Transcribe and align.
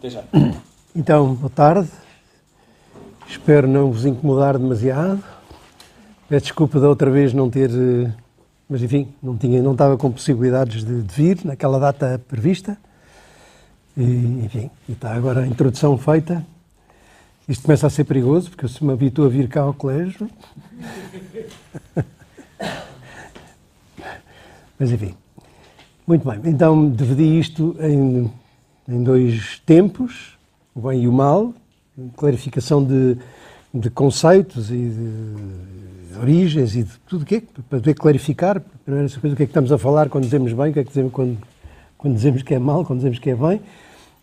Até 0.00 0.08
já. 0.08 0.24
Então, 0.96 1.34
boa 1.34 1.50
tarde. 1.50 1.90
Espero 3.28 3.68
não 3.68 3.92
vos 3.92 4.06
incomodar 4.06 4.56
demasiado. 4.56 5.22
Peço 6.26 6.44
desculpa 6.46 6.80
da 6.80 6.88
outra 6.88 7.10
vez 7.10 7.34
não 7.34 7.50
ter. 7.50 7.68
eh, 7.70 8.10
Mas 8.66 8.82
enfim, 8.82 9.08
não, 9.22 9.36
tinha, 9.36 9.62
não 9.62 9.72
estava 9.72 9.98
com 9.98 10.10
possibilidades 10.10 10.82
de, 10.84 11.02
de 11.02 11.14
vir 11.14 11.40
naquela 11.44 11.78
data 11.78 12.18
prevista. 12.26 12.78
E, 13.94 14.02
enfim, 14.42 14.70
está 14.88 15.12
agora 15.12 15.42
a 15.42 15.46
introdução 15.46 15.98
feita. 15.98 16.42
Isto 17.46 17.64
começa 17.64 17.86
a 17.86 17.90
ser 17.90 18.04
perigoso, 18.04 18.48
porque 18.48 18.64
eu 18.64 18.70
se 18.70 18.82
me 18.82 18.94
habituo 18.94 19.26
a 19.26 19.28
vir 19.28 19.48
cá 19.48 19.60
ao 19.60 19.74
colégio. 19.74 20.30
Mas 24.78 24.90
enfim. 24.90 25.14
Muito 26.06 26.26
bem. 26.26 26.40
Então, 26.46 26.88
dividi 26.90 27.38
isto 27.38 27.76
em, 27.80 28.32
em 28.90 29.02
dois 29.02 29.60
tempos, 29.64 30.38
o 30.74 30.88
bem 30.88 31.02
e 31.02 31.08
o 31.08 31.12
mal, 31.12 31.54
clarificação 32.16 32.84
de, 32.84 33.16
de 33.72 33.90
conceitos 33.90 34.70
e 34.70 34.90
de 34.90 36.18
origens 36.20 36.74
e 36.74 36.82
de 36.82 36.90
tudo 37.06 37.22
o 37.22 37.24
que 37.24 37.36
é, 37.36 37.40
para 37.40 37.78
poder 37.78 37.94
clarificar, 37.94 38.60
primeiro 38.84 39.08
coisa, 39.20 39.34
o 39.34 39.36
que 39.36 39.42
é 39.42 39.46
que 39.46 39.50
estamos 39.50 39.70
a 39.70 39.78
falar 39.78 40.08
quando 40.08 40.24
dizemos 40.24 40.52
bem, 40.52 40.70
o 40.70 40.72
que 40.72 40.80
é 40.80 40.82
que 40.82 40.88
dizemos 40.88 41.12
quando, 41.12 41.38
quando 41.96 42.14
dizemos 42.14 42.42
que 42.42 42.54
é 42.54 42.58
mal, 42.58 42.84
quando 42.84 42.98
dizemos 42.98 43.18
que 43.18 43.30
é 43.30 43.34
bem. 43.34 43.60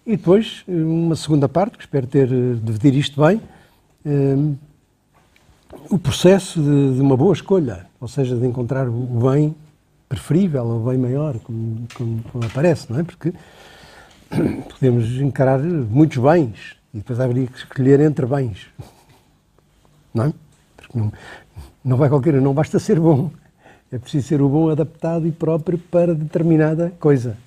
E 0.05 0.16
depois, 0.16 0.63
uma 0.67 1.16
segunda 1.16 1.49
parte, 1.49 1.77
que 1.77 1.84
espero 1.84 2.08
ter, 2.08 2.31
eh, 2.31 2.55
dividir 2.61 2.95
isto 2.95 3.22
bem, 3.22 3.41
eh, 4.05 4.36
o 5.89 5.97
processo 5.97 6.61
de, 6.61 6.95
de 6.95 7.02
uma 7.02 7.17
boa 7.17 7.34
escolha, 7.34 7.88
ou 7.99 8.08
seja, 8.08 8.36
de 8.36 8.45
encontrar 8.45 8.88
o 8.88 9.31
bem 9.31 9.55
preferível, 10.08 10.66
o 10.66 10.89
bem 10.89 10.97
maior, 10.97 11.38
como, 11.39 11.88
como, 11.94 12.23
como 12.31 12.45
aparece, 12.45 12.91
não 12.91 12.99
é? 12.99 13.03
Porque 13.03 13.34
podemos 14.70 15.20
encarar 15.20 15.59
muitos 15.59 16.17
bens 16.17 16.76
e 16.94 16.98
depois 16.98 17.20
haveria 17.20 17.48
que 17.48 17.58
escolher 17.58 17.99
entre 17.99 18.26
bens, 18.26 18.67
não 20.14 20.25
é? 20.25 20.34
Porque 20.75 20.97
não, 20.97 21.11
não 21.84 21.97
vai 21.97 22.09
qualquer, 22.09 22.34
não 22.42 22.53
basta 22.53 22.80
ser 22.80 23.00
bom, 23.00 23.31
é 23.92 23.97
preciso 23.97 24.28
ser 24.28 24.42
o 24.42 24.50
bom 24.50 24.69
adaptado 24.69 25.28
e 25.28 25.31
próprio 25.31 25.78
para 25.78 26.14
determinada 26.14 26.92
coisa. 27.00 27.38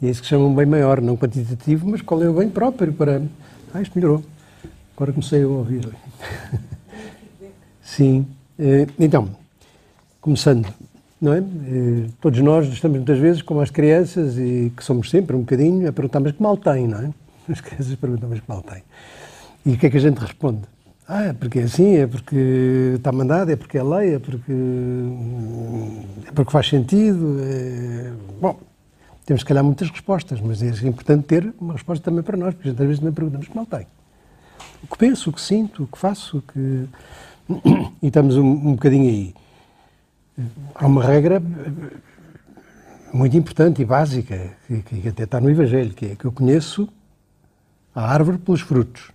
E 0.00 0.06
é 0.06 0.10
isso 0.10 0.20
que 0.20 0.26
se 0.26 0.30
chama 0.30 0.46
um 0.46 0.54
bem 0.54 0.64
maior, 0.64 1.00
não 1.00 1.16
quantitativo, 1.16 1.86
mas 1.88 2.00
qual 2.00 2.22
é 2.22 2.28
o 2.28 2.32
bem 2.32 2.48
próprio 2.48 2.92
para. 2.92 3.22
Ah, 3.74 3.82
isto 3.82 3.94
melhorou. 3.94 4.24
Agora 4.96 5.12
comecei 5.12 5.42
a 5.42 5.48
ouvir. 5.48 5.88
Sim. 7.82 8.26
Eh, 8.58 8.86
Então, 8.98 9.28
começando, 10.20 10.72
não 11.20 11.34
é? 11.34 11.38
Eh, 11.38 12.08
Todos 12.20 12.40
nós 12.40 12.66
estamos 12.68 12.96
muitas 12.96 13.18
vezes, 13.18 13.42
como 13.42 13.60
as 13.60 13.70
crianças, 13.70 14.38
e 14.38 14.72
que 14.76 14.82
somos 14.82 15.10
sempre 15.10 15.36
um 15.36 15.40
bocadinho, 15.40 15.88
a 15.88 15.92
perguntar, 15.92 16.20
mas 16.20 16.32
que 16.32 16.42
mal 16.42 16.56
tem, 16.56 16.88
não 16.88 16.98
é? 16.98 17.10
As 17.50 17.60
crianças 17.60 17.94
perguntam, 17.96 18.28
mas 18.28 18.40
que 18.40 18.48
mal 18.48 18.62
tem. 18.62 18.82
E 19.66 19.72
o 19.72 19.78
que 19.78 19.86
é 19.86 19.90
que 19.90 19.96
a 19.96 20.00
gente 20.00 20.18
responde? 20.18 20.62
Ah, 21.06 21.24
é 21.24 21.32
porque 21.32 21.58
é 21.58 21.62
assim, 21.64 21.96
é 21.96 22.06
porque 22.06 22.94
está 22.96 23.10
mandado, 23.10 23.50
é 23.50 23.56
porque 23.56 23.76
é 23.76 23.82
lei, 23.82 24.14
é 24.14 24.18
porque, 24.20 24.52
é 26.26 26.32
porque 26.32 26.52
faz 26.52 26.68
sentido. 26.68 27.36
É... 27.40 28.12
Bom, 28.40 28.56
temos, 29.26 29.40
se 29.42 29.46
calhar, 29.46 29.64
muitas 29.64 29.90
respostas, 29.90 30.40
mas 30.40 30.62
é 30.62 30.86
importante 30.86 31.24
ter 31.24 31.52
uma 31.60 31.72
resposta 31.72 32.04
também 32.04 32.22
para 32.22 32.36
nós, 32.36 32.54
porque 32.54 32.68
a 32.68 32.70
gente 32.70 32.80
às 32.80 32.86
vezes 32.86 33.00
também 33.00 33.12
perguntamos 33.12 33.48
que 33.48 33.56
mal 33.56 33.66
tem. 33.66 33.86
O 34.84 34.86
que 34.86 34.96
penso, 34.96 35.30
o 35.30 35.32
que 35.32 35.40
sinto, 35.40 35.82
o 35.82 35.86
que 35.86 35.98
faço, 35.98 36.38
o 36.38 36.42
que... 36.42 36.88
E 38.00 38.06
estamos 38.06 38.36
um, 38.36 38.46
um 38.46 38.72
bocadinho 38.72 39.08
aí. 39.08 39.34
Há 40.74 40.86
uma 40.86 41.04
regra 41.04 41.42
muito 43.12 43.36
importante 43.36 43.82
e 43.82 43.84
básica, 43.84 44.52
que, 44.66 44.82
que 44.82 45.08
até 45.08 45.24
está 45.24 45.40
no 45.40 45.50
Evangelho, 45.50 45.92
que 45.92 46.06
é 46.06 46.14
que 46.14 46.24
eu 46.24 46.32
conheço 46.32 46.88
a 47.94 48.02
árvore 48.02 48.38
pelos 48.38 48.60
frutos. 48.60 49.10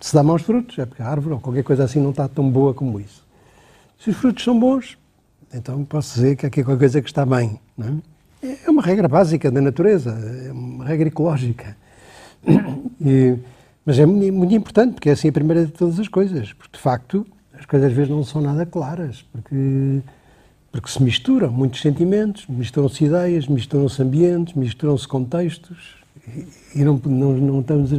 Se 0.00 0.14
dá 0.14 0.22
maus 0.22 0.42
frutos, 0.42 0.78
é 0.78 0.86
porque 0.86 1.02
a 1.02 1.08
árvore 1.08 1.34
ou 1.34 1.40
qualquer 1.40 1.64
coisa 1.64 1.84
assim 1.84 2.00
não 2.00 2.10
está 2.10 2.28
tão 2.28 2.50
boa 2.50 2.74
como 2.74 3.00
isso. 3.00 3.24
Se 3.98 4.10
os 4.10 4.16
frutos 4.16 4.44
são 4.44 4.58
bons, 4.58 4.98
então 5.52 5.84
posso 5.84 6.14
dizer 6.14 6.36
que 6.36 6.46
aqui 6.46 6.60
é 6.60 6.64
qualquer 6.64 6.80
coisa 6.80 7.00
que 7.00 7.08
está 7.08 7.24
bem. 7.24 7.58
É? 8.42 8.56
é 8.66 8.70
uma 8.70 8.82
regra 8.82 9.08
básica 9.08 9.50
da 9.50 9.60
natureza, 9.60 10.10
é 10.10 10.52
uma 10.52 10.84
regra 10.84 11.08
ecológica. 11.08 11.76
E, 12.98 13.36
mas 13.84 13.98
é 13.98 14.06
muito 14.06 14.54
importante, 14.54 14.94
porque 14.94 15.10
é 15.10 15.12
assim 15.12 15.28
a 15.28 15.32
primeira 15.32 15.66
de 15.66 15.70
todas 15.70 16.00
as 16.00 16.08
coisas. 16.08 16.52
Porque, 16.54 16.76
de 16.76 16.82
facto, 16.82 17.24
as 17.58 17.66
coisas 17.66 17.90
às 17.90 17.96
vezes 17.96 18.10
não 18.10 18.24
são 18.24 18.40
nada 18.40 18.64
claras, 18.66 19.24
porque, 19.32 20.00
porque 20.70 20.90
se 20.90 21.02
misturam 21.02 21.50
muitos 21.50 21.80
sentimentos, 21.80 22.46
misturam-se 22.48 23.04
ideias, 23.04 23.46
misturam-se 23.46 24.02
ambientes, 24.02 24.54
misturam-se 24.54 25.06
contextos, 25.06 25.96
e, 26.28 26.46
e 26.80 26.84
não, 26.84 27.00
não, 27.04 27.32
não 27.32 27.60
estamos 27.60 27.90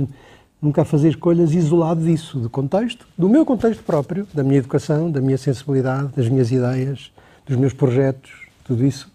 nunca 0.61 0.81
a 0.81 0.85
fazer 0.85 1.09
escolhas 1.09 1.53
isolado 1.53 2.03
disso, 2.03 2.39
do 2.39 2.49
contexto, 2.49 3.07
do 3.17 3.29
meu 3.29 3.45
contexto 3.45 3.83
próprio, 3.83 4.27
da 4.33 4.43
minha 4.43 4.57
educação, 4.57 5.09
da 5.11 5.21
minha 5.21 5.37
sensibilidade, 5.37 6.09
das 6.15 6.27
minhas 6.27 6.51
ideias, 6.51 7.11
dos 7.45 7.55
meus 7.55 7.73
projetos, 7.73 8.31
tudo 8.63 8.85
isso 8.85 9.09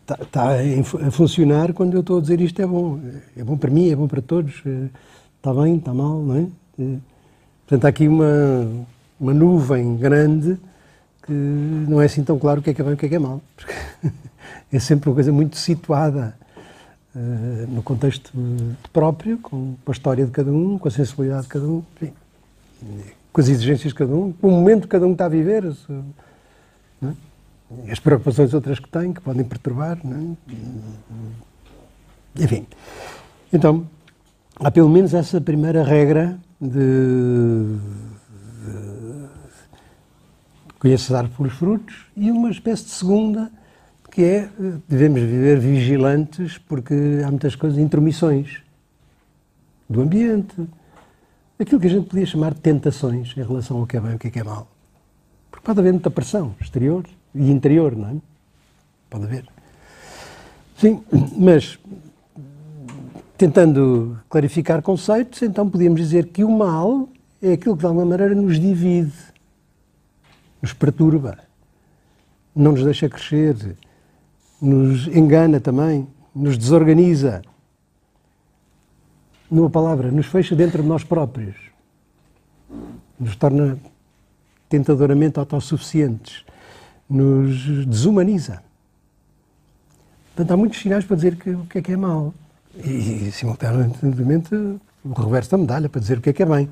está, 0.00 0.18
está 0.22 1.06
a 1.06 1.10
funcionar 1.10 1.72
quando 1.72 1.94
eu 1.94 2.00
estou 2.00 2.18
a 2.18 2.20
dizer 2.20 2.40
isto 2.40 2.60
é 2.60 2.66
bom. 2.66 2.98
É 3.36 3.44
bom 3.44 3.56
para 3.56 3.70
mim, 3.70 3.90
é 3.90 3.96
bom 3.96 4.08
para 4.08 4.22
todos, 4.22 4.62
está 5.36 5.52
bem, 5.54 5.76
está 5.76 5.92
mal, 5.92 6.20
não 6.22 6.36
é? 6.36 6.46
Portanto, 7.66 7.84
há 7.84 7.88
aqui 7.88 8.08
uma, 8.08 8.66
uma 9.20 9.34
nuvem 9.34 9.96
grande 9.96 10.58
que 11.22 11.32
não 11.32 12.00
é 12.00 12.06
assim 12.06 12.24
tão 12.24 12.38
claro 12.38 12.60
o 12.60 12.62
que 12.62 12.70
é 12.70 12.74
que 12.74 12.80
é 12.80 12.84
bem 12.84 12.92
e 12.92 12.94
o 12.94 12.96
que 12.96 13.06
é 13.06 13.08
que 13.10 13.14
é 13.14 13.18
mal. 13.18 13.42
Porque 13.54 13.72
é 14.72 14.78
sempre 14.78 15.10
uma 15.10 15.14
coisa 15.14 15.30
muito 15.30 15.56
situada 15.56 16.34
uh, 17.14 17.66
no 17.68 17.82
contexto 17.82 18.32
próprio, 18.92 19.38
com 19.38 19.76
a 19.86 19.90
história 19.90 20.24
de 20.24 20.30
cada 20.30 20.50
um, 20.50 20.78
com 20.78 20.88
a 20.88 20.90
sensibilidade 20.90 21.42
de 21.42 21.48
cada 21.48 21.66
um, 21.66 21.82
enfim, 21.96 22.12
com 23.32 23.40
as 23.40 23.48
exigências 23.48 23.92
de 23.92 23.94
cada 23.94 24.14
um, 24.14 24.32
com 24.32 24.48
o 24.48 24.50
momento 24.50 24.82
que 24.82 24.88
cada 24.88 25.06
um 25.06 25.12
está 25.12 25.26
a 25.26 25.28
viver. 25.28 25.64
É? 27.02 27.30
as 27.88 28.00
preocupações 28.00 28.52
outras 28.52 28.80
que 28.80 28.88
tem, 28.88 29.12
que 29.12 29.20
podem 29.20 29.44
perturbar. 29.44 29.98
É? 29.98 31.54
Enfim. 32.42 32.66
Então, 33.52 33.86
há 34.56 34.70
pelo 34.70 34.88
menos 34.88 35.14
essa 35.14 35.40
primeira 35.40 35.84
regra 35.84 36.38
de 36.60 37.76
conhecer 40.80 41.12
dar 41.12 41.28
pelos 41.28 41.52
frutos 41.52 42.06
e 42.16 42.30
uma 42.32 42.50
espécie 42.50 42.84
de 42.84 42.90
segunda 42.90 43.52
que 44.10 44.24
é 44.24 44.48
devemos 44.88 45.20
viver 45.20 45.60
vigilantes 45.60 46.58
porque 46.58 46.94
há 47.24 47.28
muitas 47.28 47.54
coisas, 47.54 47.78
intromissões 47.78 48.62
do 49.88 50.00
ambiente, 50.00 50.54
aquilo 51.58 51.80
que 51.80 51.86
a 51.86 51.90
gente 51.90 52.08
podia 52.08 52.26
chamar 52.26 52.54
de 52.54 52.60
tentações 52.60 53.32
em 53.36 53.42
relação 53.42 53.78
ao 53.78 53.86
que 53.86 53.96
é 53.96 54.00
bem 54.00 54.12
e 54.12 54.14
o 54.14 54.18
que 54.18 54.28
é, 54.28 54.30
que 54.30 54.40
é 54.40 54.42
mal. 54.42 54.66
Porque 55.50 55.64
pode 55.64 55.78
haver 55.78 55.92
muita 55.92 56.10
pressão 56.10 56.54
exterior 56.60 57.04
e 57.34 57.50
interior, 57.50 57.94
não 57.94 58.08
é? 58.08 58.16
Pode 59.08 59.24
haver. 59.24 59.44
Sim, 60.76 61.02
mas 61.36 61.78
tentando 63.36 64.18
clarificar 64.28 64.80
conceitos, 64.80 65.42
então 65.42 65.68
podíamos 65.68 66.00
dizer 66.00 66.28
que 66.28 66.42
o 66.42 66.50
mal 66.50 67.08
é 67.42 67.52
aquilo 67.52 67.74
que 67.74 67.80
de 67.80 67.86
alguma 67.86 68.06
maneira 68.06 68.34
nos 68.34 68.58
divide, 68.58 69.12
nos 70.60 70.72
perturba, 70.72 71.38
não 72.54 72.72
nos 72.72 72.84
deixa 72.84 73.08
crescer, 73.08 73.76
nos 74.60 75.06
engana 75.08 75.60
também, 75.60 76.06
nos 76.34 76.58
desorganiza. 76.58 77.42
Numa 79.50 79.70
palavra, 79.70 80.10
nos 80.10 80.26
fecha 80.26 80.54
dentro 80.54 80.82
de 80.82 80.88
nós 80.88 81.02
próprios, 81.02 81.56
nos 83.18 83.34
torna 83.36 83.78
tentadoramente 84.68 85.38
autossuficientes 85.38 86.44
nos 87.10 87.86
desumaniza. 87.86 88.62
Portanto, 90.28 90.52
há 90.52 90.56
muitos 90.56 90.78
sinais 90.78 91.04
para 91.04 91.16
dizer 91.16 91.34
que, 91.34 91.50
o 91.50 91.66
que 91.66 91.78
é 91.78 91.82
que 91.82 91.92
é 91.92 91.96
mau. 91.96 92.32
E, 92.84 93.26
e, 93.28 93.32
simultaneamente, 93.32 94.54
o 94.54 95.12
reverso 95.12 95.50
da 95.50 95.58
medalha 95.58 95.88
para 95.88 96.00
dizer 96.00 96.18
o 96.18 96.20
que 96.20 96.30
é 96.30 96.32
que 96.32 96.42
é 96.44 96.46
bem. 96.46 96.70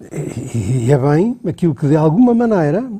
E, 0.00 0.90
é 0.90 0.98
bem 0.98 1.38
aquilo 1.46 1.74
que, 1.74 1.86
de 1.86 1.96
alguma 1.96 2.34
maneira, 2.34 2.90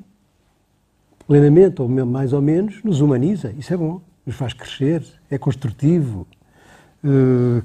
plenamente 1.26 1.82
ou 1.82 1.88
mais 1.88 2.32
ou 2.32 2.41
menos, 2.41 2.82
nos 2.82 3.00
humaniza. 3.00 3.52
Isso 3.58 3.73
é 3.75 3.76
bom. 3.76 4.00
Nos 4.25 4.37
faz 4.37 4.52
crescer, 4.52 5.05
é 5.31 5.37
construtivo, 5.37 6.26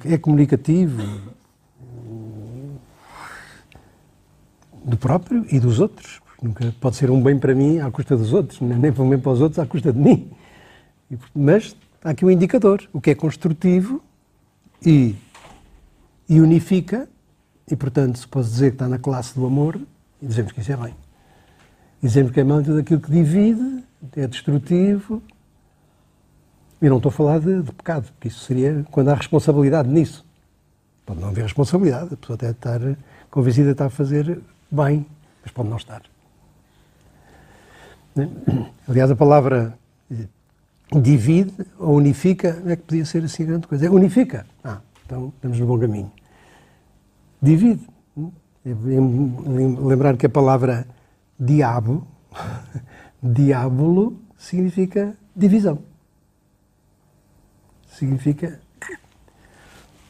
é 0.06 0.18
comunicativo. 0.18 1.02
Do 4.84 4.98
próprio 4.98 5.46
e 5.50 5.60
dos 5.60 5.80
outros. 5.80 6.22
Nunca 6.42 6.74
pode 6.80 6.96
ser 6.96 7.12
um 7.12 7.22
bem 7.22 7.38
para 7.38 7.54
mim 7.54 7.80
à 7.80 7.92
custa 7.92 8.16
dos 8.16 8.34
outros, 8.34 8.60
nem 8.62 8.92
para 8.92 9.04
um 9.04 9.10
bem 9.10 9.20
para 9.20 9.32
os 9.32 9.42
outros 9.42 9.60
à 9.60 9.66
custa 9.66 9.92
de 9.92 10.00
mim. 10.00 10.32
Mas 11.36 11.76
há 12.04 12.12
aqui 12.12 12.26
um 12.26 12.32
indicador, 12.32 12.82
o 12.94 13.02
que 13.02 13.12
é 13.12 13.16
construtivo 13.16 14.02
e, 14.86 15.16
e 16.28 16.40
unifica, 16.40 17.10
e 17.70 17.76
portanto 17.76 18.20
se 18.20 18.28
pode 18.28 18.48
dizer 18.48 18.72
que 18.72 18.76
está 18.76 18.88
na 18.88 18.98
classe 18.98 19.36
do 19.36 19.46
amor, 19.46 19.80
dizemos 20.22 20.52
que 20.52 20.60
isso 20.62 20.72
é 20.72 20.78
bem. 20.78 20.96
Dizemos 22.02 22.32
que 22.32 22.40
é 22.40 22.44
mal 22.44 22.64
tudo 22.64 22.80
aquilo 22.80 23.00
que 23.00 23.12
divide, 23.12 23.84
é 24.16 24.28
destrutivo, 24.28 25.22
E 26.82 26.88
não 26.88 26.98
estou 26.98 27.10
a 27.10 27.14
falar 27.14 27.40
de, 27.40 27.62
de 27.62 27.72
pecado, 27.74 28.06
porque 28.14 28.30
isso 28.30 28.40
seria 28.46 28.86
quando 28.90 29.10
há 29.10 29.14
responsabilidade 29.14 29.90
nisso. 29.90 30.26
Pode 31.06 31.20
não 31.20 31.28
haver 31.28 31.44
responsabilidade, 31.44 32.14
a 32.14 32.18
pessoa 32.18 32.36
até 32.36 32.52
estar 32.52 32.80
convencida 33.30 33.66
de 33.66 33.72
estar 33.74 33.88
a 33.88 33.90
fazer 33.90 34.40
bem, 34.72 35.06
mas 35.44 35.52
pode 35.52 35.68
não 35.68 35.76
estar. 35.76 36.02
Né? 38.16 38.30
Aliás, 38.88 39.12
a 39.12 39.16
palavra 39.16 39.78
eh, 40.10 40.26
divide 41.02 41.54
ou 41.78 41.96
unifica 41.96 42.62
é 42.66 42.76
que 42.76 42.84
podia 42.84 43.06
ser 43.06 43.24
assim 43.26 43.46
grande 43.46 43.68
coisa. 43.68 43.86
É 43.86 43.90
unifica. 43.90 44.46
Ah, 44.64 44.80
então 45.06 45.34
estamos 45.36 45.60
no 45.60 45.66
bom 45.66 45.78
caminho. 45.78 46.12
Divide. 47.42 47.88
Lembrar 48.66 50.18
que 50.18 50.26
a 50.26 50.30
palavra 50.30 50.86
diabo, 51.40 52.06
diabolo, 53.24 54.20
significa 54.38 55.16
divisão. 55.36 55.80
Significa 57.88 58.60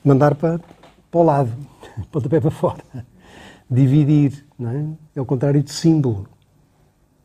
mandar 0.03 0.35
para, 0.35 0.59
para 1.11 1.19
o 1.19 1.23
lado, 1.23 1.51
pé 2.29 2.39
para 2.39 2.51
fora. 2.51 2.83
Dividir, 3.69 4.45
não 4.57 4.69
é? 4.71 4.85
É 5.15 5.21
o 5.21 5.25
contrário 5.25 5.61
de 5.61 5.71
símbolo. 5.71 6.27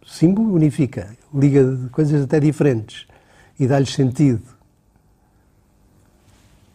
Símbolo 0.07 0.53
unifica, 0.53 1.17
liga 1.33 1.89
coisas 1.91 2.23
até 2.23 2.39
diferentes 2.39 3.07
e 3.59 3.67
dá-lhes 3.67 3.95
sentido. 3.95 4.43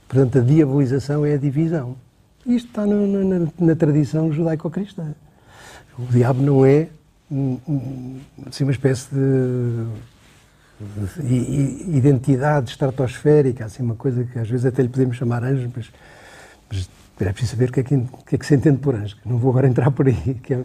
Portanto, 0.08 0.40
a 0.40 0.42
diabolização 0.42 1.24
é 1.24 1.36
a 1.36 1.38
divisão. 1.38 1.96
Isto 2.45 2.68
está 2.68 2.86
na, 2.86 2.95
na, 2.95 3.47
na 3.59 3.75
tradição 3.75 4.31
judaico-cristã. 4.31 5.13
O 5.97 6.06
diabo 6.06 6.41
não 6.41 6.65
é 6.65 6.89
assim, 8.47 8.63
uma 8.63 8.71
espécie 8.71 9.07
de, 9.13 9.86
de, 11.21 11.97
identidade 11.97 12.71
estratosférica, 12.71 13.65
assim, 13.65 13.83
uma 13.83 13.95
coisa 13.95 14.24
que 14.24 14.39
às 14.39 14.50
vezes 14.50 14.65
até 14.65 14.81
lhe 14.81 14.89
podemos 14.89 15.15
chamar 15.15 15.44
anjo, 15.44 15.69
mas, 15.75 15.91
mas 16.69 16.89
é 17.19 17.31
preciso 17.31 17.51
saber 17.51 17.69
o 17.69 17.74
que 17.74 17.81
é 17.81 17.83
que, 17.83 17.97
que, 18.25 18.36
é 18.36 18.38
que 18.38 18.45
se 18.45 18.56
entende 18.56 18.80
por 18.80 18.95
anjo. 18.95 19.18
Não 19.25 19.38
vou 19.38 19.51
agora 19.51 19.68
entrar 19.68 19.92
por 19.92 20.07
aí. 20.07 20.42
É, 20.50 20.63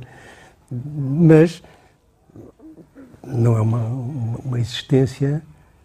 mas 0.71 1.63
não 3.23 3.57
é 3.57 3.61
uma, 3.61 3.79
uma, 3.79 4.39
uma 4.39 4.61
existência, 4.61 5.43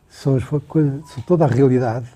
são, 0.09 0.35
as, 0.35 0.43
são 0.43 1.23
toda 1.25 1.45
a 1.45 1.47
realidade, 1.47 2.07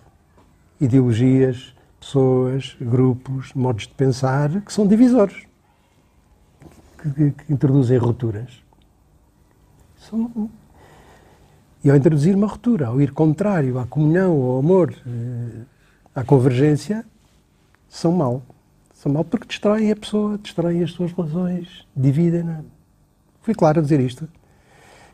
ideologias, 0.80 1.73
pessoas, 2.04 2.76
grupos, 2.80 3.54
modos 3.54 3.88
de 3.88 3.94
pensar 3.94 4.62
que 4.62 4.74
são 4.74 4.86
divisores, 4.86 5.46
que, 7.02 7.10
que, 7.10 7.32
que 7.32 7.54
introduzem 7.54 7.98
rupturas. 7.98 8.62
São, 9.98 10.50
e 11.84 11.90
ao 11.90 11.96
introduzir 11.96 12.36
uma 12.36 12.48
ruptura, 12.48 12.88
ao 12.88 13.02
ir 13.02 13.12
contrário 13.12 13.80
à 13.80 13.86
comunhão, 13.86 14.32
ao 14.42 14.60
amor, 14.60 14.94
eh, 15.06 15.62
à 16.14 16.24
convergência, 16.24 17.06
são 17.90 18.12
mal. 18.12 18.42
São 18.94 19.12
mal 19.12 19.24
porque 19.24 19.48
destroem 19.48 19.92
a 19.92 19.96
pessoa, 19.96 20.38
destroem 20.38 20.84
as 20.84 20.92
suas 20.92 21.12
relações, 21.12 21.86
dividem-na. 21.96 22.62
Fui 23.42 23.54
claro 23.54 23.80
a 23.80 23.82
dizer 23.82 24.00
isto. 24.00 24.28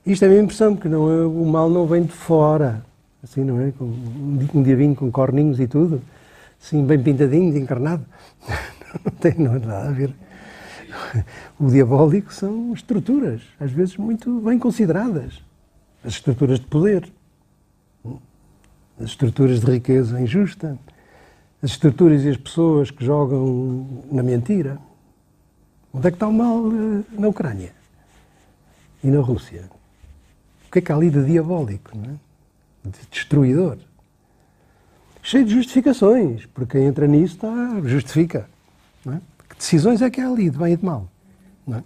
Isto 0.06 0.24
é 0.24 0.27
a 0.27 0.30
minha 0.30 0.44
impressão, 0.44 0.75
porque 0.75 0.89
não 0.89 1.27
o 1.27 1.45
mal 1.47 1.69
não 1.69 1.88
vem 1.88 2.03
de 2.03 2.12
fora. 2.12 2.83
Assim, 3.24 3.44
não 3.44 3.59
é? 3.59 3.74
Um, 3.81 4.47
um 4.53 4.63
diabinho 4.63 4.95
com 4.95 5.12
corninhos 5.12 5.59
e 5.59 5.68
tudo, 5.68 6.01
assim, 6.61 6.85
bem 6.85 7.01
pintadinho, 7.01 7.57
encarnado. 7.57 8.06
Não 9.06 9.11
tem 9.11 9.38
nada 9.38 9.88
a 9.88 9.91
ver. 9.91 10.13
O 11.59 11.69
diabólico 11.69 12.33
são 12.33 12.73
estruturas, 12.73 13.41
às 13.59 13.71
vezes 13.71 13.97
muito 13.97 14.39
bem 14.41 14.57
consideradas. 14.57 15.41
As 16.03 16.13
estruturas 16.13 16.59
de 16.59 16.65
poder, 16.65 17.11
as 19.00 19.09
estruturas 19.09 19.59
de 19.59 19.71
riqueza 19.71 20.19
injusta, 20.19 20.77
as 21.61 21.71
estruturas 21.71 22.23
e 22.23 22.29
as 22.29 22.38
pessoas 22.38 22.89
que 22.89 23.03
jogam 23.03 24.05
na 24.12 24.23
mentira. 24.23 24.79
Onde 25.94 26.07
é 26.07 26.12
que 26.12 26.15
está 26.15 26.27
o 26.27 26.33
mal 26.33 26.67
eh, 26.67 27.03
na 27.19 27.27
Ucrânia 27.27 27.73
e 29.03 29.07
na 29.07 29.19
Rússia? 29.19 29.69
O 30.67 30.71
que 30.71 30.79
é 30.79 30.81
que 30.81 30.91
há 30.91 30.95
ali 30.95 31.09
de 31.09 31.25
diabólico, 31.25 31.97
não 31.97 32.13
é? 32.13 32.17
de 32.85 33.00
destruidor? 33.12 33.77
Cheio 35.21 35.45
de 35.45 35.54
justificações, 35.54 36.45
porque 36.48 36.77
quem 36.77 36.88
entra 36.88 37.06
nisso 37.06 37.36
está, 37.36 37.81
justifica. 37.83 38.50
Não 39.06 39.13
é? 39.13 39.21
Que 39.50 39.56
decisões 39.57 40.01
é 40.01 40.10
que 40.10 40.21
há 40.21 40.27
ali, 40.27 40.50
de 40.50 40.57
bem 40.57 40.74
e 40.74 40.77
de 40.77 40.86
mal? 40.86 41.07
Não 41.68 41.77
é? 41.77 41.83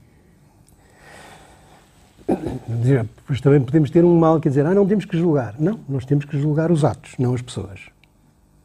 Pois 3.27 3.41
também 3.41 3.61
podemos 3.61 3.89
ter 3.89 4.03
um 4.05 4.17
mal, 4.17 4.39
quer 4.39 4.49
dizer, 4.49 4.65
ah, 4.65 4.73
não 4.73 4.87
temos 4.87 5.05
que 5.05 5.17
julgar. 5.17 5.55
Não, 5.59 5.79
nós 5.89 6.05
temos 6.05 6.25
que 6.25 6.39
julgar 6.39 6.71
os 6.71 6.85
atos, 6.85 7.15
não 7.17 7.33
as 7.33 7.41
pessoas. 7.41 7.81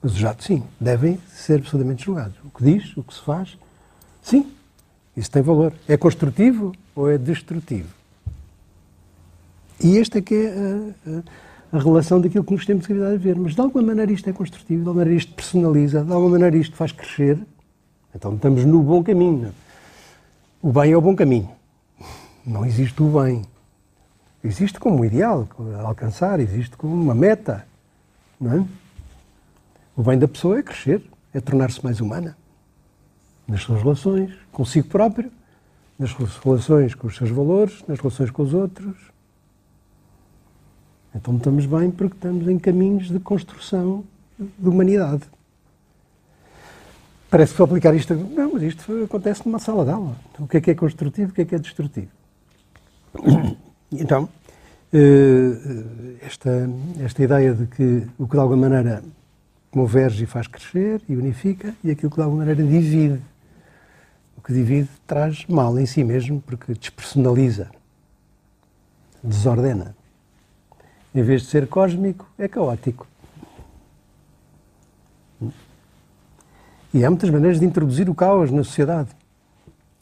Mas 0.02 0.14
os 0.14 0.24
atos, 0.24 0.46
sim, 0.46 0.62
devem 0.80 1.18
ser 1.28 1.58
absolutamente 1.58 2.04
julgados. 2.04 2.36
O 2.44 2.50
que 2.50 2.64
diz, 2.64 2.96
o 2.96 3.02
que 3.02 3.14
se 3.14 3.20
faz, 3.20 3.58
sim, 4.22 4.52
isso 5.16 5.30
tem 5.30 5.42
valor. 5.42 5.72
É 5.88 5.96
construtivo 5.96 6.72
ou 6.94 7.10
é 7.10 7.18
destrutivo? 7.18 7.88
E 9.82 9.98
esta 9.98 10.18
é 10.18 10.22
que 10.22 10.34
é 10.34 10.48
a, 10.48 11.10
a, 11.10 11.22
a, 11.72 11.78
relação 11.78 12.20
daquilo 12.20 12.44
que 12.44 12.52
nos 12.52 12.66
temos 12.66 12.86
que 12.86 12.92
a 12.92 13.16
ver. 13.16 13.36
Mas 13.36 13.54
de 13.54 13.60
alguma 13.60 13.84
maneira 13.84 14.12
isto 14.12 14.28
é 14.28 14.32
construtivo, 14.32 14.82
de 14.82 14.88
alguma 14.88 15.04
maneira 15.04 15.18
isto 15.18 15.34
personaliza, 15.34 16.04
de 16.04 16.12
alguma 16.12 16.30
maneira 16.32 16.56
isto 16.56 16.76
faz 16.76 16.92
crescer. 16.92 17.38
Então 18.14 18.34
estamos 18.34 18.64
no 18.64 18.82
bom 18.82 19.02
caminho. 19.02 19.52
O 20.62 20.72
bem 20.72 20.92
é 20.92 20.96
o 20.96 21.00
bom 21.00 21.14
caminho. 21.14 21.50
Não 22.44 22.64
existe 22.64 23.02
o 23.02 23.20
bem. 23.20 23.44
Existe 24.42 24.78
como 24.80 25.04
ideal 25.04 25.48
a 25.78 25.82
alcançar, 25.82 26.40
existe 26.40 26.76
como 26.76 26.94
uma 26.94 27.14
meta. 27.14 27.66
Não 28.40 28.52
é? 28.52 28.64
O 29.96 30.02
bem 30.02 30.18
da 30.18 30.28
pessoa 30.28 30.58
é 30.58 30.62
crescer, 30.62 31.02
é 31.34 31.40
tornar-se 31.40 31.82
mais 31.82 32.00
humana. 32.00 32.36
Nas 33.46 33.62
suas 33.62 33.82
relações 33.82 34.32
consigo 34.52 34.88
próprio, 34.88 35.30
nas 35.98 36.12
relações 36.12 36.94
com 36.94 37.08
os 37.08 37.16
seus 37.16 37.30
valores, 37.30 37.82
nas 37.88 37.98
relações 37.98 38.30
com 38.30 38.42
os 38.42 38.54
outros, 38.54 38.96
então 41.18 41.36
estamos 41.36 41.66
bem 41.66 41.90
porque 41.90 42.14
estamos 42.14 42.48
em 42.48 42.58
caminhos 42.58 43.08
de 43.08 43.18
construção 43.18 44.04
de 44.38 44.68
humanidade. 44.68 45.22
Parece 47.28 47.52
que 47.52 47.58
vou 47.58 47.66
aplicar 47.66 47.94
isto. 47.94 48.14
Não, 48.14 48.52
mas 48.52 48.62
isto 48.62 49.04
acontece 49.04 49.44
numa 49.44 49.58
sala 49.58 49.84
de 49.84 49.90
aula. 49.90 50.16
O 50.38 50.46
que 50.46 50.58
é 50.58 50.60
que 50.60 50.70
é 50.70 50.74
construtivo, 50.74 51.30
o 51.30 51.34
que 51.34 51.42
é 51.42 51.44
que 51.44 51.54
é 51.54 51.58
destrutivo? 51.58 52.08
Então, 53.90 54.28
eh, 54.92 56.20
esta, 56.20 56.70
esta 57.00 57.22
ideia 57.22 57.54
de 57.54 57.66
que 57.66 58.06
o 58.18 58.26
que 58.26 58.34
de 58.34 58.38
alguma 58.38 58.68
maneira 58.68 59.02
converge 59.70 60.24
e 60.24 60.26
faz 60.26 60.46
crescer 60.46 61.00
e 61.08 61.16
unifica, 61.16 61.74
e 61.82 61.90
aquilo 61.90 62.10
que 62.10 62.16
de 62.16 62.22
alguma 62.22 62.44
maneira 62.44 62.62
divide. 62.62 63.18
O 64.36 64.42
que 64.42 64.52
divide 64.52 64.90
traz 65.06 65.46
mal 65.46 65.78
em 65.78 65.86
si 65.86 66.04
mesmo, 66.04 66.42
porque 66.42 66.74
despersonaliza, 66.74 67.70
desordena 69.24 69.96
em 71.14 71.22
vez 71.22 71.42
de 71.42 71.48
ser 71.48 71.66
cósmico, 71.66 72.28
é 72.38 72.48
caótico. 72.48 73.06
E 76.92 77.04
há 77.04 77.10
muitas 77.10 77.30
maneiras 77.30 77.60
de 77.60 77.66
introduzir 77.66 78.08
o 78.08 78.14
caos 78.14 78.50
na 78.50 78.64
sociedade. 78.64 79.10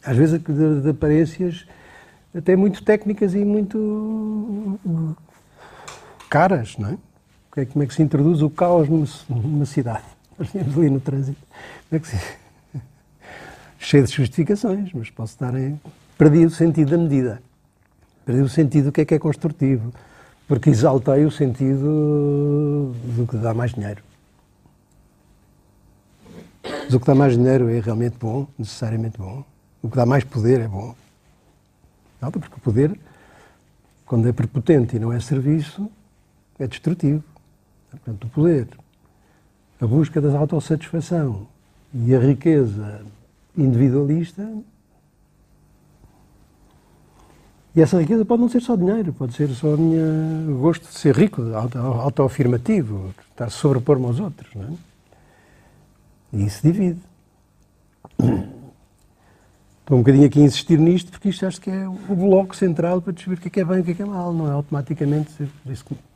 Às 0.04 0.16
vezes 0.16 0.40
de, 0.40 0.80
de 0.82 0.90
aparências 0.90 1.66
até 2.34 2.54
muito 2.54 2.82
técnicas 2.84 3.34
e 3.34 3.44
muito 3.44 4.78
caras, 6.28 6.76
não 6.78 6.90
é? 6.90 6.98
Como 7.66 7.82
é 7.82 7.86
que 7.86 7.94
se 7.94 8.02
introduz 8.02 8.42
o 8.42 8.50
caos 8.50 8.88
numa, 8.88 9.64
cidade? 9.64 10.04
Nós 10.38 10.50
temos 10.50 10.76
ali 10.76 10.90
no 10.90 11.00
trânsito. 11.00 11.40
Como 11.88 11.96
é 11.96 11.98
que 11.98 12.08
se... 12.08 12.16
Cheio 13.78 14.04
de 14.04 14.12
justificações, 14.12 14.92
mas 14.92 15.10
posso 15.10 15.32
estar 15.32 15.54
em... 15.54 15.80
Perdi 16.18 16.44
o 16.44 16.50
sentido 16.50 16.90
da 16.90 16.98
medida. 16.98 17.42
Perdi 18.24 18.42
o 18.42 18.48
sentido 18.48 18.86
do 18.86 18.92
que 18.92 19.00
é 19.00 19.04
que 19.04 19.14
é 19.14 19.18
construtivo 19.18 19.92
porque 20.46 20.70
exaltei 20.70 21.24
o 21.24 21.30
sentido 21.30 22.94
do 23.16 23.26
que 23.28 23.36
dá 23.36 23.52
mais 23.52 23.72
dinheiro. 23.72 24.02
Mas 26.62 26.94
o 26.94 27.00
que 27.00 27.06
dá 27.06 27.14
mais 27.14 27.34
dinheiro 27.34 27.68
é 27.68 27.80
realmente 27.80 28.16
bom, 28.18 28.46
necessariamente 28.58 29.18
bom. 29.18 29.44
O 29.82 29.90
que 29.90 29.96
dá 29.96 30.06
mais 30.06 30.24
poder 30.24 30.60
é 30.60 30.68
bom. 30.68 30.94
Não, 32.20 32.30
porque 32.30 32.54
o 32.56 32.60
poder, 32.60 32.98
quando 34.04 34.28
é 34.28 34.32
prepotente 34.32 34.96
e 34.96 34.98
não 34.98 35.12
é 35.12 35.20
serviço, 35.20 35.90
é 36.58 36.66
destrutivo. 36.66 37.22
Portanto, 37.90 38.24
o 38.24 38.30
poder, 38.30 38.68
a 39.80 39.86
busca 39.86 40.20
da 40.20 40.36
autossatisfação 40.38 41.46
e 41.92 42.14
a 42.14 42.20
riqueza 42.20 43.02
individualista 43.56 44.48
E 47.76 47.82
essa 47.82 48.00
riqueza 48.00 48.24
pode 48.24 48.40
não 48.40 48.48
ser 48.48 48.62
só 48.62 48.74
dinheiro, 48.74 49.12
pode 49.12 49.34
ser 49.34 49.50
só 49.50 49.74
o 49.74 49.78
meu 49.78 50.56
gosto 50.56 50.88
de 50.88 50.94
ser 50.94 51.14
rico, 51.14 51.42
autoafirmativo, 52.00 53.14
estar 53.30 53.50
sobrepor-me 53.50 54.06
aos 54.06 54.18
outros. 54.18 54.48
Não 54.54 54.62
é? 54.62 54.68
E 56.32 56.46
isso 56.46 56.62
divide. 56.62 56.98
Estou 58.18 59.98
um 59.98 60.00
bocadinho 60.00 60.24
aqui 60.24 60.40
a 60.40 60.44
insistir 60.44 60.78
nisto 60.78 61.10
porque 61.10 61.28
isto 61.28 61.44
acho 61.44 61.60
que 61.60 61.70
é 61.70 61.86
o 61.86 62.16
bloco 62.16 62.56
central 62.56 63.02
para 63.02 63.12
descobrir 63.12 63.38
o 63.46 63.50
que 63.50 63.60
é, 63.60 63.62
é 63.62 63.66
bem 63.66 63.76
e 63.76 63.80
o 63.82 63.84
que 63.84 63.90
é, 63.90 63.94
que 63.94 64.02
é 64.02 64.06
mal. 64.06 64.32
Não 64.32 64.48
é 64.48 64.52
automaticamente 64.52 65.46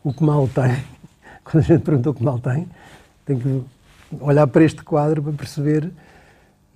o 0.03 0.15
que 0.15 0.25
mal 0.25 0.49
tem, 0.49 0.83
quando 1.45 1.63
a 1.63 1.67
gente 1.67 1.83
perguntou 1.83 2.15
que 2.15 2.25
mal 2.25 2.39
tem, 2.39 2.67
tem 3.27 3.39
que 3.39 3.63
olhar 4.19 4.47
para 4.47 4.65
este 4.65 4.83
quadro 4.83 5.23
para 5.23 5.33
perceber 5.35 5.93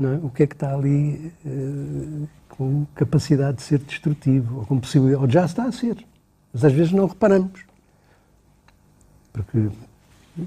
é? 0.01 0.15
o 0.23 0.29
que 0.29 0.43
é 0.43 0.47
que 0.47 0.55
está 0.55 0.75
ali 0.75 1.33
uh, 1.47 2.29
com 2.49 2.87
capacidade 2.95 3.59
de 3.59 3.63
ser 3.63 3.79
destrutivo, 3.79 4.59
ou 4.59 4.67
com 4.67 4.79
possibilidade, 4.79 5.23
ou 5.23 5.31
já 5.31 5.45
está 5.45 5.65
a 5.65 5.73
ser. 5.73 6.05
Mas 6.53 6.65
às 6.65 6.73
vezes 6.73 6.93
não 6.93 7.07
reparamos. 7.07 7.61
Porque 9.33 9.69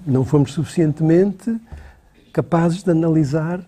não 0.05 0.25
fomos 0.25 0.53
suficientemente 0.53 1.59
capazes 2.31 2.83
de 2.83 2.91
analisar 2.91 3.59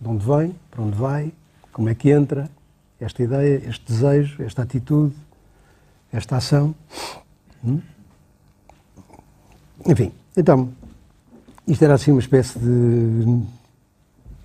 de 0.00 0.08
onde 0.08 0.24
vem, 0.24 0.54
para 0.70 0.82
onde 0.82 0.96
vai, 0.96 1.32
como 1.72 1.88
é 1.88 1.94
que 1.94 2.10
entra 2.10 2.48
esta 2.98 3.22
ideia, 3.22 3.62
este 3.68 3.84
desejo, 3.86 4.42
esta 4.42 4.62
atitude, 4.62 5.14
esta 6.12 6.36
ação. 6.36 6.74
Hum? 7.64 7.80
Enfim, 9.86 10.12
então, 10.36 10.72
isto 11.66 11.82
era 11.82 11.94
assim 11.94 12.10
uma 12.10 12.20
espécie 12.20 12.58
de 12.58 13.42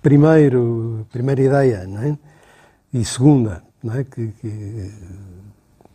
primeiro, 0.06 1.04
primeira 1.10 1.42
ideia, 1.42 1.84
não 1.84 2.00
é? 2.00 2.16
E 2.94 3.04
segunda, 3.04 3.64
não 3.82 3.92
é? 3.92 4.04
Que, 4.04 4.28
que 4.40 4.92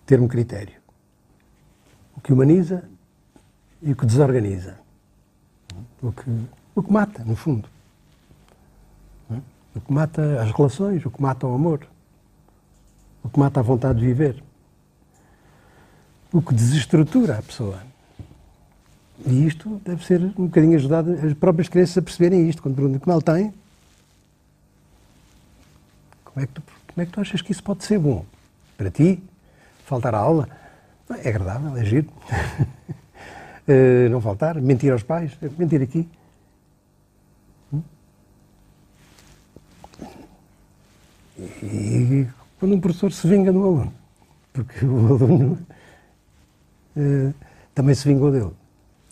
ter 0.06 0.20
um 0.20 0.27
critério. 0.27 0.74
O 2.18 2.20
que 2.20 2.34
humaniza 2.34 2.84
e 3.82 3.94
o 3.94 3.96
que 3.96 4.06
desorganiza. 4.06 4.77
O 6.03 6.12
que, 6.12 6.30
o 6.75 6.84
que 6.84 6.91
mata, 6.91 7.24
no 7.24 7.38
fundo. 7.38 7.70
O 9.74 9.80
que 9.80 9.94
mata 9.94 10.41
as 10.41 10.51
relações, 10.51 11.06
o 11.06 11.10
que 11.10 11.22
mata 11.22 11.48
o 11.48 11.56
amor. 11.56 11.88
O 13.24 13.30
que 13.30 13.39
mata 13.39 13.62
a 13.62 13.63
vontade 13.63 14.00
de 14.01 14.06
viver. 14.08 14.44
O 16.34 16.41
que 16.41 16.53
desestrutura 16.53 17.38
a 17.38 17.41
pessoa. 17.41 17.82
E 19.25 19.48
isto 19.48 19.82
deve 19.86 20.06
ser 20.06 20.22
um 20.22 20.48
bocadinho 20.48 20.75
ajudado 20.75 21.13
as 21.13 21.34
próprias 21.34 21.70
crianças 21.70 21.98
a 21.98 22.01
perceberem 22.01 22.50
isto. 22.50 22.62
Quando 22.62 22.75
perguntam 22.75 23.00
como 23.00 23.15
ele 23.15 23.24
tem, 23.24 23.61
como 26.34 26.44
é, 26.44 26.48
que 26.48 26.54
tu, 26.54 26.64
como 26.88 27.02
é 27.02 27.06
que 27.06 27.12
tu 27.12 27.22
achas 27.22 27.42
que 27.42 27.52
isso 27.52 27.64
pode 27.64 27.84
ser 27.84 28.00
bom? 28.00 28.26
Para 28.78 28.90
ti? 28.90 29.22
Faltar 29.86 30.16
a 30.16 30.20
aula? 30.20 30.48
É 31.24 31.30
agradável, 31.30 31.76
é 31.78 31.84
giro. 31.84 32.08
uh, 33.68 34.08
não 34.10 34.22
faltar, 34.22 34.56
mentir 34.62 34.92
aos 34.94 35.04
pais, 35.04 35.38
mentir 35.58 35.82
aqui. 35.82 36.08
Hum? 37.74 37.82
E 41.38 42.28
quando 42.58 42.76
um 42.76 42.80
professor 42.80 43.12
se 43.12 43.28
vinga 43.28 43.52
do 43.52 43.62
aluno, 43.62 43.94
porque 44.54 44.86
o 44.86 45.08
aluno 45.08 45.68
uh, 46.96 47.34
também 47.76 47.94
se 47.94 48.08
vingou 48.08 48.32
dele. 48.32 48.54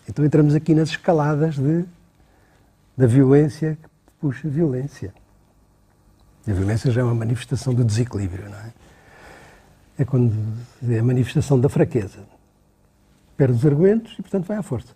Então 0.08 0.24
entramos 0.24 0.54
aqui 0.54 0.74
nas 0.74 0.88
escaladas 0.88 1.58
de, 1.58 1.84
da 2.96 3.06
violência 3.06 3.76
que 3.80 4.10
puxa 4.20 4.48
violência. 4.48 5.12
A 6.48 6.52
violência 6.52 6.90
já 6.90 7.00
é 7.00 7.04
uma 7.04 7.14
manifestação 7.14 7.74
do 7.74 7.84
desequilíbrio, 7.84 8.48
não 8.48 8.58
é? 8.58 8.72
É 9.98 10.04
quando 10.04 10.34
é 10.88 10.98
a 10.98 11.02
manifestação 11.02 11.60
da 11.60 11.68
fraqueza. 11.68 12.20
Perde 13.36 13.54
os 13.54 13.66
argumentos 13.66 14.14
e, 14.18 14.22
portanto, 14.22 14.46
vai 14.46 14.56
à 14.56 14.62
força. 14.62 14.94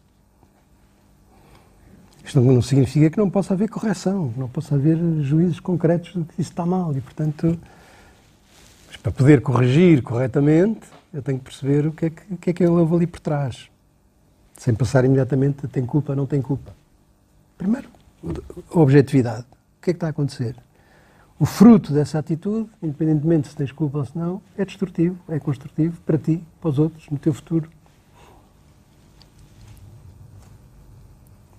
Isto 2.25 2.41
não 2.41 2.63
significa 2.63 3.11
que 3.11 3.19
não 3.19 3.29
possa 3.29 3.53
haver 3.53 3.69
correção, 3.69 4.33
não 4.37 4.49
possa 4.49 4.75
haver 4.75 4.97
juízos 5.21 5.61
concretos 5.61 6.15
de 6.15 6.25
que 6.25 6.41
isso 6.41 6.51
está 6.51 6.65
mal 6.65 6.97
e, 6.97 7.01
portanto, 7.01 7.59
para 9.03 9.13
poder 9.13 9.43
corrigir 9.43 10.03
corretamente, 10.03 10.87
eu 11.13 11.23
tenho 11.23 11.39
que 11.39 11.45
perceber 11.45 11.87
o 11.87 11.93
que 11.93 12.07
é 12.07 12.11
que, 12.11 12.23
o 12.33 12.37
que, 12.39 12.51
é 12.51 12.53
que 12.55 12.65
eu 12.65 12.75
levo 12.75 12.97
ali 12.97 13.07
por 13.07 13.21
trás 13.21 13.69
sem 14.57 14.75
passar 14.75 15.05
imediatamente 15.05 15.67
tem 15.69 15.85
culpa, 15.85 16.15
não 16.15 16.27
tem 16.27 16.41
culpa. 16.41 16.75
Primeiro, 17.59 17.89
a 18.73 18.79
objetividade. 18.79 19.43
O 19.43 19.83
que 19.83 19.91
é 19.91 19.93
que 19.93 19.97
está 19.97 20.07
a 20.07 20.11
acontecer? 20.11 20.57
O 21.39 21.47
fruto 21.47 21.93
dessa 21.93 22.19
atitude, 22.19 22.71
independentemente 22.83 23.49
se 23.49 23.57
tens 23.57 23.73
culpa 23.73 23.99
ou 23.99 24.05
se 24.05 24.17
não, 24.17 24.41
é 24.57 24.65
destrutivo, 24.65 25.19
é 25.29 25.39
construtivo 25.39 26.01
para 26.03 26.17
ti, 26.17 26.43
para 26.61 26.71
os 26.71 26.79
outros, 26.79 27.09
no 27.11 27.19
teu 27.19 27.35
futuro. 27.35 27.69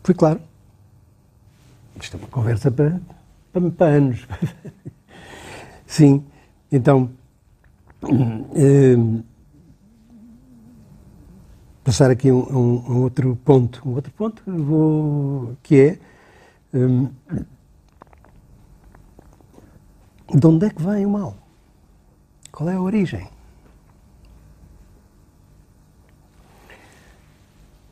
Foi 0.04 0.16
claro. 0.16 0.40
Isto 2.02 2.18
é 2.18 2.20
uma 2.20 2.28
conversa 2.28 2.72
para, 2.72 3.02
para, 3.52 3.72
para 3.72 3.88
anos. 3.88 4.28
Sim, 5.86 6.24
então. 6.72 7.10
Hum, 8.04 9.24
passar 11.86 12.10
aqui 12.10 12.32
um, 12.32 12.40
um, 12.40 12.92
um, 12.92 13.02
outro 13.04 13.36
ponto, 13.46 13.82
um 13.88 13.94
outro 13.94 14.12
ponto 14.12 14.42
vou, 14.46 15.56
que 15.62 15.80
é 15.80 16.00
um, 16.74 17.10
de 20.34 20.48
onde 20.48 20.66
é 20.66 20.70
que 20.70 20.82
vem 20.82 21.06
o 21.06 21.10
mal? 21.10 21.36
Qual 22.52 22.70
é 22.70 22.76
a 22.76 22.82
origem? 22.82 23.28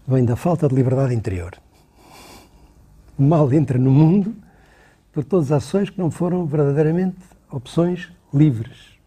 Vem 0.08 0.26
da 0.26 0.36
falta 0.36 0.68
de 0.68 0.76
liberdade 0.76 1.14
interior. 1.14 1.54
O 3.18 3.24
mal 3.24 3.52
entra 3.54 3.78
no 3.78 3.92
mundo 3.92 4.36
por 5.12 5.24
todas 5.24 5.52
as 5.52 5.64
ações 5.64 5.90
que 5.90 6.00
não 6.00 6.10
foram 6.10 6.46
verdadeiramente 6.46 7.18
opções 7.52 8.12
livres 8.34 8.98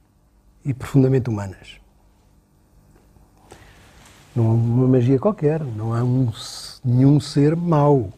e 0.65 0.73
profundamente 0.73 1.29
humanas. 1.29 1.81
Não 4.35 4.51
há 4.51 4.55
uma 4.55 4.87
magia 4.87 5.19
qualquer, 5.19 5.63
não 5.65 5.93
há 5.93 6.05
um, 6.05 6.31
nenhum 6.85 7.19
ser 7.19 7.57
mau. 7.57 8.13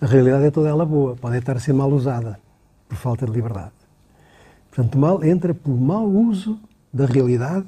A 0.00 0.06
realidade 0.06 0.44
é 0.44 0.50
toda 0.50 0.68
ela 0.68 0.84
boa, 0.84 1.16
pode 1.16 1.38
estar 1.38 1.56
a 1.56 1.60
ser 1.60 1.72
mal 1.72 1.90
usada 1.90 2.38
por 2.90 2.96
falta 2.96 3.24
de 3.24 3.32
liberdade. 3.32 3.70
Portanto, 4.68 4.96
o 4.96 4.98
mal 4.98 5.24
entra 5.24 5.54
pelo 5.54 5.76
mau 5.76 6.06
uso 6.06 6.58
da 6.92 7.06
realidade, 7.06 7.66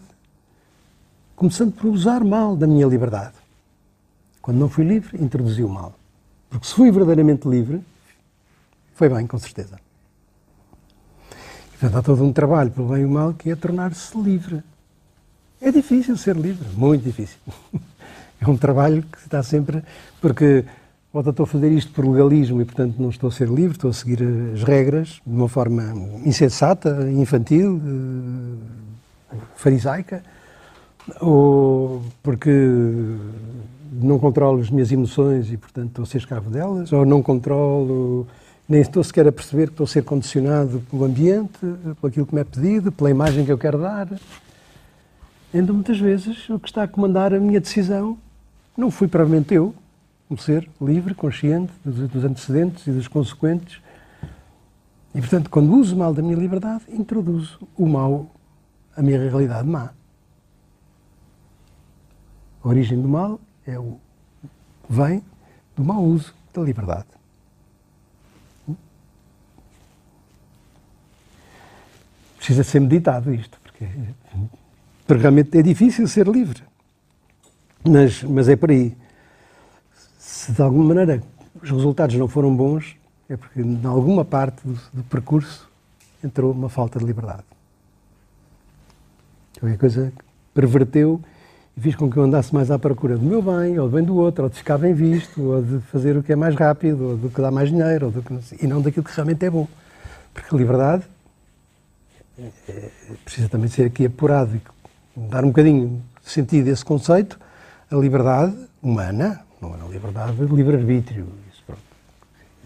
começando 1.37 1.73
por 1.73 1.87
usar 1.87 2.25
mal 2.25 2.57
da 2.57 2.67
minha 2.67 2.87
liberdade. 2.87 3.35
Quando 4.41 4.59
não 4.59 4.69
fui 4.69 4.85
livre, 4.85 5.23
introduzi 5.23 5.63
o 5.63 5.69
mal. 5.69 5.95
Porque 6.51 6.67
se 6.67 6.75
fui 6.75 6.91
verdadeiramente 6.91 7.49
livre, 7.49 7.81
foi 8.95 9.09
bem, 9.09 9.27
com 9.27 9.39
certeza. 9.39 9.79
portanto, 11.71 11.97
há 11.97 12.03
todo 12.03 12.25
um 12.25 12.33
trabalho 12.33 12.73
pelo 12.73 12.89
bem 12.89 13.03
e 13.03 13.05
o 13.05 13.11
mal 13.11 13.33
que 13.33 13.51
é 13.51 13.57
tornar-se 13.57 14.19
livre. 14.19 14.63
É 15.61 15.71
difícil 15.71 16.17
ser 16.17 16.37
livre, 16.37 16.69
muito 16.77 17.05
difícil. 17.05 17.39
É 18.45 18.51
um 18.51 18.57
trabalho 18.57 19.05
que 19.05 19.19
está 19.19 19.41
sempre. 19.41 19.85
Porque 20.21 20.65
volta, 21.13 21.29
estou 21.29 21.45
a 21.45 21.47
fazer 21.47 21.71
isto 21.71 21.93
por 21.93 22.07
legalismo 22.07 22.63
e, 22.63 22.65
portanto, 22.65 22.97
não 22.99 23.11
estou 23.11 23.29
a 23.29 23.33
ser 23.33 23.49
livre, 23.49 23.73
estou 23.73 23.91
a 23.91 23.93
seguir 23.93 24.21
as 24.55 24.63
regras 24.63 25.21
de 25.27 25.37
uma 25.37 25.49
forma 25.49 25.83
insensata, 26.25 27.11
infantil, 27.11 27.81
eh, 29.31 29.37
farisaica, 29.55 30.23
ou 31.21 32.03
porque 32.23 32.51
não 33.93 34.19
controlo 34.19 34.61
as 34.61 34.71
minhas 34.71 34.91
emoções 34.91 35.53
e, 35.53 35.59
portanto, 35.59 35.89
estou 35.89 36.03
a 36.05 36.07
ser 36.07 36.19
escravo 36.19 36.49
delas, 36.49 36.91
ou 36.93 37.05
não 37.05 37.23
controlo, 37.23 38.27
nem 38.67 38.81
estou 38.81 39.05
sequer 39.05 39.29
a 39.29 39.33
perceber 39.33 39.67
que 39.67 39.75
estou 39.75 39.85
a 39.85 39.89
ser 39.89 40.05
condicionado 40.05 40.83
pelo 40.91 41.05
ambiente, 41.05 41.59
por 42.01 42.09
aquilo 42.09 42.25
que 42.25 42.35
me 42.35 42.41
é 42.41 42.45
pedido, 42.45 42.91
pela 42.91 43.11
imagem 43.11 43.45
que 43.45 43.53
eu 43.53 43.59
quero 43.59 43.79
dar. 43.79 44.09
Então, 45.53 45.75
muitas 45.75 46.01
vezes, 46.01 46.49
o 46.49 46.59
que 46.59 46.69
está 46.69 46.85
a 46.85 46.89
comandar 46.89 47.35
a 47.35 47.39
minha 47.39 47.61
decisão 47.61 48.17
não 48.75 48.91
fui 48.91 49.07
provavelmente 49.07 49.53
eu, 49.53 49.75
um 50.33 50.37
ser 50.37 50.69
livre, 50.81 51.15
consciente 51.15 51.73
dos 51.85 52.25
antecedentes 52.25 52.87
e 52.87 52.91
dos 52.91 53.07
consequentes. 53.07 53.81
E, 55.15 55.21
portanto, 55.21 55.51
quando 55.51 55.75
uso 55.75 55.95
mal 55.97 56.15
da 56.15 56.23
minha 56.23 56.37
liberdade, 56.37 56.85
introduzo 56.89 57.61
o 57.77 57.87
mal, 57.87 58.31
a 58.97 59.03
minha 59.03 59.19
realidade 59.19 59.69
má. 59.69 59.91
A 62.65 62.69
origem 62.69 63.01
do 63.01 63.09
mal 63.09 63.39
é 63.67 63.79
o, 63.79 64.01
vem 64.89 65.23
do 65.77 65.85
mau 65.85 66.03
uso 66.03 66.35
da 66.55 66.63
liberdade. 66.63 67.07
Precisa 72.39 72.65
ser 72.65 72.81
meditado 72.81 73.33
isto, 73.33 73.61
porque 73.63 73.87
porque 75.07 75.21
realmente 75.21 75.59
é 75.59 75.63
difícil 75.63 76.09
ser 76.09 76.27
livre. 76.27 76.63
Mas, 77.85 78.23
mas 78.23 78.49
é 78.49 78.57
por 78.57 78.71
aí. 78.71 78.97
Se 80.43 80.51
de 80.51 80.61
alguma 80.61 80.87
maneira 80.87 81.23
os 81.63 81.71
resultados 81.71 82.17
não 82.17 82.27
foram 82.27 82.53
bons, 82.53 82.97
é 83.29 83.37
porque 83.37 83.61
em 83.61 83.81
alguma 83.85 84.25
parte 84.25 84.67
do, 84.67 84.77
do 84.93 85.05
percurso 85.05 85.71
entrou 86.23 86.51
uma 86.51 86.69
falta 86.69 86.99
de 86.99 87.05
liberdade. 87.05 87.45
Qualquer 89.61 89.79
coisa 89.79 90.13
perverteu 90.53 91.21
e 91.77 91.81
fiz 91.81 91.95
com 91.95 92.11
que 92.11 92.17
eu 92.17 92.25
andasse 92.25 92.53
mais 92.53 92.73
à 92.73 92.79
procura 92.79 93.17
do 93.17 93.25
meu 93.25 93.41
bem, 93.41 93.79
ou 93.79 93.89
do 93.89 93.95
bem 93.95 94.05
do 94.05 94.17
outro, 94.17 94.43
ou 94.43 94.51
de 94.51 94.57
ficar 94.57 94.79
bem 94.79 94.93
visto, 94.93 95.41
ou 95.41 95.63
de 95.63 95.79
fazer 95.93 96.17
o 96.17 96.25
que 96.25 96.33
é 96.33 96.37
mais 96.37 96.57
rápido, 96.57 97.11
ou 97.11 97.17
do 97.17 97.31
que 97.31 97.41
dá 97.41 97.53
mais 97.53 97.69
dinheiro, 97.69 98.07
ou 98.07 98.11
do 98.11 98.21
que, 98.21 98.65
e 98.65 98.67
não 98.67 98.83
daquilo 98.83 99.05
que 99.05 99.15
realmente 99.15 99.47
é 99.47 99.51
bom. 99.51 99.69
Porque 100.35 100.53
a 100.53 100.59
liberdade 100.59 101.05
é, 102.69 102.91
precisa 103.25 103.49
também 103.49 103.69
ser 103.69 103.87
aqui 103.87 104.07
apurado 104.07 104.57
e 104.57 104.61
dar 105.15 105.45
um 105.45 105.49
bocadinho 105.49 106.03
de 106.21 106.29
sentido 106.29 106.69
a 106.69 106.73
esse 106.73 106.85
conceito, 106.85 107.39
a 107.89 107.95
liberdade 107.95 108.57
humana, 108.83 109.41
Não 109.63 109.73
é 109.75 109.77
na 109.77 109.87
liberdade 109.87 110.35
de 110.35 110.53
livre-arbítrio. 110.53 111.33
Isso, 111.53 111.63
pronto. 111.65 111.83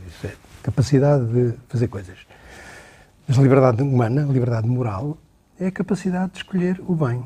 Isso 0.07 0.27
é 0.27 0.35
capacidade 0.63 1.27
de 1.27 1.59
fazer 1.69 1.89
coisas. 1.89 2.27
Mas 3.29 3.39
a 3.39 3.43
liberdade 3.43 3.83
humana, 3.83 4.23
a 4.23 4.33
liberdade 4.33 4.67
moral, 4.67 5.19
é 5.61 5.67
a 5.67 5.71
capacidade 5.71 6.33
de 6.33 6.39
escolher 6.39 6.81
o 6.89 6.95
bem 6.95 7.23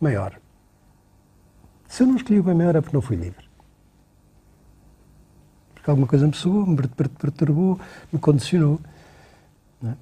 maior. 0.00 0.40
Se 1.86 2.02
eu 2.02 2.06
não 2.06 2.16
escolhi 2.16 2.40
o 2.40 2.42
bem 2.42 2.54
maior 2.54 2.76
é 2.76 2.80
porque 2.80 2.96
não 2.96 3.02
fui 3.02 3.16
livre. 3.16 3.46
Porque 5.74 5.90
alguma 5.90 6.06
coisa 6.06 6.26
me 6.26 6.34
sugou, 6.34 6.66
me 6.66 6.76
perturbou, 6.76 7.78
me 8.10 8.18
condicionou. 8.18 8.80
É? 9.84 9.92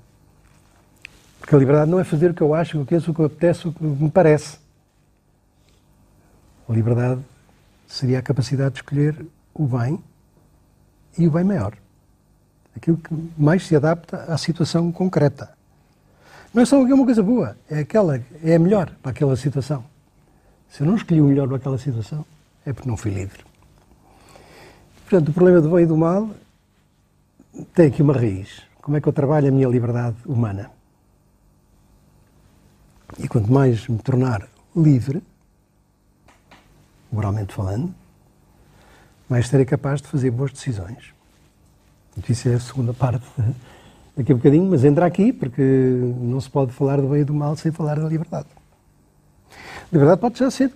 Porque 1.41 1.57
a 1.57 1.59
liberdade 1.59 1.91
não 1.91 1.99
é 1.99 2.05
fazer 2.05 2.31
o 2.31 2.35
que 2.35 2.43
eu 2.43 2.55
acho, 2.55 2.81
o 2.81 2.85
que 2.85 2.91
penso, 2.91 3.11
o 3.11 3.15
que 3.15 3.23
apetece, 3.25 3.67
o 3.67 3.73
que 3.73 3.83
me 3.83 4.11
parece. 4.11 4.59
A 6.69 6.73
liberdade 6.73 7.21
seria 7.87 8.19
a 8.19 8.23
capacidade 8.23 8.75
de 8.75 8.81
escolher 8.81 9.27
o 9.55 9.67
bem 9.67 10.03
e 11.17 11.27
o 11.27 11.31
bem 11.31 11.45
maior. 11.45 11.75
Aquilo 12.77 12.97
que 12.99 13.15
mais 13.39 13.67
se 13.67 13.75
adapta 13.75 14.25
à 14.25 14.37
situação 14.37 14.93
concreta. 14.93 15.57
Não 16.53 16.63
é 16.63 16.67
só 16.67 16.81
uma 16.81 17.05
coisa 17.05 17.23
boa, 17.23 17.57
é 17.69 17.81
aquela, 17.81 18.23
é 18.43 18.55
a 18.55 18.59
melhor 18.59 18.91
para 19.03 19.11
aquela 19.11 19.37
situação. 19.37 19.85
Se 20.71 20.83
eu 20.83 20.87
não 20.87 20.97
escolhi 20.97 21.21
o 21.21 21.27
melhor 21.27 21.49
para 21.49 21.57
aquela 21.57 21.79
situação, 21.79 22.25
é 22.65 22.73
porque 22.73 22.89
não 22.89 22.97
fui 22.97 23.11
livre. 23.11 23.45
Portanto, 25.09 25.29
o 25.29 25.33
problema 25.33 25.61
do 25.61 25.71
bem 25.71 25.85
e 25.85 25.87
do 25.87 25.97
mal 25.97 26.29
tem 27.75 27.87
aqui 27.87 28.03
uma 28.03 28.13
raiz. 28.13 28.63
Como 28.83 28.97
é 28.97 29.01
que 29.01 29.09
eu 29.09 29.13
trabalho 29.13 29.49
a 29.49 29.51
minha 29.51 29.69
liberdade 29.69 30.17
humana? 30.27 30.71
E 33.19 33.29
quanto 33.29 33.51
mais 33.51 33.87
me 33.89 33.99
tornar 33.99 34.49
livre, 34.75 35.23
moralmente 37.17 37.55
falando, 37.55 37.95
mais 39.29 39.49
serei 39.49 39.65
capaz 39.65 40.03
de 40.03 40.09
fazer 40.09 40.31
boas 40.31 40.53
decisões. 40.53 41.15
Isso 42.29 42.49
é 42.49 42.55
a 42.55 42.61
segunda 42.61 42.93
parte 42.93 43.25
daqui 44.17 44.33
a 44.33 44.35
bocadinho, 44.35 44.71
mas 44.71 44.85
entra 44.85 45.07
aqui 45.07 45.33
porque 45.33 45.63
não 46.21 46.41
se 46.41 46.49
pode 46.49 46.73
falar 46.73 47.01
do 47.01 47.09
bem 47.09 47.23
e 47.23 47.25
do 47.25 47.35
mal 47.35 47.57
sem 47.57 47.73
falar 47.73 47.99
da 47.99 48.09
liberdade. 48.09 48.49
A 49.51 49.89
liberdade 49.93 50.21
pode 50.21 50.39
já 50.39 50.51
ser 50.51 50.71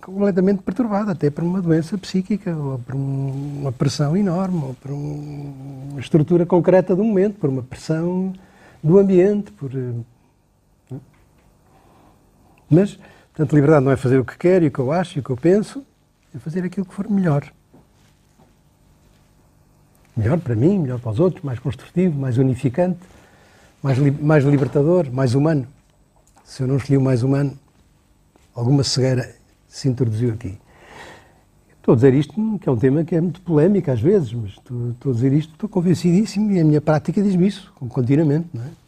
completamente 0.00 0.62
perturbada, 0.62 1.12
até 1.12 1.30
por 1.30 1.44
uma 1.44 1.62
doença 1.62 1.96
psíquica, 1.98 2.56
ou 2.56 2.78
por 2.78 2.94
uma 2.94 3.70
pressão 3.70 4.16
enorme, 4.16 4.62
ou 4.64 4.74
por 4.74 4.90
uma 4.90 6.00
estrutura 6.00 6.46
concreta 6.46 6.96
do 6.96 7.04
momento, 7.04 7.38
por 7.38 7.50
uma 7.50 7.62
pressão 7.62 8.32
do 8.82 8.98
ambiente, 8.98 9.52
por... 9.52 9.70
Eh, 9.74 10.96
mas, 12.68 12.98
portanto, 13.36 13.54
liberdade 13.54 13.84
não 13.84 13.92
é 13.92 13.96
fazer 13.96 14.18
o 14.18 14.24
que 14.24 14.38
quero 14.38 14.64
e 14.64 14.68
o 14.68 14.70
que 14.70 14.78
eu 14.78 14.90
acho 14.90 15.18
e 15.18 15.20
o 15.20 15.22
que 15.22 15.30
eu 15.30 15.36
penso, 15.36 15.84
é 16.34 16.38
fazer 16.38 16.64
aquilo 16.64 16.86
que 16.86 16.94
for 16.94 17.08
melhor 17.08 17.52
melhor 20.16 20.38
para 20.38 20.56
mim, 20.56 20.78
melhor 20.78 20.98
para 20.98 21.12
os 21.12 21.20
outros, 21.20 21.44
mais 21.44 21.58
construtivo, 21.58 22.18
mais 22.18 22.38
unificante, 22.38 22.98
mais, 23.82 23.98
li 23.98 24.10
mais 24.10 24.44
libertador, 24.44 25.10
mais 25.12 25.34
humano. 25.34 25.66
Se 26.42 26.62
eu 26.62 26.66
não 26.66 26.78
escolhi 26.78 26.96
o 26.96 27.00
mais 27.00 27.22
humano, 27.22 27.56
alguma 28.54 28.82
cegueira 28.82 29.34
se 29.68 29.88
introduziu 29.88 30.32
aqui. 30.32 30.58
Estou 31.76 31.92
a 31.92 31.96
dizer 31.96 32.14
isto, 32.14 32.58
que 32.58 32.68
é 32.68 32.72
um 32.72 32.76
tema 32.76 33.04
que 33.04 33.14
é 33.14 33.20
muito 33.20 33.40
polémico 33.42 33.90
às 33.90 34.00
vezes, 34.00 34.32
mas 34.32 34.52
estou, 34.52 34.90
estou 34.90 35.12
a 35.12 35.14
dizer 35.14 35.32
isto, 35.32 35.52
estou 35.52 35.68
convencidíssimo 35.68 36.50
e 36.50 36.60
a 36.60 36.64
minha 36.64 36.80
prática 36.80 37.22
diz-me 37.22 37.46
isso, 37.46 37.72
continuamente. 37.78 38.48
Não 38.52 38.62
é? 38.62 38.85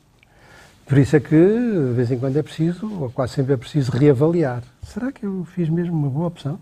Por 0.89 0.99
isso 0.99 1.15
é 1.15 1.21
que, 1.21 1.37
de 1.37 1.93
vez 1.95 2.11
em 2.11 2.19
quando, 2.19 2.37
é 2.37 2.43
preciso, 2.43 2.91
ou 3.01 3.11
quase 3.11 3.35
sempre 3.35 3.53
é 3.53 3.57
preciso, 3.57 3.93
reavaliar. 3.93 4.63
Será 4.83 5.13
que 5.13 5.27
eu 5.27 5.45
fiz 5.45 5.69
mesmo 5.69 5.95
uma 5.95 6.09
boa 6.09 6.29
opção? 6.29 6.59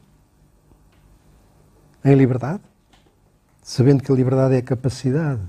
Em 2.05 2.15
liberdade? 2.15 2.61
sabendo 3.67 4.01
que 4.01 4.13
a 4.13 4.15
liberdade 4.15 4.55
é 4.55 4.59
a 4.59 4.63
capacidade, 4.63 5.43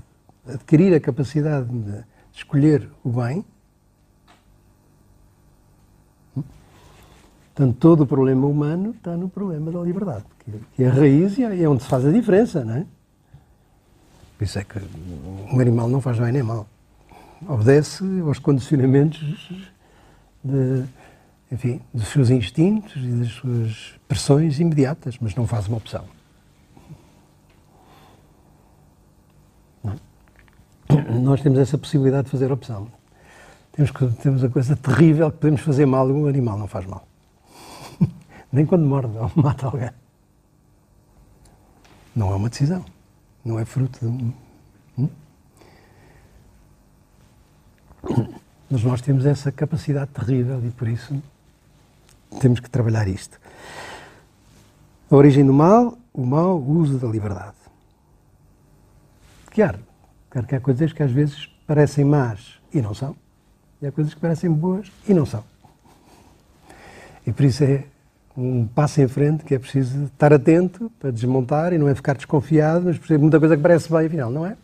adquirir 0.44 0.92
a 0.92 0.98
capacidade 0.98 1.68
de 1.68 2.04
escolher 2.32 2.90
o 3.04 3.10
bem. 3.10 3.44
Portanto, 7.54 7.76
todo 7.78 8.00
o 8.02 8.06
problema 8.08 8.44
humano 8.48 8.90
está 8.90 9.16
no 9.16 9.28
problema 9.28 9.70
da 9.70 9.80
liberdade, 9.80 10.24
que 10.74 10.82
é 10.82 10.88
a 10.88 10.92
raiz 10.92 11.38
e 11.38 11.44
é 11.44 11.68
onde 11.68 11.84
se 11.84 11.88
faz 11.88 12.04
a 12.04 12.10
diferença, 12.10 12.64
não 12.64 12.74
é? 12.74 12.86
Por 14.36 14.44
isso 14.44 14.58
é 14.58 14.64
que 14.64 14.80
um 15.52 15.60
animal 15.60 15.88
não 15.88 16.00
faz 16.00 16.18
bem 16.18 16.32
nem 16.32 16.42
mal. 16.42 16.66
Obedece 17.46 18.04
aos 18.26 18.38
condicionamentos 18.38 19.50
de, 20.42 20.84
enfim, 21.52 21.80
dos 21.94 22.08
seus 22.08 22.30
instintos 22.30 22.96
e 22.96 23.12
das 23.12 23.28
suas 23.28 23.94
pressões 24.08 24.58
imediatas, 24.58 25.16
mas 25.20 25.34
não 25.34 25.46
faz 25.46 25.68
uma 25.68 25.76
opção. 25.76 26.04
nós 31.28 31.42
temos 31.42 31.58
essa 31.58 31.76
possibilidade 31.76 32.24
de 32.24 32.30
fazer 32.30 32.50
opção. 32.50 32.88
Temos, 33.72 33.92
temos 34.22 34.44
a 34.44 34.48
coisa 34.48 34.76
terrível 34.76 35.30
que 35.30 35.38
podemos 35.38 35.60
fazer 35.60 35.86
mal 35.86 36.08
um 36.08 36.26
animal 36.26 36.58
não 36.58 36.66
faz 36.66 36.86
mal. 36.86 37.06
Nem 38.50 38.64
quando 38.66 38.84
morde 38.84 39.16
ou 39.16 39.30
mata 39.36 39.66
alguém. 39.66 39.90
Não 42.14 42.32
é 42.32 42.34
uma 42.34 42.48
decisão. 42.48 42.84
Não 43.44 43.58
é 43.58 43.64
fruto 43.64 44.00
de 44.00 44.06
um. 44.06 44.32
Hum? 44.98 45.08
Mas 48.70 48.82
nós 48.82 49.00
temos 49.00 49.24
essa 49.24 49.50
capacidade 49.50 50.10
terrível 50.12 50.60
e 50.64 50.70
por 50.70 50.88
isso 50.88 51.20
temos 52.40 52.60
que 52.60 52.68
trabalhar 52.68 53.08
isto. 53.08 53.40
A 55.10 55.16
origem 55.16 55.44
do 55.44 55.52
mal, 55.52 55.96
o 56.12 56.26
mau 56.26 56.60
uso 56.60 56.98
da 56.98 57.08
liberdade. 57.08 57.56
Claro, 59.50 59.80
Claro 60.30 60.46
que 60.46 60.54
há 60.54 60.60
coisas 60.60 60.92
que 60.92 61.02
às 61.02 61.10
vezes 61.10 61.48
parecem 61.66 62.04
más 62.04 62.58
e 62.72 62.82
não 62.82 62.92
são, 62.92 63.16
e 63.80 63.86
há 63.86 63.92
coisas 63.92 64.12
que 64.12 64.20
parecem 64.20 64.50
boas 64.50 64.90
e 65.08 65.14
não 65.14 65.24
são. 65.24 65.42
E 67.26 67.32
por 67.32 67.44
isso 67.44 67.64
é 67.64 67.84
um 68.36 68.66
passo 68.66 69.00
em 69.00 69.08
frente 69.08 69.44
que 69.44 69.54
é 69.54 69.58
preciso 69.58 70.04
estar 70.04 70.32
atento 70.32 70.92
para 71.00 71.10
desmontar 71.10 71.72
e 71.72 71.78
não 71.78 71.88
é 71.88 71.94
ficar 71.94 72.14
desconfiado, 72.14 72.84
mas 72.84 72.98
por 72.98 73.18
muita 73.18 73.40
coisa 73.40 73.56
que 73.56 73.62
parece 73.62 73.90
bem, 73.90 74.06
afinal 74.06 74.30
não 74.30 74.46
é. 74.46 74.56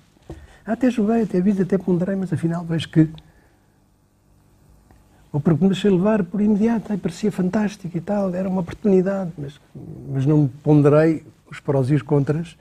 Até 0.67 0.91
joguei, 0.91 1.23
até 1.23 1.41
vi, 1.41 1.61
até 1.61 1.77
ponderei, 1.77 2.17
mas 2.17 2.33
afinal 2.33 2.65
vejo 2.65 2.89
que. 2.89 3.09
Ou 5.33 5.41
porque 5.41 5.63
me 5.63 5.71
deixei 5.71 5.91
levar 5.91 6.23
por 6.23 6.41
imediato, 6.41 6.93
aí 6.93 6.99
parecia 6.99 7.31
fantástico 7.31 7.97
e 7.97 8.01
tal, 8.01 8.33
era 8.35 8.49
uma 8.49 8.61
oportunidade, 8.61 9.33
mas, 9.37 9.61
mas 10.09 10.25
não 10.25 10.49
ponderei 10.63 11.25
os 11.51 11.61
prós 11.61 11.91
e 11.91 11.95
os 11.95 12.03
contras 12.03 12.57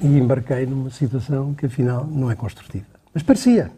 e 0.00 0.06
embarquei 0.06 0.66
numa 0.66 0.90
situação 0.90 1.54
que 1.54 1.66
afinal 1.66 2.06
não 2.06 2.30
é 2.30 2.34
construtiva. 2.34 2.86
Mas 3.12 3.22
parecia. 3.22 3.70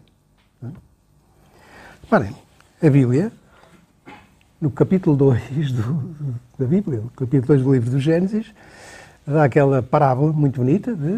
Reparem, 2.03 2.35
a 2.83 2.91
Bíblia, 2.91 3.33
no 4.61 4.71
capítulo 4.71 5.17
2 5.17 5.73
do, 5.73 6.15
da 6.59 6.67
Bíblia, 6.67 7.01
no 7.01 7.11
capítulo 7.11 7.47
2 7.47 7.63
do 7.63 7.73
livro 7.73 7.91
do 7.91 7.99
Gênesis, 7.99 8.53
dá 9.27 9.45
aquela 9.45 9.83
parábola 9.83 10.33
muito 10.33 10.61
bonita 10.61 10.95
de 10.95 11.17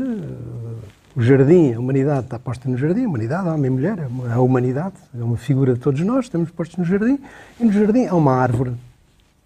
o 1.16 1.22
jardim, 1.22 1.72
a 1.72 1.80
humanidade 1.80 2.26
está 2.26 2.38
posta 2.38 2.68
no 2.68 2.76
jardim, 2.76 3.04
a 3.04 3.08
humanidade, 3.08 3.48
homem 3.48 3.68
e 3.68 3.70
mulher, 3.70 4.06
a 4.30 4.38
humanidade 4.38 4.96
é 5.18 5.24
uma 5.24 5.38
figura 5.38 5.72
de 5.72 5.80
todos 5.80 5.98
nós, 6.02 6.26
estamos 6.26 6.50
postos 6.50 6.76
no 6.76 6.84
jardim, 6.84 7.18
e 7.58 7.64
no 7.64 7.72
jardim 7.72 8.04
há 8.04 8.14
uma 8.14 8.34
árvore, 8.34 8.74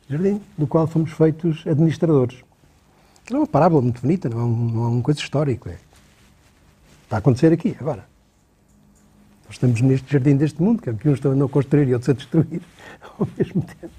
jardim, 0.08 0.42
do 0.58 0.66
qual 0.66 0.88
fomos 0.88 1.12
feitos 1.12 1.64
administradores. 1.64 2.42
Não 3.30 3.36
é 3.36 3.40
uma 3.42 3.46
parábola 3.46 3.82
muito 3.82 4.02
bonita, 4.02 4.28
não 4.28 4.40
é, 4.40 4.42
um, 4.42 4.70
não 4.70 4.84
é 4.84 4.88
uma 4.88 5.02
coisa 5.02 5.20
histórica. 5.20 5.70
É. 5.70 5.78
Está 7.04 7.16
a 7.16 7.18
acontecer 7.20 7.52
aqui, 7.52 7.76
agora. 7.78 8.04
Nós 9.44 9.54
estamos 9.54 9.80
neste 9.80 10.12
jardim 10.12 10.36
deste 10.36 10.60
mundo, 10.60 10.82
que 10.82 11.08
uns 11.08 11.14
estão 11.14 11.40
a 11.40 11.48
construir 11.48 11.86
e 11.86 11.94
outros 11.94 12.08
a 12.08 12.12
destruir 12.14 12.62
ao 13.16 13.28
mesmo 13.38 13.62
tempo. 13.62 13.94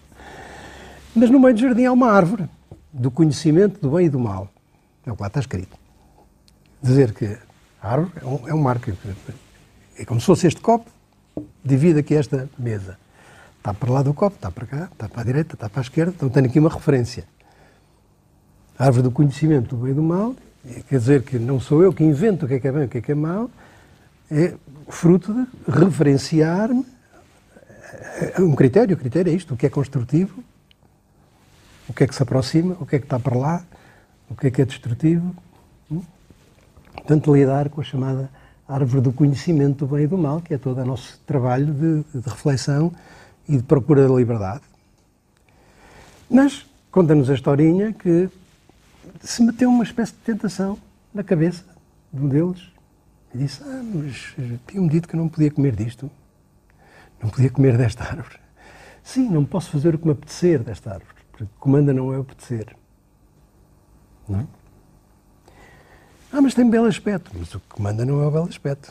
Mas 1.15 1.29
no 1.29 1.39
meio 1.39 1.53
do 1.53 1.62
jardim 1.62 1.86
há 1.86 1.93
uma 1.93 2.12
árvore 2.12 2.49
do 2.91 3.10
conhecimento 3.10 3.79
do 3.79 3.95
bem 3.95 4.07
e 4.07 4.10
do 4.10 4.19
mal. 4.19 4.49
É 5.05 5.12
o 5.12 5.15
que 5.15 5.21
lá 5.21 5.27
está 5.27 5.39
escrito. 5.39 5.77
Dizer 6.84 7.13
que 7.13 7.38
a 7.82 7.94
árvore 7.94 8.12
é 8.22 8.26
um, 8.26 8.48
é 8.50 8.54
um 8.54 8.62
marco. 8.62 8.91
É 9.98 10.06
como 10.06 10.20
se 10.20 10.26
fosse 10.26 10.48
este 10.48 10.62
copo, 10.62 10.89
divide 11.63 12.00
aqui 12.00 12.15
esta 12.15 12.48
mesa. 12.58 12.98
Está 13.58 13.74
para 13.74 13.91
lá 13.91 14.02
do 14.04 14.13
copo, 14.13 14.36
está 14.36 14.52
para 14.52 14.65
cá, 14.65 14.89
está 14.91 15.10
para 15.10 15.22
a 15.22 15.24
direita, 15.24 15.56
está 15.56 15.70
para 15.70 15.82
a 15.82 15.84
esquerda. 15.84 16.13
Então 16.15 16.30
tenho 16.30 16.46
aqui 16.46 16.60
uma 16.60 16.70
referência. 16.70 17.26
A 18.78 18.86
árvore 18.86 19.04
do 19.04 19.12
conhecimento 19.12 19.76
do 19.76 19.84
bem 19.84 19.91
e 19.91 19.96
do 19.96 20.04
mal, 20.04 20.36
quer 20.88 21.00
dizer 21.00 21.24
que 21.24 21.38
não 21.38 21.60
sou 21.60 21.84
eu 21.84 21.94
que 21.94 22.04
invento 22.04 22.46
o 22.46 22.48
que 22.48 22.56
é 22.56 22.60
que 22.60 22.67
é 22.67 22.72
bem 22.72 22.84
e 22.84 22.86
o 22.86 22.89
que 22.89 22.98
é 23.00 23.02
que 23.02 23.12
é 23.12 23.15
mal, 23.15 23.50
é 24.30 24.54
fruto 24.88 25.34
de 25.34 25.48
referenciar-me 25.67 26.86
um 28.39 28.56
critério. 28.56 28.96
O 28.96 29.00
critério 29.00 29.32
é 29.32 29.36
isto: 29.36 29.54
o 29.54 29.58
que 29.58 29.65
é 29.65 29.70
construtivo, 29.70 30.44
o 31.88 31.94
que 31.94 32.04
é 32.04 32.08
que 32.08 32.15
se 32.15 32.24
aproxima, 32.24 32.76
o 32.80 32.86
que 32.86 32.96
é 32.96 33.00
que 33.00 33.06
está 33.06 33.20
para 33.20 33.38
lá, 33.38 33.63
o 34.30 34.36
que 34.36 34.48
é 34.48 34.52
que 34.52 34.62
é 34.62 34.65
destrutivo. 34.65 35.36
Portanto, 36.93 37.34
lidar 37.34 37.69
com 37.69 37.82
a 37.82 37.84
chamada 37.84 38.30
árvore 38.67 39.01
do 39.01 39.12
conhecimento 39.12 39.86
do 39.86 39.95
bem 39.95 40.06
e 40.06 40.08
do 40.08 40.17
mal, 40.17 40.41
que 40.41 40.54
é 40.54 40.58
todo 40.58 40.80
o 40.80 40.86
nosso 40.86 41.19
trabalho 41.25 41.73
de, 41.73 42.19
de 42.19 42.30
reflexão 42.30 42.91
e 43.47 43.58
de 43.58 43.63
procura 43.63 44.08
da 44.08 44.13
liberdade. 44.13 44.62
Mas 46.30 46.65
conta-nos 46.89 47.30
a 47.30 47.34
historinha 47.34 47.91
que 47.91 48.30
se 49.19 49.43
meteu 49.43 49.69
uma 49.69 49.84
espécie 49.84 50.13
de 50.13 50.19
tentação 50.19 50.77
na 51.13 51.23
cabeça 51.23 51.65
de 52.13 52.21
um 52.21 52.30
deles 52.30 52.71
e 53.34 53.38
disse: 53.39 53.62
Ah, 53.63 53.82
mas 53.84 54.34
tinham-me 54.67 54.89
dito 54.89 55.08
que 55.08 55.15
não 55.15 55.27
podia 55.27 55.51
comer 55.51 55.75
disto, 55.75 56.10
não 57.21 57.30
podia 57.30 57.49
comer 57.49 57.77
desta 57.77 58.04
árvore. 58.04 58.39
Sim, 59.04 59.30
não 59.30 59.43
posso 59.43 59.69
fazer 59.71 59.95
o 59.95 59.97
que 59.97 60.06
me 60.06 60.12
apetecer 60.12 60.60
desta 60.63 60.93
árvore, 60.93 61.15
porque 61.32 61.47
comanda 61.60 61.93
não 61.93 62.13
é 62.13 62.17
obedecer. 62.17 62.75
Não 64.30 64.41
é? 64.41 64.45
Ah, 66.34 66.41
mas 66.41 66.54
tem 66.54 66.70
belo 66.70 66.86
aspecto. 66.86 67.32
Mas 67.38 67.54
o 67.54 67.60
que 67.60 67.67
comanda 67.70 68.06
não 68.06 68.22
é 68.22 68.28
o 68.28 68.32
belo 68.32 68.48
aspecto. 68.48 68.89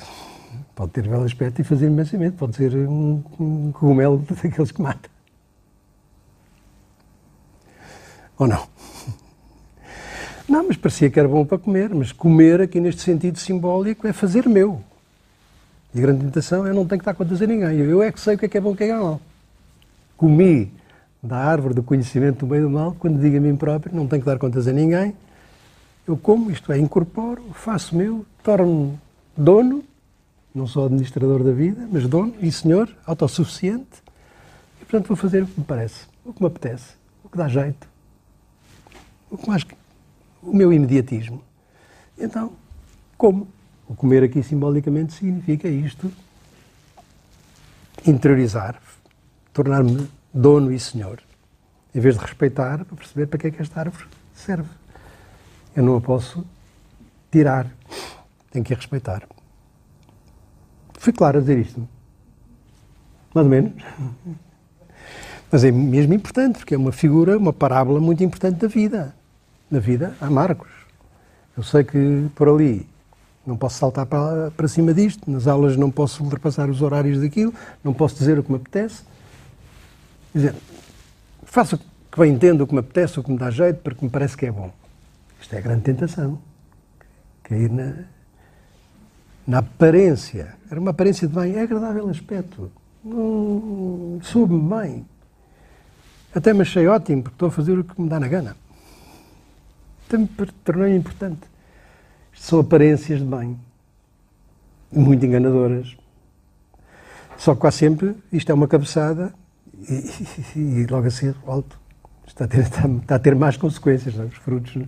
Pode 0.75 0.93
ter 0.93 1.09
belo 1.09 1.25
aspecto 1.25 1.61
e 1.61 1.65
fazer 1.65 1.87
imensamente. 1.87 2.37
Pode 2.37 2.57
ser 2.57 2.75
um, 2.75 3.23
um 3.39 3.73
cogumelo 3.73 4.19
daqueles 4.29 4.71
que 4.71 4.83
mata. 4.83 5.09
Ou 8.39 8.47
não? 8.47 8.67
Não, 10.49 10.67
mas 10.67 10.77
parecia 10.77 11.11
que 11.11 11.19
era 11.19 11.29
bom 11.29 11.45
para 11.45 11.59
comer. 11.59 11.95
Mas 11.95 12.13
comer, 12.13 12.61
aqui 12.61 12.81
neste 12.81 13.03
sentido 13.03 13.39
simbólico, 13.39 14.07
é 14.07 14.13
fazer 14.13 14.49
meu. 14.49 14.83
E 15.95 15.99
a 15.99 16.03
grande 16.03 16.25
tentação 16.25 16.67
é 16.67 16.73
não 16.73 16.87
tenho 16.87 17.03
que 17.03 17.15
contas 17.15 17.41
a 17.41 17.47
ninguém. 17.47 17.79
Eu 17.79 18.03
é 18.03 18.13
que 18.13 18.21
sei 18.21 18.35
o 18.35 18.39
que 18.39 18.47
é 18.47 18.49
que 18.49 18.59
é 18.59 18.61
bom 18.61 18.71
e 18.71 18.75
o 18.75 18.77
que 18.77 18.85
é 18.85 18.87
que 18.87 18.93
é 18.93 18.97
mal. 18.97 19.21
Comi 20.17 20.73
da 21.23 21.37
árvore 21.37 21.75
do 21.75 21.83
conhecimento 21.83 22.41
do 22.41 22.47
bem 22.47 22.61
e 22.61 22.63
do 22.63 22.71
mal, 22.71 22.97
quando 22.99 23.21
digo 23.21 23.37
a 23.37 23.41
mim 23.41 23.57
próprio, 23.57 23.95
não 23.95 24.07
tenho 24.07 24.23
que 24.23 24.27
dar 24.27 24.39
contas 24.39 24.67
a 24.67 24.73
ninguém, 24.73 25.15
eu 26.07 26.17
como, 26.17 26.51
isto 26.51 26.73
é, 26.73 26.79
incorporo, 26.79 27.43
faço 27.53 27.95
meu, 27.95 28.27
torno-me 28.43 28.99
dono, 29.37 29.85
não 30.55 30.67
só 30.67 30.87
administrador 30.87 31.43
da 31.43 31.53
vida, 31.53 31.89
mas 31.91 32.07
dono 32.07 32.35
e 32.41 32.51
senhor, 32.51 32.89
autossuficiente, 33.07 34.03
e 34.81 34.85
portanto 34.85 35.07
vou 35.07 35.17
fazer 35.17 35.43
o 35.43 35.47
que 35.47 35.61
me 35.61 35.67
parece, 35.67 36.07
o 36.25 36.33
que 36.33 36.41
me 36.41 36.49
apetece, 36.49 36.95
o 37.23 37.29
que 37.29 37.39
dá 37.39 37.49
jeito, 37.49 37.89
o 39.31 39.37
que 39.37 39.49
mais. 39.49 39.65
o 40.43 40.55
meu 40.55 40.73
imediatismo. 40.73 41.43
Então, 42.19 42.53
como? 43.17 43.49
O 43.89 43.95
comer 43.95 44.23
aqui 44.23 44.43
simbolicamente 44.43 45.13
significa 45.13 45.69
isto, 45.69 46.13
interiorizar, 48.07 48.81
tornar-me 49.53 50.09
dono 50.33 50.73
e 50.73 50.79
senhor, 50.79 51.21
em 51.95 52.01
vez 52.01 52.17
de 52.17 52.21
respeitar, 52.21 52.85
para 52.85 52.97
perceber 52.97 53.27
para 53.27 53.39
que 53.39 53.47
é 53.49 53.51
que 53.51 53.63
esta 53.63 53.81
árvore 53.81 54.07
serve. 54.35 54.80
Eu 55.77 55.83
não 55.83 55.97
a 55.97 56.01
posso 56.01 56.45
tirar, 57.31 57.67
tenho 58.51 58.65
que 58.65 58.73
a 58.73 58.77
respeitar. 58.77 59.23
Fui 60.95 61.13
claro 61.13 61.39
a 61.39 61.41
dizer 61.41 61.59
isto? 61.59 61.89
Mais 63.35 63.47
ou 63.47 63.51
menos. 63.51 63.73
Mas 65.51 65.65
é 65.65 65.71
mesmo 65.71 66.15
importante, 66.15 66.59
porque 66.59 66.75
é 66.75 66.79
uma 66.79 66.93
figura, 66.93 67.39
uma 67.39 67.53
parábola 67.53 68.01
muito 68.01 68.23
importante 68.23 68.59
da 68.61 68.69
vida. 68.69 69.15
Na 69.71 69.79
vida 69.79 70.15
há 70.21 70.29
marcos. 70.29 70.71
Eu 71.57 71.63
sei 71.63 71.85
que 71.85 72.29
por 72.35 72.49
ali 72.49 72.87
não 73.47 73.57
posso 73.57 73.79
saltar 73.79 74.07
para, 74.07 74.51
para 74.51 74.69
cima 74.69 74.93
disto, 74.93 75.31
nas 75.31 75.47
aulas 75.47 75.77
não 75.77 75.91
posso 75.91 76.23
ultrapassar 76.23 76.69
os 76.69 76.83
horários 76.83 77.21
daquilo, 77.21 77.53
não 77.83 77.93
posso 77.93 78.17
dizer 78.17 78.39
o 78.39 78.43
que 78.43 78.51
me 78.51 78.57
apetece. 78.59 79.03
Quer 80.33 80.39
dizer, 80.39 80.55
faço 81.45 81.77
o 81.77 81.79
que 81.79 82.21
bem 82.21 82.33
entendo, 82.33 82.63
o 82.63 82.67
que 82.67 82.75
me 82.75 82.81
apetece, 82.81 83.19
o 83.19 83.23
que 83.23 83.31
me 83.31 83.39
dá 83.39 83.51
jeito, 83.51 83.81
porque 83.83 84.05
me 84.05 84.11
parece 84.11 84.37
que 84.37 84.47
é 84.47 84.53
bom. 84.53 84.73
Isto 85.41 85.55
é 85.55 85.59
a 85.59 85.61
grande 85.63 85.83
tentação. 85.83 86.39
Cair 87.43 87.71
na, 87.71 88.05
na 89.47 89.59
aparência. 89.59 90.55
Era 90.71 90.79
uma 90.79 90.91
aparência 90.91 91.27
de 91.27 91.35
bem, 91.35 91.57
é 91.57 91.63
agradável 91.63 92.09
aspecto. 92.09 92.71
Não 93.03 94.21
soube-me 94.23 94.69
bem. 94.69 95.07
Até 96.35 96.53
me 96.53 96.63
achei 96.63 96.87
ótimo, 96.87 97.23
porque 97.23 97.35
estou 97.35 97.49
a 97.49 97.51
fazer 97.51 97.79
o 97.79 97.83
que 97.83 98.01
me 98.01 98.09
dá 98.09 98.21
na 98.21 98.29
gana. 98.29 98.57
Até 100.07 100.19
me 100.19 100.29
tornei 100.65 100.95
importante. 100.95 101.41
Isto 102.33 102.47
são 102.47 102.61
aparências 102.61 103.19
de 103.21 103.27
bem. 103.27 103.59
Muito 104.93 105.25
enganadoras. 105.25 105.97
Só 107.37 107.55
que 107.55 107.61
quase 107.61 107.79
sempre 107.79 108.15
isto 108.33 108.51
é 108.51 108.55
uma 108.55 108.69
cabeçada 108.69 109.33
e, 109.89 109.95
e, 110.55 110.61
e 110.83 110.87
logo 110.87 111.07
a 111.07 111.11
seguir 111.11 111.35
volto. 111.45 111.81
Está 112.27 112.45
a 112.45 112.49
ter, 112.49 112.61
está, 112.61 112.87
está 112.87 113.15
a 113.17 113.19
ter 113.19 113.35
mais 113.35 113.57
consequências, 113.57 114.15
não? 114.15 114.25
É? 114.25 114.27
os 114.29 114.35
frutos. 114.35 114.77
Não? 114.77 114.87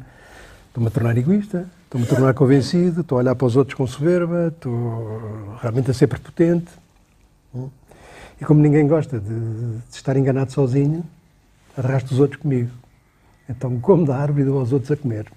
Estou-me 0.72 0.88
a 0.88 0.90
tornar 0.90 1.18
egoísta, 1.18 1.68
estou-me 1.84 2.06
a 2.06 2.08
tornar 2.08 2.32
convencido, 2.32 3.02
estou 3.02 3.18
a 3.18 3.20
olhar 3.20 3.34
para 3.34 3.46
os 3.46 3.56
outros 3.56 3.76
com 3.76 3.86
soberba, 3.86 4.48
estou 4.48 5.54
realmente 5.60 5.90
a 5.90 5.94
ser 5.94 6.06
prepotente. 6.06 6.72
E 8.40 8.44
como 8.46 8.58
ninguém 8.58 8.88
gosta 8.88 9.20
de, 9.20 9.28
de 9.28 9.94
estar 9.94 10.16
enganado 10.16 10.50
sozinho, 10.50 11.04
arrasto 11.76 12.14
os 12.14 12.20
outros 12.20 12.40
comigo. 12.40 12.70
Então 13.46 13.78
como 13.80 14.06
da 14.06 14.16
árvore 14.16 14.44
dou 14.44 14.60
aos 14.60 14.72
outros 14.72 14.90
a 14.90 14.96
comer. 14.96 15.30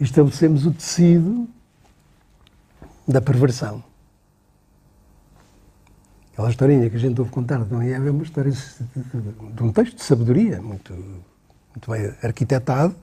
E 0.00 0.04
estabelecemos 0.04 0.64
o 0.64 0.72
tecido 0.72 1.46
da 3.06 3.20
perversão. 3.20 3.84
Aquela 6.32 6.48
historinha 6.48 6.88
que 6.88 6.96
a 6.96 6.98
gente 6.98 7.20
ouve 7.20 7.30
contar 7.30 7.58
de 7.58 7.64
Dom 7.66 7.82
Eva 7.82 8.08
é 8.08 8.10
uma 8.10 8.22
história 8.22 8.50
de, 8.50 8.58
de 9.52 9.62
um 9.62 9.70
texto 9.70 9.96
de 9.96 10.02
sabedoria, 10.02 10.62
muito, 10.62 10.94
muito 10.94 11.90
bem 11.90 12.14
arquitetado, 12.22 12.96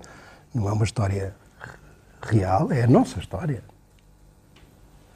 não 0.57 0.67
é 0.67 0.73
uma 0.73 0.83
história 0.83 1.35
real, 2.21 2.71
é 2.71 2.83
a 2.83 2.87
nossa 2.87 3.19
história. 3.19 3.63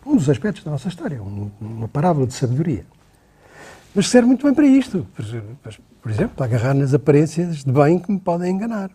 Um 0.06 0.16
dos 0.16 0.30
aspectos 0.30 0.64
da 0.64 0.72
nossa 0.72 0.88
história, 0.88 1.22
uma 1.22 1.88
parábola 1.88 2.28
de 2.28 2.34
sabedoria. 2.34 2.86
Mas 3.94 4.08
serve 4.08 4.28
muito 4.28 4.46
bem 4.46 4.54
para 4.54 4.66
isto. 4.66 5.06
Por 6.02 6.12
exemplo, 6.12 6.36
para 6.36 6.46
agarrar 6.46 6.74
nas 6.74 6.94
aparências 6.94 7.64
de 7.64 7.72
bem 7.72 8.00
que 8.00 8.12
me 8.12 8.20
podem 8.20 8.52
enganar. 8.52 8.90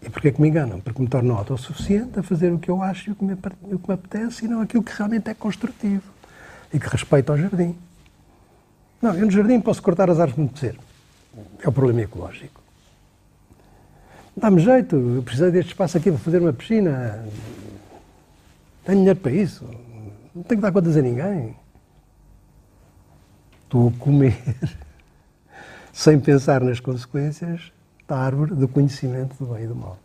E 0.00 0.10
porquê 0.10 0.32
que 0.32 0.40
me 0.40 0.48
enganam? 0.48 0.80
Porque 0.80 1.00
me 1.00 1.08
tornam 1.08 1.36
autossuficiente 1.36 2.18
a 2.18 2.22
fazer 2.22 2.52
o 2.52 2.58
que 2.58 2.68
eu 2.68 2.82
acho 2.82 3.10
e 3.10 3.12
o 3.12 3.16
que 3.16 3.24
me, 3.24 3.32
apetece 3.92 4.44
e 4.44 4.48
não 4.48 4.60
aquilo 4.60 4.82
que 4.82 4.92
realmente 4.92 5.30
é 5.30 5.34
construtivo 5.34 6.02
e 6.72 6.78
que 6.78 6.88
respeita 6.88 7.32
ao 7.32 7.38
jardim. 7.38 7.76
Não, 9.00 9.14
eu 9.14 9.26
no 9.26 9.30
jardim 9.30 9.60
posso 9.60 9.82
cortar 9.82 10.10
as 10.10 10.18
árvores 10.18 10.34
como 10.34 10.46
apetecer. 10.48 10.76
É 11.60 11.68
o 11.68 11.72
problema 11.72 12.02
ecológico. 12.02 12.61
Dá-me 14.34 14.60
jeito, 14.60 14.96
eu 14.96 15.22
precisei 15.22 15.50
deste 15.50 15.72
espaço 15.72 15.98
aqui 15.98 16.10
para 16.10 16.18
fazer 16.18 16.38
uma 16.38 16.54
piscina. 16.54 17.22
Tenho 18.82 18.98
dinheiro 18.98 19.20
para 19.20 19.32
isso. 19.32 19.64
Não 20.34 20.42
tenho 20.42 20.58
que 20.58 20.62
dar 20.62 20.72
contas 20.72 20.96
a 20.96 21.02
ninguém. 21.02 21.54
Estou 23.64 23.88
a 23.88 23.92
comer, 24.02 24.36
sem 25.92 26.18
pensar 26.18 26.62
nas 26.62 26.80
consequências 26.80 27.72
da 28.08 28.16
árvore 28.16 28.54
do 28.54 28.66
conhecimento 28.66 29.36
do 29.38 29.52
bem 29.52 29.64
e 29.64 29.66
do 29.66 29.76
mal. 29.76 29.98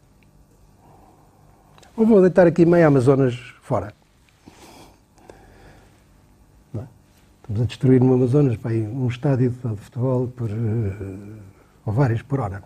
Ou 1.96 2.06
vou 2.06 2.22
deitar 2.22 2.48
aqui 2.48 2.66
meia 2.66 2.88
Amazonas 2.88 3.36
fora. 3.62 3.94
É? 6.76 6.84
Estamos 7.42 7.62
a 7.62 7.66
destruir 7.66 8.02
no 8.02 8.14
Amazonas 8.14 8.58
para 8.58 8.74
um 8.74 9.08
estádio 9.08 9.52
de 9.52 9.78
futebol 9.78 10.28
por, 10.28 10.50
uh, 10.50 11.38
ou 11.86 11.94
vários 11.94 12.22
por 12.22 12.42
hora 12.42 12.62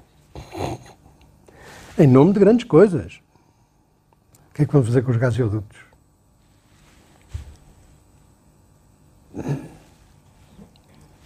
em 2.01 2.07
nome 2.07 2.33
de 2.33 2.39
grandes 2.39 2.65
coisas. 2.65 3.21
O 4.49 4.53
que 4.53 4.63
é 4.63 4.65
que 4.65 4.73
vamos 4.73 4.87
fazer 4.87 5.03
com 5.03 5.11
os 5.11 5.17
gasodutos? 5.17 5.77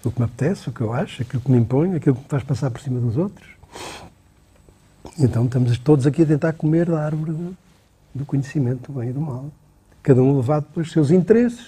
O 0.04 0.12
que 0.12 0.20
me 0.20 0.26
apetece, 0.26 0.70
o 0.70 0.72
que 0.72 0.82
eu 0.82 0.94
acho, 0.94 1.22
aquilo 1.22 1.42
que 1.42 1.50
me 1.50 1.58
impõe, 1.58 1.96
aquilo 1.96 2.16
que 2.16 2.22
me 2.22 2.28
faz 2.28 2.44
passar 2.44 2.70
por 2.70 2.82
cima 2.82 3.00
dos 3.00 3.18
outros. 3.18 3.48
Então 5.18 5.46
estamos 5.46 5.78
todos 5.80 6.06
aqui 6.06 6.24
a 6.24 6.26
tentar 6.26 6.54
comer 6.54 6.88
da 6.88 7.04
árvore 7.04 7.32
do, 7.32 7.58
do 8.14 8.26
conhecimento 8.26 8.92
do 8.92 9.00
bem 9.00 9.10
e 9.10 9.14
do 9.14 9.22
mal. 9.22 9.50
Cada 10.04 10.22
um 10.22 10.36
levado 10.36 10.66
pelos 10.74 10.92
seus 10.92 11.10
interesses, 11.10 11.66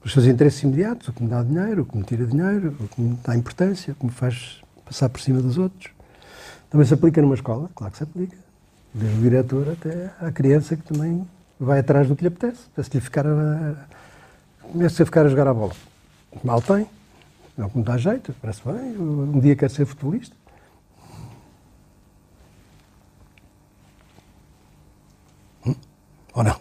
pelos 0.00 0.12
seus 0.12 0.26
interesses 0.26 0.62
imediatos, 0.62 1.08
o 1.08 1.12
que 1.12 1.22
me 1.22 1.28
dá 1.28 1.42
dinheiro, 1.42 1.82
o 1.82 1.86
que 1.86 1.96
me 1.96 2.02
tira 2.02 2.26
dinheiro, 2.26 2.74
o 2.80 2.88
que 2.88 3.00
me 3.00 3.16
dá 3.22 3.36
importância, 3.36 3.92
o 3.92 3.94
que 3.94 4.06
me 4.06 4.12
faz 4.12 4.62
passar 4.84 5.08
por 5.10 5.20
cima 5.20 5.40
dos 5.40 5.58
outros. 5.58 5.92
Também 6.74 6.88
se 6.88 6.94
aplica 6.94 7.22
numa 7.22 7.36
escola? 7.36 7.70
Claro 7.72 7.92
que 7.92 7.98
se 7.98 8.02
aplica. 8.02 8.36
Desde 8.92 9.16
o 9.16 9.22
diretor 9.22 9.68
até 9.70 10.10
à 10.20 10.32
criança 10.32 10.76
que 10.76 10.82
também 10.82 11.24
vai 11.58 11.78
atrás 11.78 12.08
do 12.08 12.16
que 12.16 12.22
lhe 12.22 12.26
apetece. 12.26 12.62
Se 12.82 12.90
lhe 12.94 13.00
ficar 13.00 13.24
a, 13.24 13.76
começa 14.60 15.04
a 15.04 15.06
ficar 15.06 15.24
a 15.24 15.28
jogar 15.28 15.46
a 15.46 15.54
bola. 15.54 15.72
Mal 16.42 16.60
tem. 16.60 16.88
Não 17.56 17.70
me 17.72 17.84
dá 17.84 17.96
jeito, 17.96 18.34
parece 18.42 18.60
bem. 18.64 18.98
Um 18.98 19.38
dia 19.38 19.54
quer 19.54 19.70
ser 19.70 19.86
futebolista. 19.86 20.34
Hum? 25.64 25.76
Ou 26.34 26.42
não? 26.42 26.60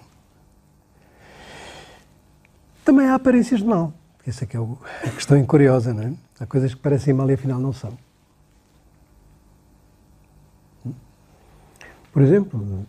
Também 2.86 3.08
há 3.08 3.16
aparências 3.16 3.62
de 3.62 3.66
mal. 3.66 3.92
Essa 4.28 4.44
é 4.44 4.48
que 4.48 4.56
é 4.56 4.60
a 4.60 5.10
questão 5.10 5.44
curiosa, 5.44 5.92
não 5.92 6.04
é? 6.04 6.14
Há 6.40 6.46
coisas 6.46 6.72
que 6.72 6.80
parecem 6.80 7.16
mal 7.16 7.28
e 7.32 7.34
afinal 7.34 7.60
não 7.60 7.74
são. 7.74 7.98
Por 12.14 12.22
exemplo, 12.22 12.86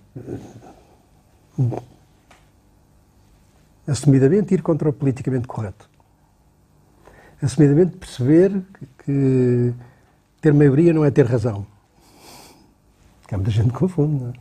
assumidamente 3.87 4.53
ir 4.53 4.61
contra 4.61 4.91
o 4.91 4.93
politicamente 4.93 5.49
correto. 5.49 5.89
Assumidamente 7.43 7.97
perceber 7.97 8.63
que 9.03 9.73
ter 10.43 10.53
maioria 10.53 10.93
não 10.93 11.07
é 11.07 11.11
ter 11.11 11.25
razão. 11.25 11.67
Porque 13.23 13.35
há 13.35 13.39
muita 13.39 13.51
gente 13.51 13.73
que 13.73 13.79
confunde. 13.79 14.23
Não 14.23 14.31
é? 14.31 14.33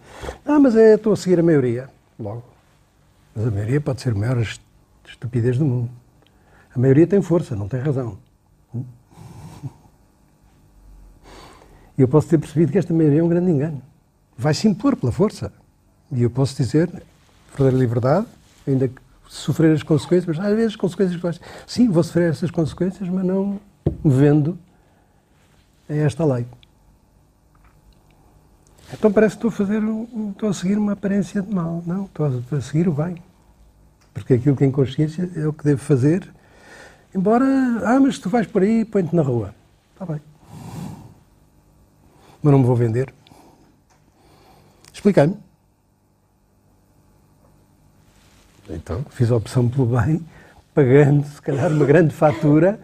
Ah, 0.46 0.60
mas 0.60 0.76
é, 0.76 0.96
estou 0.96 1.13
a 1.13 1.15
seguir 1.15 1.39
a 1.39 1.43
maioria. 1.43 1.89
Logo. 2.19 2.43
Mas 3.34 3.48
a 3.48 3.52
maioria 3.52 3.80
pode 3.80 4.02
ser 4.02 4.12
a 4.12 4.15
maior 4.15 4.38
estupidez 5.06 5.58
do 5.58 5.65
mundo. 5.65 5.89
A 6.76 6.78
maioria 6.78 7.08
tem 7.08 7.22
força, 7.22 7.56
não 7.56 7.69
tem 7.69 7.80
razão. 7.80 8.17
E 11.98 12.02
eu 12.02 12.08
posso 12.08 12.28
ter 12.28 12.38
percebido 12.38 12.72
que 12.72 12.78
esta 12.78 12.93
maioria 12.93 13.22
é 13.22 13.24
um 13.24 13.30
grande 13.30 13.50
engano. 13.50 13.82
Vai 14.38 14.54
se 14.54 14.67
impor 14.67 14.96
pela 14.96 15.12
força. 15.12 15.52
E 16.12 16.24
eu 16.24 16.30
posso 16.30 16.56
dizer, 16.56 16.89
verdadeira 17.50 17.78
liberdade, 17.78 18.28
ainda 18.67 18.88
que 18.88 19.02
sofrer 19.28 19.74
as 19.74 19.84
consequências, 19.84 20.38
mas 20.38 20.46
às 20.46 20.56
vezes 20.56 20.72
as 20.74 20.76
consequências. 20.76 21.41
Sim, 21.65 21.89
vou 21.89 22.04
sofrer 22.04 22.30
essas 22.30 22.52
consequências, 22.52 23.10
mas 23.10 23.26
não 23.26 23.60
me 24.04 24.13
vendo 24.13 24.58
a 25.89 25.93
esta 25.93 26.24
lei. 26.26 26.46
Então 28.93 29.12
parece 29.12 29.36
que 29.36 29.46
estou 29.46 29.50
a 29.50 29.52
fazer, 29.52 29.82
estou 30.32 30.50
a 30.50 30.54
seguir 30.54 30.78
uma 30.78 30.91
aparência 30.93 31.41
de 31.41 31.54
mal. 31.54 31.84
Não, 31.86 32.06
estou 32.06 32.43
a 32.52 32.62
seguir 32.62 32.88
o 32.88 32.93
bem. 32.93 33.17
Porque 34.13 34.36
aquilo 34.36 34.56
que 34.56 34.63
em 34.63 34.72
consciência 34.72 35.30
é 35.36 35.48
o 35.48 35.54
que 35.54 35.63
devo 35.63 35.82
fazer. 35.82 36.32
Embora, 37.13 37.46
ah, 37.84 38.00
mas 38.00 38.19
tu 38.19 38.30
vais 38.30 38.46
por 38.46 38.62
aí, 38.62 38.86
põe-te 38.86 39.15
na 39.15 39.24
rua. 39.24 39.56
Está 39.93 40.06
bem. 40.06 40.22
Mas 42.41 42.52
não 42.52 42.60
me 42.60 42.65
vou 42.65 42.76
vender. 42.76 43.13
Expliquei-me. 44.93 45.36
Então, 48.69 49.03
fiz 49.10 49.29
a 49.32 49.36
opção 49.36 49.67
pelo 49.67 49.86
bem, 49.86 50.25
pagando, 50.73 51.25
se 51.25 51.41
calhar, 51.41 51.71
uma 51.71 51.86
grande 51.86 52.13
fatura, 52.13 52.79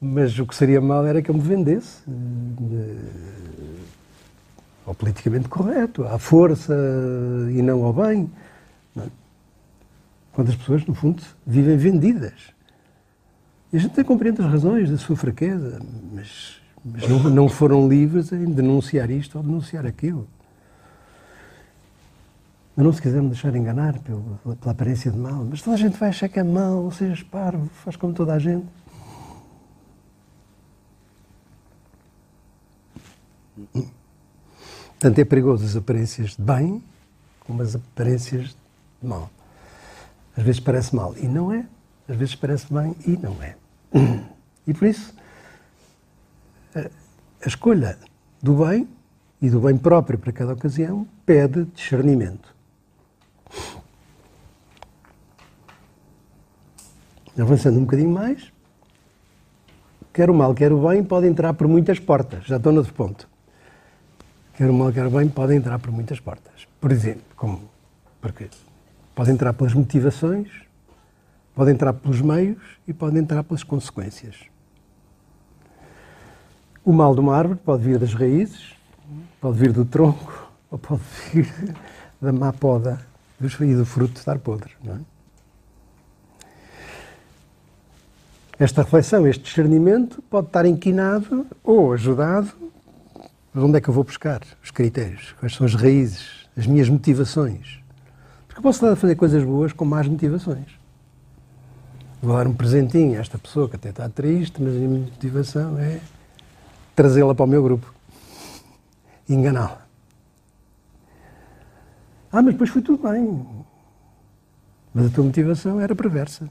mas 0.00 0.38
o 0.38 0.46
que 0.46 0.54
seria 0.54 0.80
mal 0.80 1.04
era 1.04 1.20
que 1.20 1.30
eu 1.30 1.34
me 1.34 1.42
vendesse 1.42 2.02
ao 4.86 4.94
politicamente 4.94 5.48
correto, 5.48 6.04
à 6.04 6.18
força 6.18 6.74
e 7.50 7.60
não 7.60 7.84
ao 7.84 7.92
bem. 7.92 8.30
É? 8.96 9.02
Quando 10.32 10.48
as 10.48 10.56
pessoas, 10.56 10.86
no 10.86 10.94
fundo, 10.94 11.22
vivem 11.46 11.76
vendidas. 11.76 12.54
E 13.72 13.76
a 13.76 13.80
gente 13.80 13.94
tem 13.94 14.04
compreende 14.04 14.40
as 14.40 14.50
razões 14.50 14.90
da 14.90 14.96
sua 14.96 15.16
fraqueza, 15.16 15.80
mas, 16.12 16.60
mas 16.84 17.08
não, 17.08 17.18
não 17.30 17.48
foram 17.48 17.88
livres 17.88 18.32
em 18.32 18.46
denunciar 18.46 19.10
isto 19.10 19.36
ou 19.36 19.44
denunciar 19.44 19.84
aquilo. 19.84 20.26
Mas 22.76 22.84
não 22.86 22.92
se 22.92 23.02
quisermos 23.02 23.32
deixar 23.32 23.54
enganar 23.54 23.98
pela 24.00 24.72
aparência 24.72 25.10
de 25.10 25.18
mal. 25.18 25.44
Mas 25.44 25.60
toda 25.60 25.76
a 25.76 25.78
gente 25.78 25.98
vai 25.98 26.08
achar 26.08 26.28
que 26.28 26.38
é 26.38 26.42
mal, 26.42 26.84
ou 26.84 26.90
seja, 26.90 27.24
parvo, 27.30 27.68
faz 27.84 27.96
como 27.96 28.12
toda 28.14 28.32
a 28.32 28.38
gente. 28.38 28.66
Tanto 34.98 35.18
é 35.18 35.24
perigoso 35.24 35.64
as 35.64 35.76
aparências 35.76 36.36
de 36.36 36.42
bem 36.42 36.82
como 37.46 37.62
as 37.62 37.74
aparências 37.74 38.56
de 39.02 39.08
mal. 39.08 39.30
Às 40.36 40.44
vezes 40.44 40.60
parece 40.60 40.94
mal 40.94 41.14
e 41.16 41.26
não 41.26 41.52
é, 41.52 41.66
às 42.08 42.16
vezes 42.16 42.34
parece 42.34 42.72
bem 42.72 42.94
e 43.06 43.16
não 43.16 43.42
é. 43.42 43.56
E 44.66 44.72
por 44.72 44.86
isso, 44.86 45.12
a 46.74 47.46
escolha 47.46 47.98
do 48.42 48.64
bem 48.64 48.88
e 49.42 49.50
do 49.50 49.60
bem 49.60 49.76
próprio 49.76 50.18
para 50.18 50.32
cada 50.32 50.52
ocasião 50.52 51.06
pede 51.26 51.64
discernimento. 51.64 52.54
Avançando 57.38 57.78
um 57.78 57.82
bocadinho 57.82 58.10
mais, 58.10 58.52
quer 60.12 60.28
o 60.28 60.34
mal, 60.34 60.54
quer 60.54 60.72
o 60.72 60.88
bem, 60.88 61.02
pode 61.02 61.26
entrar 61.26 61.54
por 61.54 61.66
muitas 61.66 61.98
portas. 61.98 62.44
Já 62.44 62.56
estou 62.56 62.72
no 62.72 62.78
outro 62.78 62.92
ponto 62.92 63.30
quer 64.60 64.68
o 64.68 64.74
mal, 64.74 64.92
quer 64.92 65.06
o 65.06 65.10
bem, 65.10 65.26
pode 65.26 65.54
entrar 65.54 65.78
por 65.78 65.90
muitas 65.90 66.20
portas. 66.20 66.68
Por 66.78 66.92
exemplo, 66.92 67.22
como, 67.34 67.62
porque 68.20 68.50
pode 69.14 69.30
entrar 69.30 69.54
pelas 69.54 69.72
motivações, 69.72 70.50
pode 71.54 71.70
entrar 71.70 71.94
pelos 71.94 72.20
meios 72.20 72.60
e 72.86 72.92
pode 72.92 73.18
entrar 73.18 73.42
pelas 73.42 73.62
consequências. 73.62 74.36
O 76.84 76.92
mal 76.92 77.14
de 77.14 77.20
uma 77.20 77.34
árvore 77.34 77.58
pode 77.64 77.84
vir 77.84 77.98
das 77.98 78.12
raízes, 78.12 78.74
pode 79.40 79.58
vir 79.58 79.72
do 79.72 79.86
tronco, 79.86 80.52
ou 80.70 80.78
pode 80.78 81.00
vir 81.32 81.50
da 82.20 82.30
má 82.30 82.52
poda 82.52 82.98
e 83.40 83.74
do 83.74 83.86
fruto 83.86 84.18
estar 84.18 84.38
podre. 84.38 84.72
Não 84.82 84.94
é? 84.94 84.98
Esta 88.58 88.82
reflexão, 88.82 89.26
este 89.26 89.44
discernimento 89.44 90.22
pode 90.28 90.48
estar 90.48 90.66
inquinado 90.66 91.46
ou 91.64 91.94
ajudado 91.94 92.54
mas 93.52 93.64
onde 93.64 93.78
é 93.78 93.80
que 93.80 93.88
eu 93.88 93.94
vou 93.94 94.04
buscar 94.04 94.42
os 94.62 94.70
critérios? 94.70 95.34
Quais 95.40 95.54
são 95.54 95.66
as 95.66 95.74
raízes, 95.74 96.48
as 96.56 96.66
minhas 96.66 96.88
motivações? 96.88 97.80
Porque 98.46 98.60
eu 98.60 98.62
posso 98.62 98.80
dar 98.80 98.92
a 98.92 98.96
fazer 98.96 99.16
coisas 99.16 99.42
boas 99.42 99.72
com 99.72 99.84
más 99.84 100.06
motivações. 100.06 100.78
Vou 102.22 102.36
dar 102.36 102.46
um 102.46 102.54
presentinho 102.54 103.18
a 103.18 103.20
esta 103.20 103.38
pessoa 103.38 103.68
que 103.68 103.76
até 103.76 103.90
está 103.90 104.08
triste, 104.08 104.62
mas 104.62 104.74
a 104.74 104.78
minha 104.78 105.00
motivação 105.00 105.78
é 105.78 106.00
trazê-la 106.94 107.34
para 107.34 107.44
o 107.44 107.48
meu 107.48 107.62
grupo 107.62 107.92
enganá-la. 109.28 109.89
Ah, 112.32 112.42
mas 112.42 112.52
depois 112.54 112.70
foi 112.70 112.82
tudo 112.82 113.08
bem. 113.08 113.46
Mas 114.94 115.06
a 115.06 115.10
tua 115.10 115.24
motivação 115.24 115.80
era 115.80 115.94
perversa. 115.94 116.48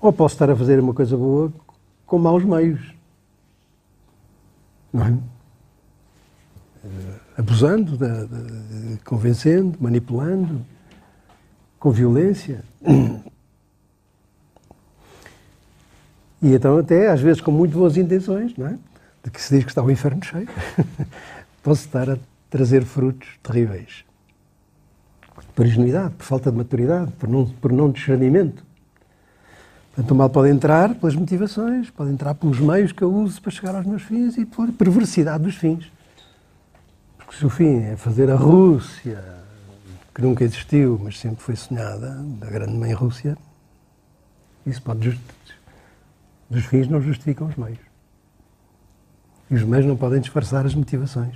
Ou 0.00 0.12
posso 0.12 0.34
estar 0.34 0.50
a 0.50 0.56
fazer 0.56 0.78
uma 0.80 0.94
coisa 0.94 1.16
boa 1.16 1.52
com 2.06 2.18
maus 2.18 2.44
meios. 2.44 2.94
Não 4.92 5.04
é? 5.04 5.18
Eh, 6.84 7.20
abusando, 7.38 7.96
de, 7.96 8.26
de, 8.26 8.96
de, 8.96 9.04
convencendo, 9.04 9.76
manipulando, 9.80 10.64
com 11.78 11.90
violência. 11.90 12.62
E 16.42 16.52
então 16.52 16.76
até, 16.76 17.10
às 17.10 17.20
vezes, 17.20 17.40
com 17.40 17.50
muito 17.50 17.76
boas 17.78 17.96
intenções, 17.96 18.54
não 18.56 18.66
é? 18.66 18.78
De 19.22 19.30
que 19.30 19.40
se 19.40 19.54
diz 19.54 19.64
que 19.64 19.70
está 19.70 19.82
o 19.82 19.90
inferno 19.90 20.22
cheio, 20.22 20.48
posso 21.62 21.86
estar 21.86 22.10
a 22.10 22.18
trazer 22.50 22.84
frutos 22.84 23.28
terríveis. 23.42 24.04
Por 25.54 25.66
ingenuidade, 25.66 26.14
por 26.14 26.24
falta 26.24 26.50
de 26.50 26.56
maturidade, 26.56 27.12
por 27.12 27.28
não, 27.28 27.46
por 27.46 27.72
não 27.72 27.90
discernimento. 27.90 28.64
Portanto, 29.94 30.10
o 30.10 30.14
mal 30.14 30.28
pode 30.28 30.50
entrar 30.50 30.94
pelas 30.96 31.14
motivações, 31.14 31.90
pode 31.90 32.10
entrar 32.10 32.34
pelos 32.34 32.58
meios 32.58 32.90
que 32.90 33.02
eu 33.02 33.12
uso 33.12 33.40
para 33.40 33.52
chegar 33.52 33.76
aos 33.76 33.86
meus 33.86 34.02
fins 34.02 34.36
e 34.36 34.44
pela 34.44 34.72
perversidade 34.72 35.44
dos 35.44 35.54
fins 35.54 35.90
se 37.38 37.44
o 37.44 37.50
fim 37.50 37.78
é 37.80 37.96
fazer 37.96 38.30
a 38.30 38.36
Rússia, 38.36 39.22
que 40.14 40.22
nunca 40.22 40.44
existiu, 40.44 41.00
mas 41.02 41.18
sempre 41.18 41.42
foi 41.42 41.56
sonhada, 41.56 42.14
da 42.38 42.48
grande 42.48 42.74
mãe 42.74 42.92
Rússia, 42.92 43.36
isso 44.64 44.80
pode 44.80 45.10
justificar. 45.10 45.34
Os 46.48 46.64
fins 46.66 46.86
não 46.86 47.00
justificam 47.00 47.48
os 47.48 47.56
meios. 47.56 47.80
E 49.50 49.54
os 49.56 49.64
meios 49.64 49.84
não 49.84 49.96
podem 49.96 50.20
disfarçar 50.20 50.64
as 50.64 50.74
motivações. 50.74 51.34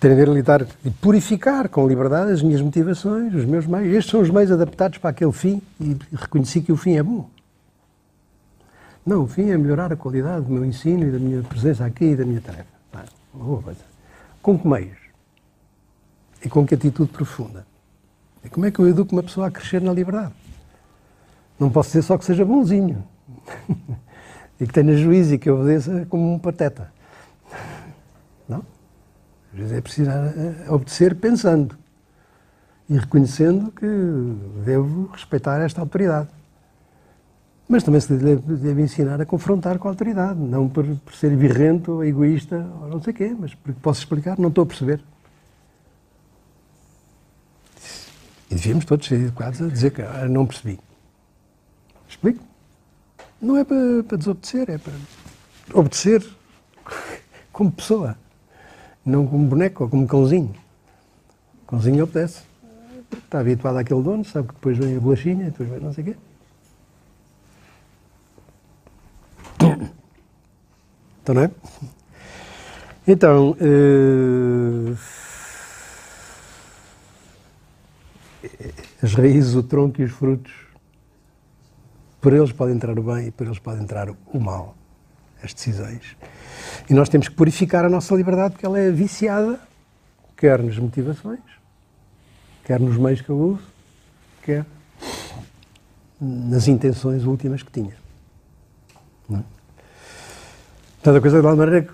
Aprender 0.00 0.30
a 0.30 0.32
lidar 0.32 0.66
e 0.82 0.90
purificar 0.90 1.68
com 1.68 1.86
liberdade 1.86 2.32
as 2.32 2.40
minhas 2.40 2.62
motivações, 2.62 3.34
os 3.34 3.44
meus 3.44 3.66
meios. 3.66 3.94
Estes 3.94 4.10
são 4.10 4.22
os 4.22 4.30
meios 4.30 4.50
adaptados 4.50 4.96
para 4.96 5.10
aquele 5.10 5.30
fim 5.30 5.60
e 5.78 5.94
reconheci 6.10 6.62
que 6.62 6.72
o 6.72 6.76
fim 6.78 6.96
é 6.96 7.02
bom. 7.02 7.28
Não, 9.04 9.24
o 9.24 9.26
fim 9.26 9.50
é 9.50 9.58
melhorar 9.58 9.92
a 9.92 9.96
qualidade 9.96 10.46
do 10.46 10.52
meu 10.54 10.64
ensino 10.64 11.06
e 11.06 11.10
da 11.10 11.18
minha 11.18 11.42
presença 11.42 11.84
aqui 11.84 12.06
e 12.06 12.16
da 12.16 12.24
minha 12.24 12.40
tarefa. 12.40 12.64
Boa 13.34 13.62
coisa. 13.62 13.80
Com 14.40 14.58
que 14.58 14.66
meios? 14.66 14.96
E 16.42 16.48
com 16.48 16.66
que 16.66 16.74
atitude 16.74 17.12
profunda? 17.12 17.66
E 18.42 18.48
como 18.48 18.64
é 18.64 18.70
que 18.70 18.78
eu 18.78 18.88
educo 18.88 19.14
uma 19.14 19.22
pessoa 19.22 19.48
a 19.48 19.50
crescer 19.50 19.82
na 19.82 19.92
liberdade? 19.92 20.32
Não 21.58 21.68
posso 21.68 21.90
dizer 21.90 22.00
só 22.00 22.16
que 22.16 22.24
seja 22.24 22.42
bonzinho. 22.42 23.04
e 24.58 24.66
que 24.66 24.72
tenha 24.72 24.96
juízo 24.96 25.34
e 25.34 25.38
que 25.38 25.50
obedeça 25.50 26.06
como 26.08 26.32
um 26.32 26.38
pateta. 26.38 26.90
Às 29.52 29.58
vezes 29.58 29.72
é 29.72 29.80
preciso 29.80 30.10
eh, 30.10 30.70
obedecer 30.70 31.14
pensando 31.16 31.76
e 32.88 32.98
reconhecendo 32.98 33.70
que 33.72 33.86
devo 34.64 35.10
respeitar 35.12 35.60
esta 35.60 35.80
autoridade. 35.80 36.28
Mas 37.68 37.84
também 37.84 38.00
se 38.00 38.12
deve, 38.12 38.82
ensinar 38.82 39.20
a 39.20 39.24
confrontar 39.24 39.78
com 39.78 39.86
a 39.86 39.92
autoridade, 39.92 40.40
não 40.40 40.68
por, 40.68 40.84
por 40.84 41.14
ser 41.14 41.36
virrento 41.36 41.92
ou 41.92 42.04
egoísta 42.04 42.68
ou 42.80 42.88
não 42.88 43.00
sei 43.00 43.12
o 43.12 43.16
quê, 43.16 43.36
mas 43.38 43.54
porque 43.54 43.78
posso 43.80 44.00
explicar, 44.00 44.36
não 44.38 44.48
estou 44.48 44.64
a 44.64 44.66
perceber. 44.66 45.00
E 48.50 48.56
devíamos 48.56 48.84
todos 48.84 49.06
ser 49.06 49.20
educados 49.20 49.62
a 49.62 49.68
dizer 49.68 49.92
que 49.92 50.02
ah, 50.02 50.26
não 50.28 50.44
percebi. 50.44 50.80
Explico. 52.08 52.42
Não 53.40 53.56
é 53.56 53.62
para, 53.62 54.02
para 54.02 54.18
desobedecer, 54.18 54.68
é 54.68 54.78
para 54.78 54.92
obedecer 55.72 56.28
como 57.52 57.70
pessoa, 57.70 58.16
não 59.04 59.26
como 59.26 59.46
boneco 59.46 59.84
ou 59.84 59.90
como 59.90 60.06
cãozinho. 60.06 60.54
Cãozinho 61.66 62.04
obedece. 62.04 62.42
Está 63.12 63.40
habituado 63.40 63.76
àquele 63.78 64.02
dono, 64.02 64.24
sabe 64.24 64.48
que 64.48 64.54
depois 64.54 64.78
vem 64.78 64.96
a 64.96 65.00
bolachinha, 65.00 65.46
depois 65.46 65.68
vem 65.68 65.80
não 65.80 65.92
sei 65.92 66.04
o 66.04 66.06
quê. 66.08 66.16
Então, 71.22 71.34
não 71.34 71.42
é? 71.42 71.50
Então, 73.06 73.50
uh, 73.50 74.96
as 79.02 79.14
raízes, 79.14 79.54
o 79.54 79.62
tronco 79.62 80.00
e 80.00 80.04
os 80.04 80.12
frutos, 80.12 80.52
por 82.20 82.32
eles 82.32 82.52
pode 82.52 82.72
entrar 82.72 82.98
o 82.98 83.02
bem 83.02 83.28
e 83.28 83.30
por 83.30 83.46
eles 83.46 83.58
pode 83.58 83.82
entrar 83.82 84.08
o 84.10 84.40
mal, 84.40 84.76
as 85.42 85.54
decisões. 85.54 86.16
E 86.90 86.94
nós 86.94 87.08
temos 87.08 87.28
que 87.28 87.34
purificar 87.36 87.84
a 87.84 87.88
nossa 87.88 88.12
liberdade 88.16 88.54
porque 88.54 88.66
ela 88.66 88.76
é 88.76 88.90
viciada, 88.90 89.60
quer 90.36 90.60
nas 90.60 90.76
motivações, 90.76 91.38
quer 92.64 92.80
nos 92.80 92.96
meios 92.96 93.20
que 93.20 93.30
eu 93.30 93.38
uso, 93.38 93.62
quer 94.42 94.66
nas 96.20 96.66
intenções 96.66 97.22
últimas 97.22 97.62
que 97.62 97.70
tinha. 97.70 97.94
Não? 99.28 99.38
É? 99.38 99.42
Portanto, 100.94 101.16
a 101.16 101.20
coisa 101.20 101.40
de 101.40 101.46
alguma 101.46 101.64
maneira 101.64 101.88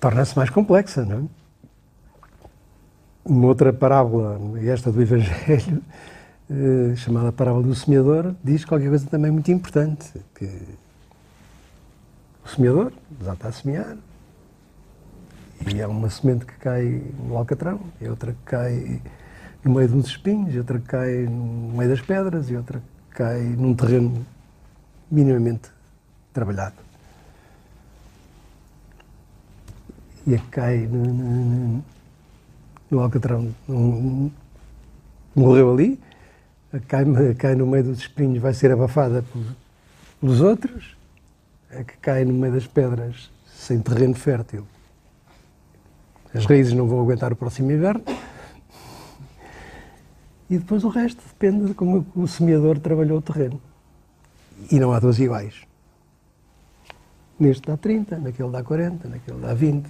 torna-se 0.00 0.36
mais 0.36 0.50
complexa, 0.50 1.04
não 1.04 1.18
é? 1.18 1.22
Uma 3.24 3.48
outra 3.48 3.72
parábola, 3.72 4.38
esta 4.62 4.92
do 4.92 5.02
Evangelho, 5.02 5.82
eh, 6.48 6.94
chamada 6.94 7.32
parábola 7.32 7.64
do 7.64 7.74
semeador, 7.74 8.36
diz 8.42 8.64
qualquer 8.64 8.88
coisa 8.88 9.06
também 9.08 9.32
muito 9.32 9.50
importante, 9.50 10.12
que 10.36 10.48
o 12.48 12.50
semeador 12.50 12.92
está 13.20 13.48
a 13.48 13.52
semear, 13.52 13.96
e 15.70 15.82
há 15.82 15.88
uma 15.88 16.08
semente 16.08 16.46
que 16.46 16.54
cai 16.54 17.02
no 17.22 17.36
alcatrão, 17.36 17.80
e 18.00 18.08
outra 18.08 18.32
que 18.32 18.42
cai 18.46 19.02
no 19.62 19.74
meio 19.74 19.88
de 19.88 19.94
uns 19.94 20.06
espinhos, 20.06 20.54
e 20.54 20.58
outra 20.58 20.78
que 20.78 20.86
cai 20.86 21.26
no 21.26 21.76
meio 21.76 21.90
das 21.90 22.00
pedras, 22.00 22.50
e 22.50 22.56
outra 22.56 22.80
que 23.10 23.16
cai 23.16 23.42
num 23.42 23.74
terreno 23.74 24.24
minimamente 25.10 25.70
trabalhado. 26.32 26.76
E 30.26 30.34
a 30.34 30.38
que 30.38 30.48
cai 30.48 30.86
no, 30.86 31.04
no, 31.04 31.84
no 32.90 33.00
alcatrão 33.00 33.54
um, 33.68 34.30
morreu 35.34 35.74
ali, 35.74 36.00
a 36.72 36.78
que 36.78 36.86
cai, 36.86 37.04
cai 37.34 37.54
no 37.54 37.66
meio 37.66 37.84
dos 37.84 37.98
espinhos 37.98 38.40
vai 38.40 38.54
ser 38.54 38.72
abafada 38.72 39.22
pelos 40.20 40.40
outros, 40.40 40.97
que 41.86 41.96
cai 41.98 42.24
no 42.24 42.34
meio 42.34 42.54
das 42.54 42.66
pedras 42.66 43.30
sem 43.46 43.80
terreno 43.80 44.14
fértil. 44.14 44.66
As 46.34 46.44
raízes 46.46 46.72
não 46.72 46.86
vão 46.86 47.00
aguentar 47.00 47.32
o 47.32 47.36
próximo 47.36 47.70
inverno. 47.70 48.04
E 50.50 50.56
depois 50.56 50.82
o 50.84 50.88
resto 50.88 51.22
depende 51.26 51.66
de 51.66 51.74
como 51.74 52.06
o 52.14 52.26
semeador 52.26 52.78
trabalhou 52.78 53.18
o 53.18 53.22
terreno. 53.22 53.60
E 54.70 54.80
não 54.80 54.92
há 54.92 54.98
duas 54.98 55.18
iguais. 55.18 55.54
Neste 57.38 57.66
dá 57.66 57.76
30, 57.76 58.18
naquele 58.18 58.50
dá 58.50 58.62
40, 58.62 59.08
naquele 59.08 59.38
dá 59.38 59.54
20. 59.54 59.86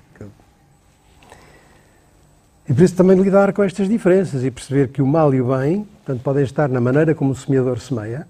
E 2.68 2.74
por 2.74 2.82
isso 2.82 2.94
também 2.94 3.16
lidar 3.18 3.52
com 3.52 3.62
estas 3.62 3.88
diferenças 3.88 4.44
e 4.44 4.50
perceber 4.50 4.88
que 4.88 5.00
o 5.00 5.06
mal 5.06 5.32
e 5.32 5.40
o 5.40 5.56
bem, 5.56 5.84
portanto, 5.84 6.22
podem 6.22 6.44
estar 6.44 6.68
na 6.68 6.80
maneira 6.80 7.14
como 7.14 7.30
o 7.30 7.34
semeador 7.34 7.80
semeia, 7.80 8.28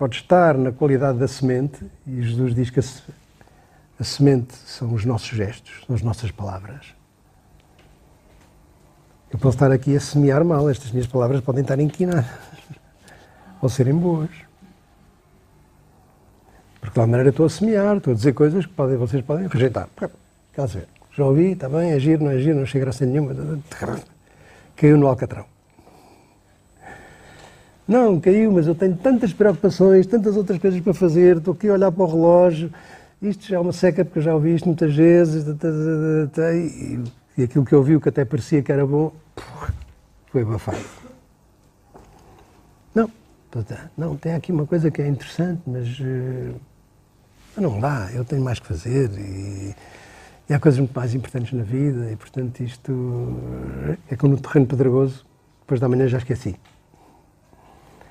pode 0.00 0.16
estar 0.16 0.56
na 0.56 0.72
qualidade 0.72 1.18
da 1.18 1.28
semente, 1.28 1.84
e 2.06 2.22
Jesus 2.22 2.54
diz 2.54 2.70
que 2.70 2.80
a, 2.80 4.02
semente 4.02 4.56
são 4.56 4.94
os 4.94 5.04
nossos 5.04 5.28
gestos, 5.28 5.84
são 5.86 5.94
as 5.94 6.00
nossas 6.00 6.30
palavras. 6.30 6.94
Eu 9.30 9.38
posso 9.38 9.56
estar 9.56 9.70
aqui 9.70 9.94
a 9.94 10.00
semear 10.00 10.42
mal, 10.42 10.70
estas 10.70 10.90
minhas 10.90 11.06
palavras 11.06 11.42
podem 11.42 11.60
estar 11.60 11.78
inquinadas 11.78 12.24
ou 13.60 13.68
serem 13.68 13.94
boas. 13.94 14.30
Porque 16.80 16.94
de 16.94 17.00
alguma 17.00 17.18
maneira 17.18 17.28
estou 17.28 17.44
a 17.44 17.50
semear, 17.50 17.98
estou 17.98 18.14
a 18.14 18.16
dizer 18.16 18.32
coisas 18.32 18.64
que 18.64 18.72
podem, 18.72 18.96
vocês 18.96 19.22
podem 19.22 19.48
rejeitar. 19.48 19.86
Quer 20.54 20.66
ver? 20.66 20.88
Já 21.14 21.26
ouvi, 21.26 21.52
está 21.52 21.68
bem, 21.68 21.92
agir, 21.92 22.18
não 22.18 22.30
agir, 22.30 22.54
não 22.54 22.64
chega 22.64 22.86
graça 22.86 23.04
nenhuma. 23.04 23.34
Caiu 24.76 24.96
no 24.96 25.08
alcatrão. 25.08 25.44
Não, 27.90 28.20
caiu, 28.20 28.52
mas 28.52 28.68
eu 28.68 28.74
tenho 28.76 28.96
tantas 28.96 29.32
preocupações, 29.32 30.06
tantas 30.06 30.36
outras 30.36 30.60
coisas 30.60 30.80
para 30.80 30.94
fazer, 30.94 31.38
estou 31.38 31.54
aqui 31.54 31.68
a 31.68 31.72
olhar 31.72 31.90
para 31.90 32.04
o 32.04 32.06
relógio, 32.06 32.72
isto 33.20 33.44
já 33.44 33.56
é 33.56 33.58
uma 33.58 33.72
seca 33.72 34.04
porque 34.04 34.20
eu 34.20 34.22
já 34.22 34.32
ouvi 34.32 34.54
isto 34.54 34.66
muitas 34.66 34.94
vezes, 34.94 35.44
e 37.36 37.42
aquilo 37.42 37.64
que 37.64 37.72
eu 37.72 37.82
vi, 37.82 37.98
que 37.98 38.08
até 38.08 38.24
parecia 38.24 38.62
que 38.62 38.70
era 38.70 38.86
bom, 38.86 39.12
foi 40.30 40.42
abafado. 40.42 40.78
Não, 42.94 43.10
não, 43.98 44.16
tem 44.16 44.34
aqui 44.34 44.52
uma 44.52 44.66
coisa 44.66 44.88
que 44.88 45.02
é 45.02 45.08
interessante, 45.08 45.62
mas 45.66 45.98
uh, 45.98 46.54
não 47.60 47.80
dá, 47.80 48.08
eu 48.14 48.24
tenho 48.24 48.44
mais 48.44 48.60
que 48.60 48.68
fazer 48.68 49.10
e, 49.18 49.74
e, 50.48 50.54
há 50.54 50.60
coisas 50.60 50.78
muito 50.78 50.94
mais 50.94 51.12
importantes 51.12 51.52
na 51.52 51.64
vida 51.64 52.08
e, 52.12 52.14
portanto, 52.14 52.60
isto 52.60 53.36
é 54.08 54.14
como 54.14 54.34
no 54.34 54.40
terreno 54.40 54.66
pedregoso, 54.66 55.26
depois 55.62 55.80
da 55.80 55.88
manhã 55.88 56.06
já 56.06 56.18
esqueci. 56.18 56.54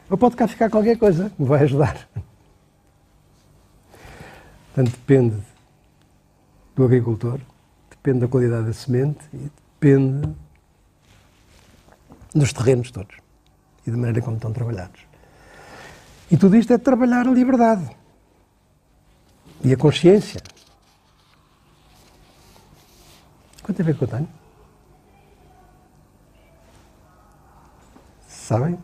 Ou 0.09 0.17
pode 0.17 0.35
cá 0.35 0.47
ficar 0.47 0.69
qualquer 0.69 0.97
coisa 0.97 1.29
que 1.29 1.41
me 1.41 1.47
vai 1.47 1.63
ajudar. 1.63 2.09
Portanto, 4.73 4.91
depende 4.91 5.37
do 6.75 6.85
agricultor 6.85 7.39
depende 8.01 8.19
da 8.21 8.27
qualidade 8.27 8.67
da 8.67 8.73
semente 8.73 9.19
e 9.33 9.51
depende 9.73 10.33
dos 12.33 12.53
terrenos 12.53 12.91
todos 12.91 13.17
e 13.85 13.91
da 13.91 13.97
maneira 13.97 14.21
como 14.21 14.37
estão 14.37 14.53
trabalhados. 14.53 15.01
E 16.31 16.37
tudo 16.37 16.55
isto 16.55 16.71
é 16.71 16.77
trabalhar 16.77 17.27
a 17.27 17.31
liberdade 17.31 17.89
e 19.63 19.73
a 19.73 19.77
consciência. 19.77 20.41
Quanto 23.61 23.77
tempo 23.77 23.89
é 23.89 23.93
que 23.93 24.01
eu 24.01 24.07
tenho? 24.07 24.29
Sabem? 28.27 28.79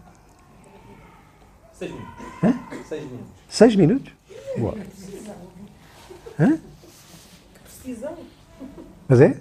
Seis 1.85 1.91
minutos. 1.91 2.25
Hã? 2.43 2.53
Seis 2.87 3.03
minutos. 3.03 3.33
Seis 3.49 3.75
minutos? 3.75 4.13
Boa. 4.57 4.75
Hã? 6.39 6.59
Precisão. 7.63 8.17
Mas 9.07 9.21
é? 9.21 9.37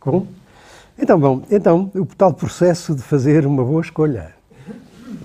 Com? 0.00 0.26
Então, 0.98 1.18
bom, 1.18 1.42
então, 1.50 1.90
o 1.94 2.06
tal 2.06 2.32
processo 2.32 2.94
de 2.94 3.02
fazer 3.02 3.46
uma 3.46 3.64
boa 3.64 3.82
escolha. 3.82 4.34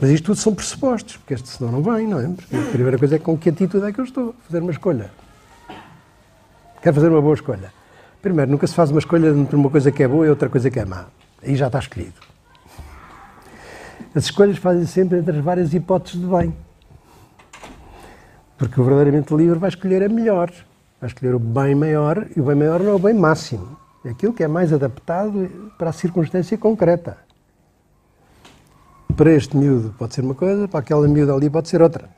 Mas 0.02 0.10
isto 0.12 0.26
tudo 0.26 0.38
são 0.38 0.56
pressupostos, 0.56 1.18
porque 1.18 1.34
este 1.34 1.50
senão 1.50 1.72
não 1.72 1.84
vem, 1.84 2.08
não 2.08 2.20
é? 2.20 2.28
Porque 2.28 2.56
a 2.56 2.72
primeira 2.72 2.98
coisa 2.98 3.16
é 3.16 3.20
com 3.20 3.38
que 3.38 3.50
atitude 3.50 3.86
é 3.86 3.92
que 3.92 4.00
eu 4.00 4.06
estou 4.06 4.30
a 4.30 4.46
fazer 4.46 4.62
uma 4.62 4.72
escolha. 4.72 5.12
Quero 6.82 6.96
fazer 6.96 7.10
uma 7.10 7.22
boa 7.22 7.34
escolha. 7.34 7.74
Primeiro, 8.22 8.52
nunca 8.52 8.66
se 8.68 8.74
faz 8.74 8.92
uma 8.92 9.00
escolha 9.00 9.30
entre 9.30 9.56
uma 9.56 9.70
coisa 9.70 9.92
que 9.92 10.02
é 10.04 10.08
boa 10.08 10.26
e 10.26 10.30
outra 10.30 10.50
coisa 10.50 10.70
que 10.70 10.80
é 10.80 10.86
má. 10.86 11.06
Aí 11.44 11.56
já 11.56 11.68
está 11.68 11.80
escolhido. 11.80 12.14
As 14.16 14.26
escolhas 14.26 14.58
fazem 14.58 14.86
sempre 14.86 15.20
entre 15.20 15.38
as 15.38 15.44
várias 15.44 15.74
hipóteses 15.74 16.20
de 16.20 16.28
bem. 16.28 16.56
Porque 18.58 18.80
o 18.80 18.84
verdadeiramente 18.84 19.34
livre 19.34 19.60
vai 19.60 19.70
escolher 19.70 20.04
a 20.04 20.10
melhor 20.10 20.52
vai 21.00 21.08
escolher 21.08 21.34
o 21.34 21.40
bem 21.40 21.74
maior, 21.76 22.28
e 22.36 22.42
o 22.42 22.44
bem 22.44 22.56
maior 22.56 22.82
não 22.82 22.92
é 22.92 22.96
o 22.96 23.00
bem 23.00 23.14
máximo. 23.14 23.78
É 24.04 24.10
aquilo 24.10 24.34
que 24.34 24.44
é 24.44 24.48
mais 24.48 24.74
adaptado 24.74 25.72
para 25.78 25.90
a 25.90 25.94
circunstância 25.94 26.58
concreta. 26.58 27.18
Para 29.16 29.32
este 29.32 29.56
miúdo 29.56 29.94
pode 29.98 30.14
ser 30.14 30.22
uma 30.22 30.36
coisa, 30.36 30.68
para 30.68 30.80
aquela 30.80 31.08
miúda 31.08 31.34
ali 31.34 31.50
pode 31.50 31.70
ser 31.70 31.82
outra. 31.82 32.10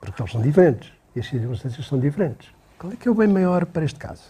Porque 0.00 0.20
eles 0.20 0.32
são 0.32 0.40
diferentes. 0.40 0.92
E 1.14 1.20
as 1.20 1.28
circunstâncias 1.28 1.86
são 1.86 1.98
diferentes. 1.98 2.48
Qual 2.78 2.92
é 2.92 2.96
que 2.96 3.08
é 3.08 3.10
o 3.10 3.14
bem 3.14 3.28
maior 3.28 3.66
para 3.66 3.84
este 3.84 3.98
caso? 3.98 4.22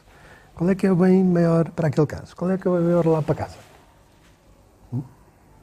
Qual 0.54 0.68
é 0.68 0.74
que 0.74 0.86
é 0.86 0.92
o 0.92 0.96
bem 0.96 1.24
maior 1.24 1.70
para 1.70 1.88
aquele 1.88 2.06
caso? 2.06 2.34
Qual 2.36 2.50
é 2.50 2.58
que 2.58 2.66
é 2.66 2.70
o 2.70 2.74
bem 2.74 2.84
maior 2.84 3.06
lá 3.06 3.22
para 3.22 3.34
casa? 3.34 3.56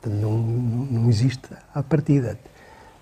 Não, 0.05 0.37
não, 0.37 0.85
não 0.85 1.09
existe 1.09 1.49
a 1.73 1.83
partida. 1.83 2.39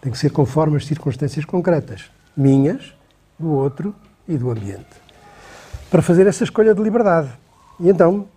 Tem 0.02 0.12
que 0.12 0.18
ser 0.18 0.32
conforme 0.32 0.78
as 0.78 0.86
circunstâncias 0.86 1.46
concretas. 1.46 2.12
Minhas, 2.36 2.94
do 3.38 3.52
outro 3.52 3.96
e 4.28 4.38
do 4.38 4.50
ambiente. 4.50 5.02
Para 5.90 6.02
fazer 6.02 6.28
essa 6.28 6.44
escolha 6.44 6.74
de 6.74 6.82
liberdade. 6.82 7.30
E 7.80 7.90
então, 7.90 8.28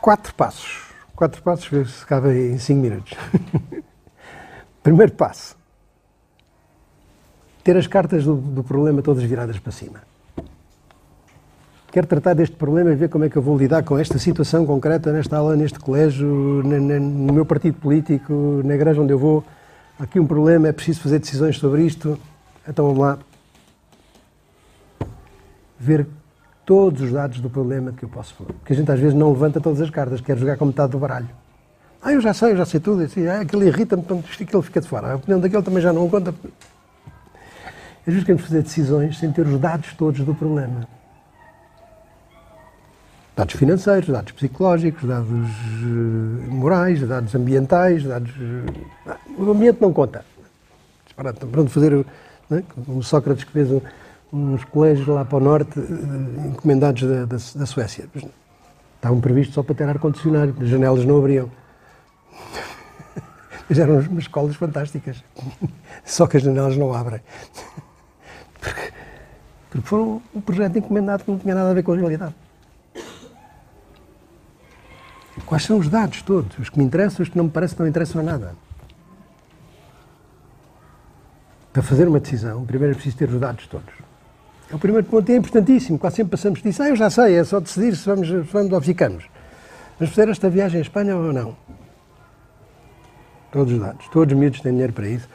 quatro 0.00 0.34
passos. 0.34 0.84
Quatro 1.14 1.42
passos, 1.42 1.68
ver 1.68 1.86
se 1.86 2.04
cabe 2.04 2.52
em 2.52 2.58
cinco 2.58 2.80
minutos. 2.80 3.16
Primeiro 4.82 5.12
passo. 5.12 5.56
Ter 7.62 7.76
as 7.76 7.86
cartas 7.86 8.24
do, 8.24 8.34
do 8.34 8.62
problema 8.62 9.00
todas 9.00 9.22
viradas 9.22 9.58
para 9.58 9.72
cima. 9.72 10.02
Quero 11.94 12.08
tratar 12.08 12.34
deste 12.34 12.56
problema 12.56 12.90
e 12.90 12.96
ver 12.96 13.08
como 13.08 13.24
é 13.24 13.28
que 13.28 13.36
eu 13.36 13.40
vou 13.40 13.56
lidar 13.56 13.84
com 13.84 13.96
esta 13.96 14.18
situação 14.18 14.66
concreta 14.66 15.12
nesta 15.12 15.36
aula, 15.36 15.54
neste 15.54 15.78
colégio, 15.78 16.26
no 16.26 17.32
meu 17.32 17.46
partido 17.46 17.76
político, 17.78 18.60
na 18.64 18.74
igreja 18.74 19.00
onde 19.00 19.12
eu 19.12 19.18
vou. 19.20 19.44
Aqui 19.96 20.18
um 20.18 20.26
problema, 20.26 20.66
é 20.66 20.72
preciso 20.72 21.00
fazer 21.00 21.20
decisões 21.20 21.56
sobre 21.56 21.86
isto. 21.86 22.18
Então 22.68 22.86
vamos 22.86 23.00
lá, 23.00 23.16
ver 25.78 26.04
todos 26.66 27.00
os 27.00 27.12
dados 27.12 27.38
do 27.38 27.48
problema 27.48 27.92
que 27.92 28.04
eu 28.04 28.08
posso 28.08 28.34
falar. 28.34 28.54
Porque 28.54 28.72
a 28.72 28.76
gente 28.76 28.90
às 28.90 28.98
vezes 28.98 29.14
não 29.14 29.30
levanta 29.30 29.60
todas 29.60 29.80
as 29.80 29.88
cartas, 29.88 30.20
quer 30.20 30.36
jogar 30.36 30.56
com 30.56 30.64
metade 30.64 30.90
do 30.90 30.98
baralho. 30.98 31.28
Ah, 32.02 32.12
eu 32.12 32.20
já 32.20 32.34
sei, 32.34 32.50
eu 32.50 32.56
já 32.56 32.66
sei 32.66 32.80
tudo. 32.80 33.04
Assim, 33.04 33.24
ah, 33.28 33.42
aquele 33.42 33.68
irrita-me, 33.68 34.02
aquele 34.02 34.62
fica 34.64 34.80
de 34.80 34.88
fora. 34.88 35.12
A 35.12 35.14
opinião 35.14 35.38
daquele 35.38 35.62
também 35.62 35.80
já 35.80 35.92
não 35.92 36.10
conta. 36.10 36.34
Às 38.00 38.12
vezes 38.12 38.24
queremos 38.24 38.42
fazer 38.42 38.62
decisões 38.62 39.16
sem 39.16 39.30
ter 39.30 39.46
os 39.46 39.60
dados 39.60 39.92
todos 39.92 40.22
do 40.22 40.34
problema. 40.34 40.88
Dados 43.36 43.54
financeiros, 43.54 44.08
dados 44.08 44.32
psicológicos, 44.32 45.08
dados 45.08 45.28
eh, 45.28 46.48
morais, 46.48 47.00
dados 47.06 47.34
ambientais, 47.34 48.04
dados. 48.04 48.30
eh, 48.30 49.16
o 49.36 49.50
ambiente 49.50 49.80
não 49.80 49.92
conta. 49.92 50.24
Disparate, 51.04 51.44
Pronto, 51.46 51.70
fazer. 51.70 52.06
Né? 52.48 52.62
O 52.86 53.02
Sócrates 53.02 53.42
que 53.42 53.50
fez 53.50 53.68
uns 54.32 54.64
colégios 54.64 55.08
lá 55.08 55.24
para 55.24 55.38
o 55.38 55.40
norte, 55.40 55.80
eh, 55.80 56.46
encomendados 56.46 57.02
da, 57.02 57.24
da, 57.24 57.36
da 57.36 57.66
Suécia. 57.66 58.08
Mas 58.14 58.24
Estavam 58.96 59.20
previstos 59.20 59.54
só 59.54 59.62
para 59.62 59.74
ter 59.74 59.84
ar-condicionado, 59.84 60.54
as 60.62 60.68
janelas 60.68 61.04
não 61.04 61.18
abriam. 61.18 61.50
Mas 63.68 63.78
eram 63.78 63.98
umas 63.98 64.24
escolas 64.24 64.56
fantásticas. 64.56 65.22
Só 66.06 66.26
que 66.26 66.38
as 66.38 66.42
janelas 66.42 66.76
não 66.76 66.94
abrem. 66.94 67.20
Porque, 68.60 68.92
porque 69.68 69.86
foi 69.86 70.00
um 70.00 70.40
projeto 70.40 70.78
encomendado 70.78 71.22
que 71.22 71.30
não 71.30 71.38
tinha 71.38 71.54
nada 71.54 71.70
a 71.70 71.74
ver 71.74 71.82
com 71.82 71.92
a 71.92 71.96
realidade. 71.96 72.34
Quais 75.46 75.64
são 75.64 75.78
os 75.78 75.88
dados 75.88 76.22
todos? 76.22 76.58
Os 76.58 76.68
que 76.68 76.78
me 76.78 76.84
interessam, 76.84 77.22
os 77.22 77.28
que 77.28 77.36
não 77.36 77.44
me 77.44 77.50
parecem 77.50 77.76
não 77.78 77.86
interessam 77.86 78.22
nada. 78.22 78.54
Para 81.72 81.82
fazer 81.82 82.06
uma 82.06 82.20
decisão, 82.20 82.64
primeiro 82.64 82.92
é 82.92 82.94
preciso 82.94 83.16
ter 83.16 83.28
os 83.28 83.40
dados 83.40 83.66
todos. 83.66 83.92
É 84.70 84.74
o 84.74 84.78
primeiro 84.78 85.06
ponto, 85.06 85.28
é 85.30 85.36
importantíssimo. 85.36 85.98
Quase 85.98 86.16
sempre 86.16 86.30
passamos 86.30 86.62
disso. 86.62 86.82
Ah, 86.82 86.88
eu 86.88 86.96
já 86.96 87.10
sei, 87.10 87.36
é 87.36 87.44
só 87.44 87.60
decidir 87.60 87.96
se 87.96 88.06
vamos, 88.06 88.28
se 88.28 88.52
vamos 88.52 88.72
ou 88.72 88.80
ficamos. 88.80 89.24
Vamos 89.98 90.14
fazer 90.14 90.30
esta 90.30 90.48
viagem 90.48 90.78
à 90.78 90.82
Espanha 90.82 91.16
ou 91.16 91.32
não? 91.32 91.56
Todos 93.50 93.72
os 93.72 93.80
dados. 93.80 94.08
Todos 94.08 94.32
os 94.32 94.38
miúdos 94.38 94.60
têm 94.60 94.72
dinheiro 94.72 94.92
para 94.92 95.08
isso. 95.08 95.28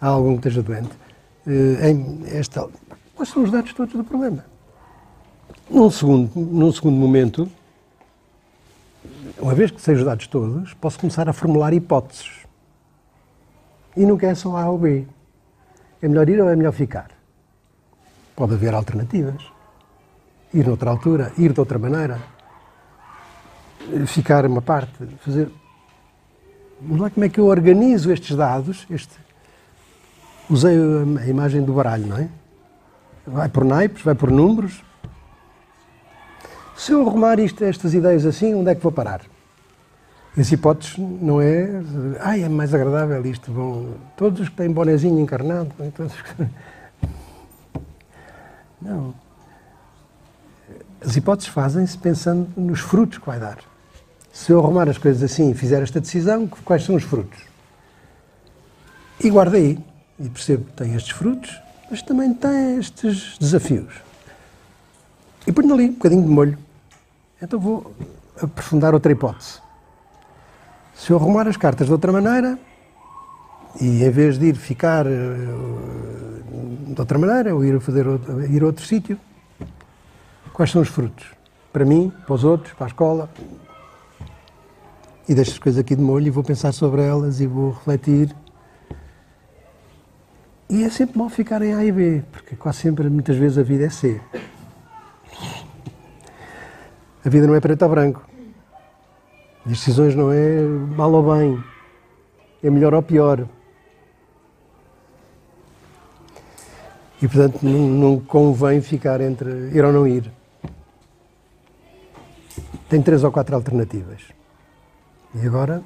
Há 0.00 0.08
algum 0.08 0.32
que 0.32 0.48
esteja 0.48 0.62
doente. 0.62 0.90
Em 1.46 2.24
esta... 2.26 2.68
Quais 3.14 3.30
são 3.30 3.42
os 3.42 3.50
dados 3.50 3.72
todos 3.72 3.94
do 3.94 4.04
problema? 4.04 4.44
Num 5.70 5.90
segundo, 5.90 6.30
num 6.34 6.70
segundo 6.70 6.96
momento, 6.96 7.50
uma 9.38 9.54
vez 9.54 9.70
que 9.70 9.80
sei 9.80 9.94
os 9.94 10.04
dados 10.04 10.26
todos, 10.26 10.74
posso 10.74 10.98
começar 10.98 11.28
a 11.28 11.32
formular 11.32 11.72
hipóteses. 11.72 12.30
E 13.96 14.04
nunca 14.04 14.26
é 14.26 14.34
só 14.34 14.56
A 14.56 14.68
ou 14.68 14.78
B. 14.78 15.06
É 16.00 16.08
melhor 16.08 16.28
ir 16.28 16.40
ou 16.40 16.48
é 16.48 16.56
melhor 16.56 16.72
ficar? 16.72 17.10
Pode 18.34 18.54
haver 18.54 18.74
alternativas. 18.74 19.42
Ir 20.52 20.66
noutra 20.66 20.90
altura, 20.90 21.32
ir 21.36 21.52
de 21.52 21.60
outra 21.60 21.78
maneira, 21.78 22.18
ficar 24.06 24.46
uma 24.46 24.62
parte, 24.62 25.06
fazer. 25.20 25.50
Vamos 26.80 27.00
lá 27.00 27.10
como 27.10 27.24
é 27.24 27.28
que 27.28 27.40
eu 27.40 27.46
organizo 27.46 28.12
estes 28.12 28.36
dados. 28.36 28.86
Este... 28.90 29.14
Usei 30.48 30.76
a 30.76 31.26
imagem 31.26 31.62
do 31.62 31.72
baralho, 31.72 32.06
não 32.06 32.18
é? 32.18 32.28
Vai 33.26 33.48
por 33.48 33.64
naipes, 33.64 34.02
vai 34.02 34.14
por 34.14 34.30
números. 34.30 34.82
Se 36.76 36.92
eu 36.92 37.00
arrumar 37.00 37.40
isto, 37.40 37.64
estas 37.64 37.94
ideias 37.94 38.26
assim, 38.26 38.54
onde 38.54 38.70
é 38.70 38.74
que 38.74 38.82
vou 38.82 38.92
parar? 38.92 39.22
As 40.38 40.52
hipóteses 40.52 40.98
não 40.98 41.40
é. 41.40 41.66
Ai, 42.20 42.42
é 42.42 42.48
mais 42.48 42.74
agradável 42.74 43.24
isto. 43.24 43.50
Vão, 43.50 43.94
todos 44.16 44.40
os 44.40 44.48
que 44.50 44.56
têm 44.56 44.70
bonezinho 44.70 45.18
encarnado. 45.18 45.72
Todos... 45.94 46.12
Não. 48.80 49.14
As 51.00 51.16
hipóteses 51.16 51.50
fazem-se 51.50 51.96
pensando 51.96 52.48
nos 52.54 52.80
frutos 52.80 53.16
que 53.16 53.24
vai 53.24 53.40
dar. 53.40 53.58
Se 54.30 54.52
eu 54.52 54.60
arrumar 54.60 54.86
as 54.90 54.98
coisas 54.98 55.22
assim 55.22 55.50
e 55.50 55.54
fizer 55.54 55.82
esta 55.82 55.98
decisão, 55.98 56.46
quais 56.46 56.84
são 56.84 56.94
os 56.94 57.02
frutos? 57.02 57.40
E 59.24 59.30
guardo 59.30 59.54
aí. 59.54 59.78
E 60.20 60.28
percebo 60.28 60.66
que 60.66 60.72
tem 60.72 60.94
estes 60.94 61.16
frutos, 61.16 61.58
mas 61.90 62.02
também 62.02 62.34
tem 62.34 62.76
estes 62.78 63.38
desafios. 63.38 63.94
E 65.46 65.52
ponho 65.52 65.72
ali 65.72 65.86
um 65.86 65.92
bocadinho 65.92 66.22
de 66.22 66.28
molho. 66.28 66.65
Então 67.40 67.60
vou 67.60 67.94
aprofundar 68.40 68.94
outra 68.94 69.12
hipótese. 69.12 69.60
Se 70.94 71.10
eu 71.10 71.16
arrumar 71.18 71.46
as 71.46 71.56
cartas 71.56 71.86
de 71.86 71.92
outra 71.92 72.10
maneira, 72.10 72.58
e 73.80 74.02
em 74.02 74.10
vez 74.10 74.38
de 74.38 74.46
ir 74.46 74.56
ficar 74.56 75.06
eh, 75.06 75.36
de 76.86 76.98
outra 76.98 77.18
maneira, 77.18 77.54
ou 77.54 77.62
ir 77.64 77.78
fazer 77.80 78.08
outro, 78.08 78.42
ir 78.44 78.62
a 78.62 78.66
outro 78.66 78.84
sítio, 78.84 79.18
quais 80.54 80.70
são 80.70 80.80
os 80.80 80.88
frutos? 80.88 81.26
Para 81.72 81.84
mim, 81.84 82.10
para 82.24 82.34
os 82.34 82.42
outros, 82.42 82.72
para 82.72 82.86
a 82.86 82.88
escola. 82.88 83.30
E 85.28 85.34
deixo 85.34 85.52
as 85.52 85.58
coisas 85.58 85.78
aqui 85.78 85.94
de 85.94 86.02
molho 86.02 86.28
e 86.28 86.30
vou 86.30 86.42
pensar 86.42 86.72
sobre 86.72 87.02
elas 87.02 87.40
e 87.40 87.46
vou 87.46 87.72
refletir. 87.72 88.34
E 90.70 90.82
é 90.82 90.88
sempre 90.88 91.18
mal 91.18 91.28
ficar 91.28 91.60
em 91.60 91.74
A 91.74 91.84
e 91.84 91.92
B, 91.92 92.22
porque 92.32 92.56
quase 92.56 92.78
sempre, 92.78 93.10
muitas 93.10 93.36
vezes, 93.36 93.58
a 93.58 93.62
vida 93.62 93.84
é 93.84 93.90
C. 93.90 94.20
A 97.26 97.28
vida 97.28 97.44
não 97.44 97.56
é 97.56 97.60
preto 97.60 97.82
ou 97.82 97.88
branco. 97.88 98.24
As 99.64 99.72
decisões 99.72 100.14
não 100.14 100.30
é 100.30 100.60
mal 100.60 101.12
ou 101.12 101.34
bem. 101.34 101.60
É 102.62 102.70
melhor 102.70 102.94
ou 102.94 103.02
pior. 103.02 103.48
E, 107.20 107.26
portanto, 107.26 107.64
não, 107.64 107.88
não 107.88 108.20
convém 108.20 108.80
ficar 108.80 109.20
entre 109.20 109.50
ir 109.74 109.84
ou 109.84 109.92
não 109.92 110.06
ir. 110.06 110.30
Tem 112.88 113.02
três 113.02 113.24
ou 113.24 113.32
quatro 113.32 113.56
alternativas. 113.56 114.22
E 115.34 115.44
agora 115.44 115.82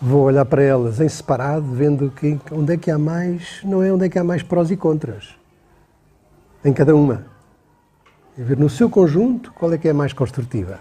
vou 0.00 0.22
olhar 0.22 0.44
para 0.44 0.62
elas 0.62 1.00
em 1.00 1.08
separado, 1.08 1.66
vendo 1.72 2.08
que, 2.12 2.38
onde 2.52 2.74
é 2.74 2.76
que 2.76 2.88
há 2.88 2.98
mais, 2.98 3.58
não 3.64 3.82
é 3.82 3.92
onde 3.92 4.04
é 4.04 4.08
que 4.08 4.18
há 4.20 4.22
mais 4.22 4.44
prós 4.44 4.70
e 4.70 4.76
contras. 4.76 5.34
Em 6.64 6.72
cada 6.72 6.94
uma. 6.94 7.33
E 8.36 8.42
ver 8.42 8.58
no 8.58 8.68
seu 8.68 8.90
conjunto 8.90 9.52
qual 9.52 9.72
é 9.72 9.78
que 9.78 9.86
é 9.88 9.92
a 9.92 9.94
mais 9.94 10.12
construtiva. 10.12 10.80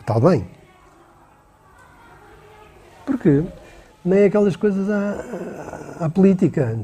Está 0.00 0.18
bem. 0.18 0.46
Porque 3.04 3.44
nem 4.04 4.24
aquelas 4.24 4.56
coisas 4.56 4.88
à, 4.88 6.04
à- 6.06 6.08
política. 6.08 6.78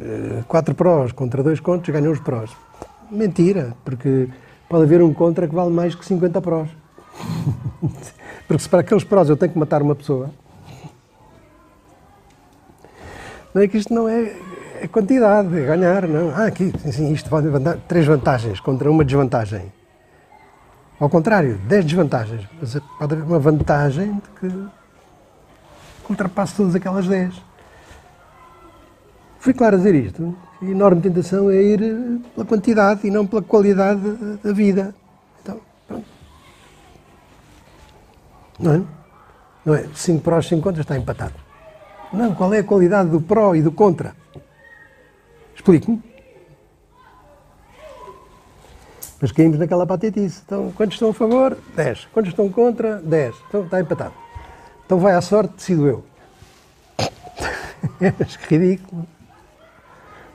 Eh, 0.00 0.42
Quatro 0.48 0.74
prós 0.74 1.12
contra 1.12 1.42
dois 1.42 1.60
contras, 1.60 1.94
ganham 1.94 2.12
os 2.12 2.20
prós. 2.20 2.50
Mentira, 3.10 3.74
porque 3.84 4.28
pode 4.68 4.84
haver 4.84 5.02
um 5.02 5.12
contra 5.12 5.46
que 5.48 5.54
vale 5.54 5.70
mais 5.70 5.94
que 5.94 6.04
50 6.04 6.40
prós. 6.40 6.68
porque 8.46 8.62
se 8.62 8.68
para 8.68 8.80
aqueles 8.80 9.04
prós 9.04 9.28
eu 9.28 9.36
tenho 9.36 9.52
que 9.52 9.58
matar 9.58 9.82
uma 9.82 9.94
pessoa, 9.94 10.30
não 13.52 13.62
é 13.62 13.68
que 13.68 13.76
isto 13.76 13.92
não 13.92 14.08
é, 14.08 14.32
é 14.84 14.88
quantidade, 14.88 15.58
é 15.58 15.66
ganhar, 15.66 16.06
não. 16.08 16.30
Ah, 16.34 16.46
aqui, 16.46 16.72
sim, 16.90 17.12
isto 17.12 17.28
vai 17.30 17.42
levantar 17.42 17.76
três 17.88 18.06
vantagens 18.06 18.60
contra 18.60 18.90
uma 18.90 19.04
desvantagem. 19.04 19.72
Ao 20.98 21.08
contrário, 21.08 21.58
dez 21.66 21.84
desvantagens. 21.84 22.46
Mas 22.60 22.76
pode 22.98 23.14
haver 23.14 23.24
uma 23.24 23.38
vantagem 23.38 24.14
de 24.14 24.30
que 24.40 24.68
ultrapasse 26.08 26.54
todas 26.56 26.74
aquelas 26.74 27.06
dez. 27.06 27.40
Fui 29.38 29.54
claro 29.54 29.76
a 29.76 29.78
dizer 29.78 29.94
isto. 29.94 30.36
A 30.60 30.64
enorme 30.64 31.00
tentação 31.00 31.50
é 31.50 31.62
ir 31.62 31.82
eh, 31.82 32.18
pela 32.34 32.46
quantidade 32.46 33.06
e 33.06 33.10
não 33.10 33.26
pela 33.26 33.40
qualidade 33.40 34.00
da- 34.00 34.36
da 34.44 34.52
vida. 34.52 34.94
Então, 35.40 35.58
pronto. 35.88 36.04
Não 38.58 38.74
é? 38.74 38.82
Não 39.64 39.74
é? 39.74 39.86
5 39.94 40.20
prós, 40.22 40.46
5 40.46 40.60
contras, 40.62 40.84
está 40.84 40.98
empatado. 40.98 41.32
Não, 42.12 42.34
qual 42.34 42.52
é 42.52 42.58
a 42.58 42.64
qualidade 42.64 43.08
do 43.08 43.20
pró 43.22 43.54
e 43.54 43.62
do 43.62 43.72
contra? 43.72 44.14
Explique-me. 45.60 46.02
Mas 49.20 49.30
caímos 49.30 49.58
naquela 49.58 49.86
patetice. 49.86 50.40
Então, 50.46 50.72
quantos 50.74 50.94
estão 50.94 51.10
a 51.10 51.14
favor? 51.14 51.56
10. 51.76 52.08
Quantos 52.14 52.32
estão 52.32 52.48
contra? 52.48 52.96
10. 52.96 53.34
Então, 53.48 53.64
está 53.64 53.78
empatado. 53.78 54.14
Então 54.86 54.98
vai 54.98 55.12
à 55.14 55.20
sorte, 55.20 55.54
decido 55.56 55.86
eu. 55.86 56.04
Mas 58.18 58.36
que 58.36 58.56
ridículo. 58.56 59.06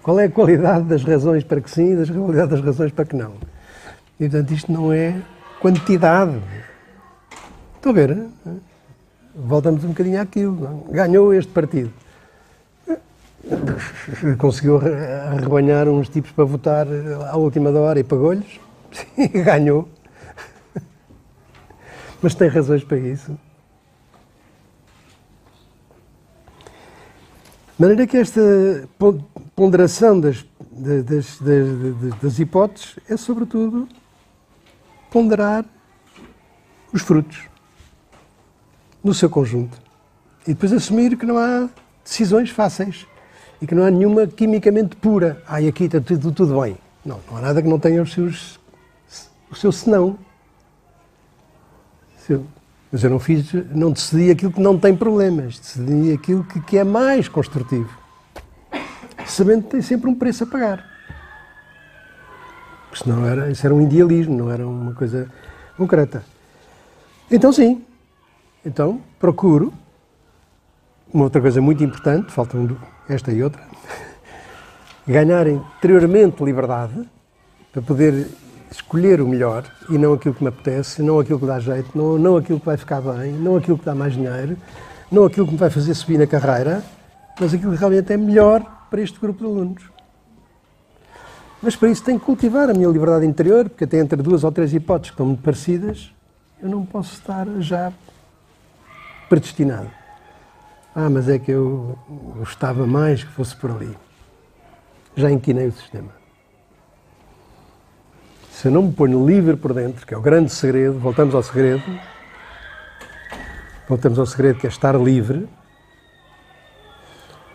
Qual 0.03 0.19
é 0.19 0.25
a 0.25 0.29
qualidade 0.29 0.85
das 0.85 1.03
razões 1.03 1.43
para 1.43 1.59
que 1.59 1.71
sim 1.71 1.93
e 1.93 1.95
das 1.95 2.09
qualidade 2.11 2.51
das 2.51 2.61
razões 2.61 2.91
para 2.91 3.05
que 3.05 3.15
não? 3.15 3.33
E, 4.19 4.29
portanto, 4.29 4.51
isto 4.51 4.71
não 4.71 4.93
é 4.93 5.19
quantidade. 5.59 6.39
Estão 7.77 7.91
a 7.91 7.95
ver? 7.95 8.15
não 8.15 8.53
é? 8.53 8.55
Voltamos 9.35 9.83
um 9.83 9.87
bocadinho 9.87 10.21
àquilo. 10.21 10.85
é? 10.91 10.93
Ganhou 10.93 11.33
este 11.33 11.51
partido. 11.51 11.91
Conseguiu 14.37 14.77
arre- 14.77 15.13
arrebanhar 15.37 15.87
uns 15.87 16.09
tipos 16.09 16.31
para 16.31 16.45
votar 16.45 16.87
à 17.29 17.37
última 17.37 17.71
da 17.71 17.79
hora 17.79 17.99
e 17.99 18.03
pagou-lhes. 18.03 18.59
Sim, 18.91 19.27
ganhou. 19.43 19.87
Mas 22.21 22.33
tem 22.33 22.47
razões 22.47 22.83
para 22.83 22.97
isso. 22.97 23.37
De 27.77 27.81
maneira 27.81 28.07
que 28.07 28.17
esta 28.17 28.41
pon- 28.97 29.21
ponderação 29.55 30.19
das, 30.19 30.45
da- 30.71 31.01
das, 31.01 31.39
das- 31.39 31.99
das- 32.01 32.19
das 32.21 32.39
hipóteses 32.39 32.95
é, 33.09 33.17
sobretudo, 33.17 33.87
ponderar 35.11 35.65
os 36.93 37.01
frutos 37.01 37.43
no 39.03 39.13
seu 39.13 39.29
conjunto. 39.29 39.77
E 40.47 40.53
depois 40.53 40.71
assumir 40.73 41.15
que 41.17 41.25
não 41.25 41.37
há 41.37 41.69
decisões 42.03 42.49
fáceis 42.49 43.05
e 43.61 43.67
que 43.67 43.73
não 43.75 43.83
há 43.83 43.91
nenhuma 43.91 44.27
quimicamente 44.27 44.95
pura. 44.95 45.41
Ah, 45.47 45.61
e 45.61 45.67
aqui 45.67 45.85
está 45.85 45.99
tudo, 46.01 46.31
tudo 46.31 46.61
bem. 46.61 46.77
Não, 47.05 47.19
não 47.29 47.37
há 47.37 47.41
nada 47.41 47.61
que 47.61 47.67
não 47.67 47.79
tenha 47.79 48.01
os 48.01 48.11
seus, 48.13 48.59
o 49.51 49.55
seu 49.55 49.71
senão. 49.71 50.17
Se 52.17 52.33
eu- 52.33 52.45
Mas 52.91 53.03
eu 53.03 53.09
não 53.09 53.19
fiz, 53.19 53.51
não 53.75 53.91
decidi 53.91 54.31
aquilo 54.31 54.51
que 54.53 54.61
não 54.61 54.79
tem 54.79 54.95
problemas, 54.95 55.59
decidi 55.59 56.13
aquilo 56.13 56.43
que, 56.45 56.61
que 56.61 56.77
é 56.77 56.83
mais 56.83 57.27
construtivo. 57.27 57.89
Sabendo 59.25 59.63
que 59.63 59.69
tem 59.71 59.81
sempre 59.81 60.09
um 60.09 60.15
preço 60.15 60.43
a 60.43 60.47
pagar. 60.47 60.85
Porque 62.89 63.03
senão 63.03 63.25
era, 63.25 63.51
isso 63.51 63.65
era 63.65 63.75
um 63.75 63.81
idealismo, 63.81 64.37
não 64.37 64.51
era 64.51 64.65
uma 64.65 64.93
coisa 64.93 65.29
concreta. 65.75 66.23
Então 67.29 67.51
sim, 67.51 67.83
então 68.65 69.01
procuro 69.19 69.73
uma 71.15 71.23
outra 71.23 71.39
coisa 71.39 71.61
muito 71.61 71.81
importante, 71.81 72.29
faltam 72.29 72.75
esta 73.07 73.31
e 73.31 73.41
outra, 73.41 73.63
ganhar 75.07 75.47
interiormente 75.47 76.43
liberdade 76.43 77.07
para 77.71 77.81
poder 77.81 78.27
escolher 78.69 79.21
o 79.21 79.27
melhor 79.27 79.63
e 79.89 79.97
não 79.97 80.11
aquilo 80.11 80.35
que 80.35 80.43
me 80.43 80.49
apetece, 80.49 81.01
não 81.01 81.17
aquilo 81.17 81.39
que 81.39 81.45
dá 81.45 81.57
jeito, 81.57 81.97
não, 81.97 82.17
não 82.17 82.35
aquilo 82.35 82.59
que 82.59 82.65
vai 82.65 82.75
ficar 82.75 82.99
bem, 82.99 83.31
não 83.31 83.55
aquilo 83.55 83.77
que 83.77 83.85
dá 83.85 83.95
mais 83.95 84.11
dinheiro, 84.11 84.57
não 85.09 85.23
aquilo 85.23 85.45
que 85.45 85.53
me 85.53 85.57
vai 85.57 85.69
fazer 85.69 85.93
subir 85.93 86.17
na 86.17 86.27
carreira, 86.27 86.83
mas 87.39 87.53
aquilo 87.53 87.71
que 87.71 87.77
realmente 87.77 88.11
é 88.11 88.17
melhor 88.17 88.87
para 88.89 88.99
este 88.99 89.17
grupo 89.17 89.39
de 89.39 89.45
alunos. 89.45 89.83
Mas 91.61 91.77
para 91.77 91.87
isso 91.87 92.03
tenho 92.03 92.19
que 92.19 92.25
cultivar 92.25 92.69
a 92.69 92.73
minha 92.73 92.89
liberdade 92.89 93.25
interior, 93.25 93.69
porque 93.69 93.85
até 93.85 93.99
entre 93.99 94.21
duas 94.21 94.43
ou 94.43 94.51
três 94.51 94.73
hipóteses 94.73 95.11
que 95.11 95.13
estão 95.13 95.27
muito 95.27 95.41
parecidas, 95.41 96.13
eu 96.61 96.67
não 96.67 96.85
posso 96.85 97.13
estar 97.13 97.47
já 97.61 97.93
predestinado. 99.29 100.04
Ah, 100.95 101.09
mas 101.09 101.27
é 101.27 101.37
que 101.37 101.51
eu 101.51 101.99
gostava 102.37 102.87
mais 102.87 103.21
que 103.21 103.29
fosse 103.31 103.53
por 103.55 103.69
ali. 103.69 103.97
Já 105.13 105.29
inquinei 105.29 105.67
o 105.67 105.71
sistema. 105.73 106.09
Se 108.49 108.69
eu 108.69 108.71
não 108.71 108.83
me 108.83 108.93
ponho 108.93 109.27
livre 109.27 109.57
por 109.57 109.73
dentro, 109.73 110.05
que 110.07 110.13
é 110.13 110.17
o 110.17 110.21
grande 110.21 110.53
segredo, 110.53 110.97
voltamos 110.97 111.35
ao 111.35 111.43
segredo, 111.43 111.83
voltamos 113.89 114.17
ao 114.17 114.25
segredo 114.25 114.57
que 114.57 114.65
é 114.65 114.69
estar 114.69 114.95
livre, 114.95 115.49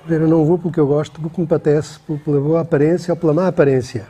eu 0.07 0.29
não 0.29 0.45
vou 0.45 0.59
pelo 0.59 0.73
que 0.73 0.81
eu 0.81 0.87
gosto, 0.87 1.19
pelo 1.19 1.31
que 1.31 1.41
me 1.41 1.47
pelo- 1.47 2.19
pela 2.19 2.41
boa 2.41 2.61
aparência 2.61 3.13
ou 3.15 3.17
pela 3.19 3.33
má 3.33 3.49
aparência. 3.49 4.07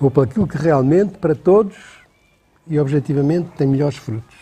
Vou 0.00 0.10
para 0.10 0.22
aquilo 0.24 0.46
que 0.46 0.56
realmente, 0.56 1.18
para 1.18 1.34
todos 1.34 1.76
e 2.66 2.80
objetivamente, 2.80 3.50
tem 3.56 3.66
melhores 3.66 3.98
frutos. 3.98 4.41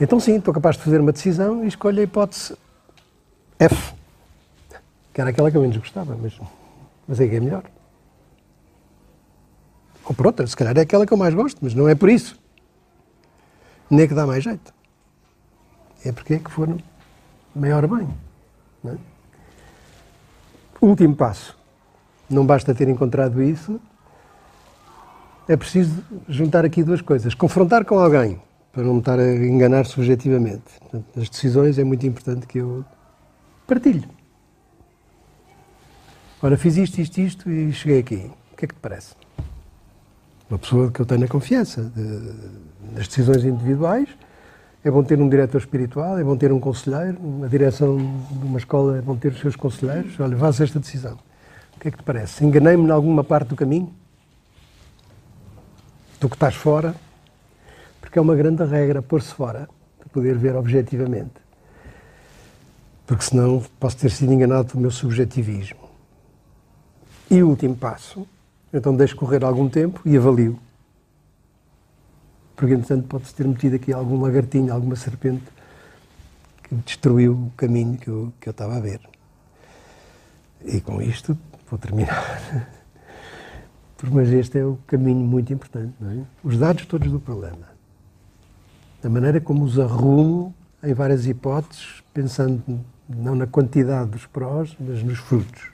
Então, 0.00 0.20
sim, 0.20 0.36
estou 0.36 0.54
capaz 0.54 0.76
de 0.76 0.82
fazer 0.82 1.00
uma 1.00 1.12
decisão 1.12 1.64
e 1.64 1.68
escolho 1.68 2.00
a 2.00 2.02
hipótese 2.02 2.56
F, 3.58 3.94
que 5.12 5.20
era 5.20 5.30
aquela 5.30 5.50
que 5.50 5.56
eu 5.56 5.60
menos 5.60 5.76
gostava, 5.76 6.16
mas, 6.16 6.38
mas 7.06 7.20
é 7.20 7.26
que 7.26 7.34
é 7.34 7.40
melhor. 7.40 7.64
Ou 10.04 10.14
por 10.14 10.26
outra, 10.26 10.46
se 10.46 10.56
calhar 10.56 10.76
é 10.78 10.82
aquela 10.82 11.04
que 11.04 11.12
eu 11.12 11.16
mais 11.16 11.34
gosto, 11.34 11.58
mas 11.60 11.74
não 11.74 11.88
é 11.88 11.94
por 11.94 12.08
isso. 12.08 12.38
Nem 13.90 14.02
é 14.02 14.08
que 14.08 14.14
dá 14.14 14.26
mais 14.26 14.44
jeito. 14.44 14.72
É 16.04 16.12
porque 16.12 16.34
é 16.34 16.38
que 16.38 16.50
for 16.50 16.68
maior 17.54 17.86
bem. 17.88 18.08
é? 18.84 18.96
Último 20.80 21.16
passo. 21.16 21.58
Não 22.30 22.46
basta 22.46 22.74
ter 22.74 22.88
encontrado 22.88 23.42
isso, 23.42 23.80
é 25.48 25.56
preciso 25.56 26.04
juntar 26.28 26.64
aqui 26.64 26.82
duas 26.84 27.00
coisas. 27.00 27.34
Confrontar 27.34 27.84
com 27.84 27.98
alguém, 27.98 28.40
para 28.72 28.82
não 28.82 28.94
me 28.94 28.98
estar 29.00 29.18
a 29.18 29.34
enganar 29.34 29.86
subjetivamente. 29.86 30.62
Portanto, 30.80 31.20
as 31.20 31.28
decisões 31.28 31.78
é 31.78 31.84
muito 31.84 32.06
importante 32.06 32.46
que 32.46 32.58
eu 32.58 32.84
partilhe. 33.66 34.06
Ora, 36.42 36.56
fiz 36.56 36.76
isto, 36.76 36.98
isto, 37.00 37.20
isto 37.20 37.50
e 37.50 37.72
cheguei 37.72 37.98
aqui. 37.98 38.30
O 38.52 38.56
que 38.56 38.64
é 38.64 38.68
que 38.68 38.74
te 38.74 38.80
parece? 38.80 39.14
Uma 40.48 40.58
pessoa 40.58 40.90
que 40.90 41.00
eu 41.00 41.06
tenho 41.06 41.24
a 41.24 41.28
confiança 41.28 41.82
de- 41.94 42.94
das 42.94 43.08
decisões 43.08 43.44
individuais. 43.44 44.08
É 44.84 44.90
bom 44.90 45.02
ter 45.02 45.20
um 45.20 45.28
diretor 45.28 45.58
espiritual, 45.58 46.16
é 46.18 46.22
bom 46.24 46.36
ter 46.36 46.52
um 46.52 46.60
conselheiro, 46.60 47.18
uma 47.20 47.48
direção 47.48 47.96
de 47.96 48.46
uma 48.46 48.58
escola 48.58 48.98
é 48.98 49.02
bom 49.02 49.16
ter 49.16 49.32
os 49.32 49.40
seus 49.40 49.56
conselheiros. 49.56 50.18
Olha, 50.20 50.36
faz 50.36 50.60
esta 50.60 50.78
decisão. 50.78 51.18
O 51.76 51.80
que 51.80 51.88
é 51.88 51.90
que 51.90 51.96
te 51.98 52.04
parece? 52.04 52.44
Enganei-me 52.44 52.84
em 52.84 52.90
alguma 52.90 53.24
parte 53.24 53.48
do 53.48 53.56
caminho? 53.56 53.92
Tu 56.20 56.28
que 56.28 56.36
estás 56.36 56.54
fora? 56.54 56.94
Porque 58.08 58.18
é 58.18 58.22
uma 58.22 58.34
grande 58.34 58.64
regra 58.64 59.02
pôr-se 59.02 59.34
fora 59.34 59.68
para 59.98 60.08
poder 60.08 60.38
ver 60.38 60.56
objetivamente. 60.56 61.34
Porque 63.06 63.22
senão 63.22 63.62
posso 63.78 63.98
ter 63.98 64.10
sido 64.10 64.32
enganado 64.32 64.68
pelo 64.68 64.80
meu 64.80 64.90
subjetivismo. 64.90 65.90
E 67.30 67.42
o 67.42 67.50
último 67.50 67.76
passo, 67.76 68.26
então 68.72 68.96
deixo 68.96 69.14
correr 69.14 69.44
algum 69.44 69.68
tempo 69.68 70.00
e 70.06 70.16
avalio. 70.16 70.58
Porque, 72.56 72.72
entretanto, 72.72 73.06
pode-se 73.08 73.34
ter 73.34 73.46
metido 73.46 73.76
aqui 73.76 73.92
algum 73.92 74.18
lagartinho, 74.22 74.72
alguma 74.72 74.96
serpente 74.96 75.44
que 76.62 76.74
destruiu 76.76 77.34
o 77.34 77.52
caminho 77.58 77.98
que 77.98 78.08
eu, 78.08 78.32
que 78.40 78.48
eu 78.48 78.52
estava 78.52 78.78
a 78.78 78.80
ver. 78.80 79.02
E 80.64 80.80
com 80.80 81.02
isto 81.02 81.36
vou 81.68 81.78
terminar. 81.78 82.40
Mas 84.10 84.30
este 84.30 84.60
é 84.60 84.64
o 84.64 84.78
caminho 84.86 85.26
muito 85.26 85.52
importante, 85.52 85.92
é? 86.02 86.22
Os 86.42 86.56
dados 86.56 86.86
todos 86.86 87.12
do 87.12 87.20
problema. 87.20 87.76
Da 89.02 89.08
maneira 89.08 89.40
como 89.40 89.64
os 89.64 89.78
arrumo 89.78 90.54
em 90.82 90.92
várias 90.92 91.26
hipóteses, 91.26 92.02
pensando 92.12 92.84
não 93.08 93.34
na 93.34 93.46
quantidade 93.46 94.10
dos 94.10 94.26
prós, 94.26 94.76
mas 94.78 95.02
nos 95.02 95.18
frutos. 95.18 95.70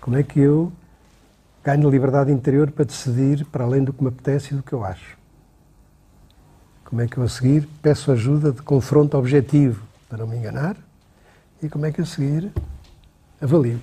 Como 0.00 0.16
é 0.16 0.22
que 0.22 0.40
eu 0.40 0.72
ganho 1.62 1.88
liberdade 1.88 2.30
interior 2.30 2.70
para 2.70 2.84
decidir 2.84 3.44
para 3.46 3.64
além 3.64 3.82
do 3.82 3.92
que 3.92 4.02
me 4.02 4.08
apetece 4.08 4.52
e 4.52 4.56
do 4.56 4.62
que 4.62 4.72
eu 4.72 4.84
acho? 4.84 5.16
Como 6.84 7.00
é 7.00 7.06
que 7.06 7.16
eu 7.16 7.22
a 7.22 7.28
seguir 7.28 7.66
peço 7.80 8.12
ajuda 8.12 8.52
de 8.52 8.62
confronto 8.62 9.16
objetivo 9.16 9.82
para 10.08 10.18
não 10.18 10.26
me 10.26 10.36
enganar? 10.36 10.76
E 11.62 11.68
como 11.68 11.86
é 11.86 11.92
que 11.92 12.00
eu 12.00 12.04
a 12.04 12.06
seguir 12.06 12.52
avalio? 13.40 13.80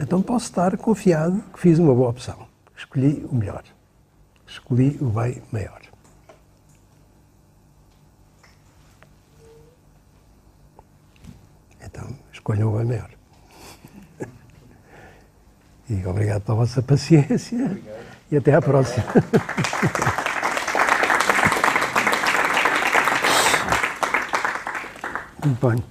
Então 0.00 0.22
posso 0.22 0.46
estar 0.46 0.76
confiado 0.76 1.42
que 1.52 1.58
fiz 1.58 1.78
uma 1.78 1.94
boa 1.94 2.10
opção. 2.10 2.46
Escolhi 2.76 3.24
o 3.30 3.34
melhor. 3.34 3.64
Escolhi 4.48 4.96
o 5.00 5.10
bem 5.10 5.42
maior. 5.52 5.82
Então, 11.80 12.18
escolham 12.32 12.74
o 12.74 12.78
bem 12.78 12.86
maior. 12.86 13.10
E 15.90 16.04
obrigado 16.06 16.42
pela 16.42 16.56
vossa 16.58 16.82
paciência 16.82 17.78
e 18.30 18.36
até 18.36 18.54
à 18.54 18.60
próxima. 18.62 19.04
Muito 25.44 25.66
bem. 25.66 25.82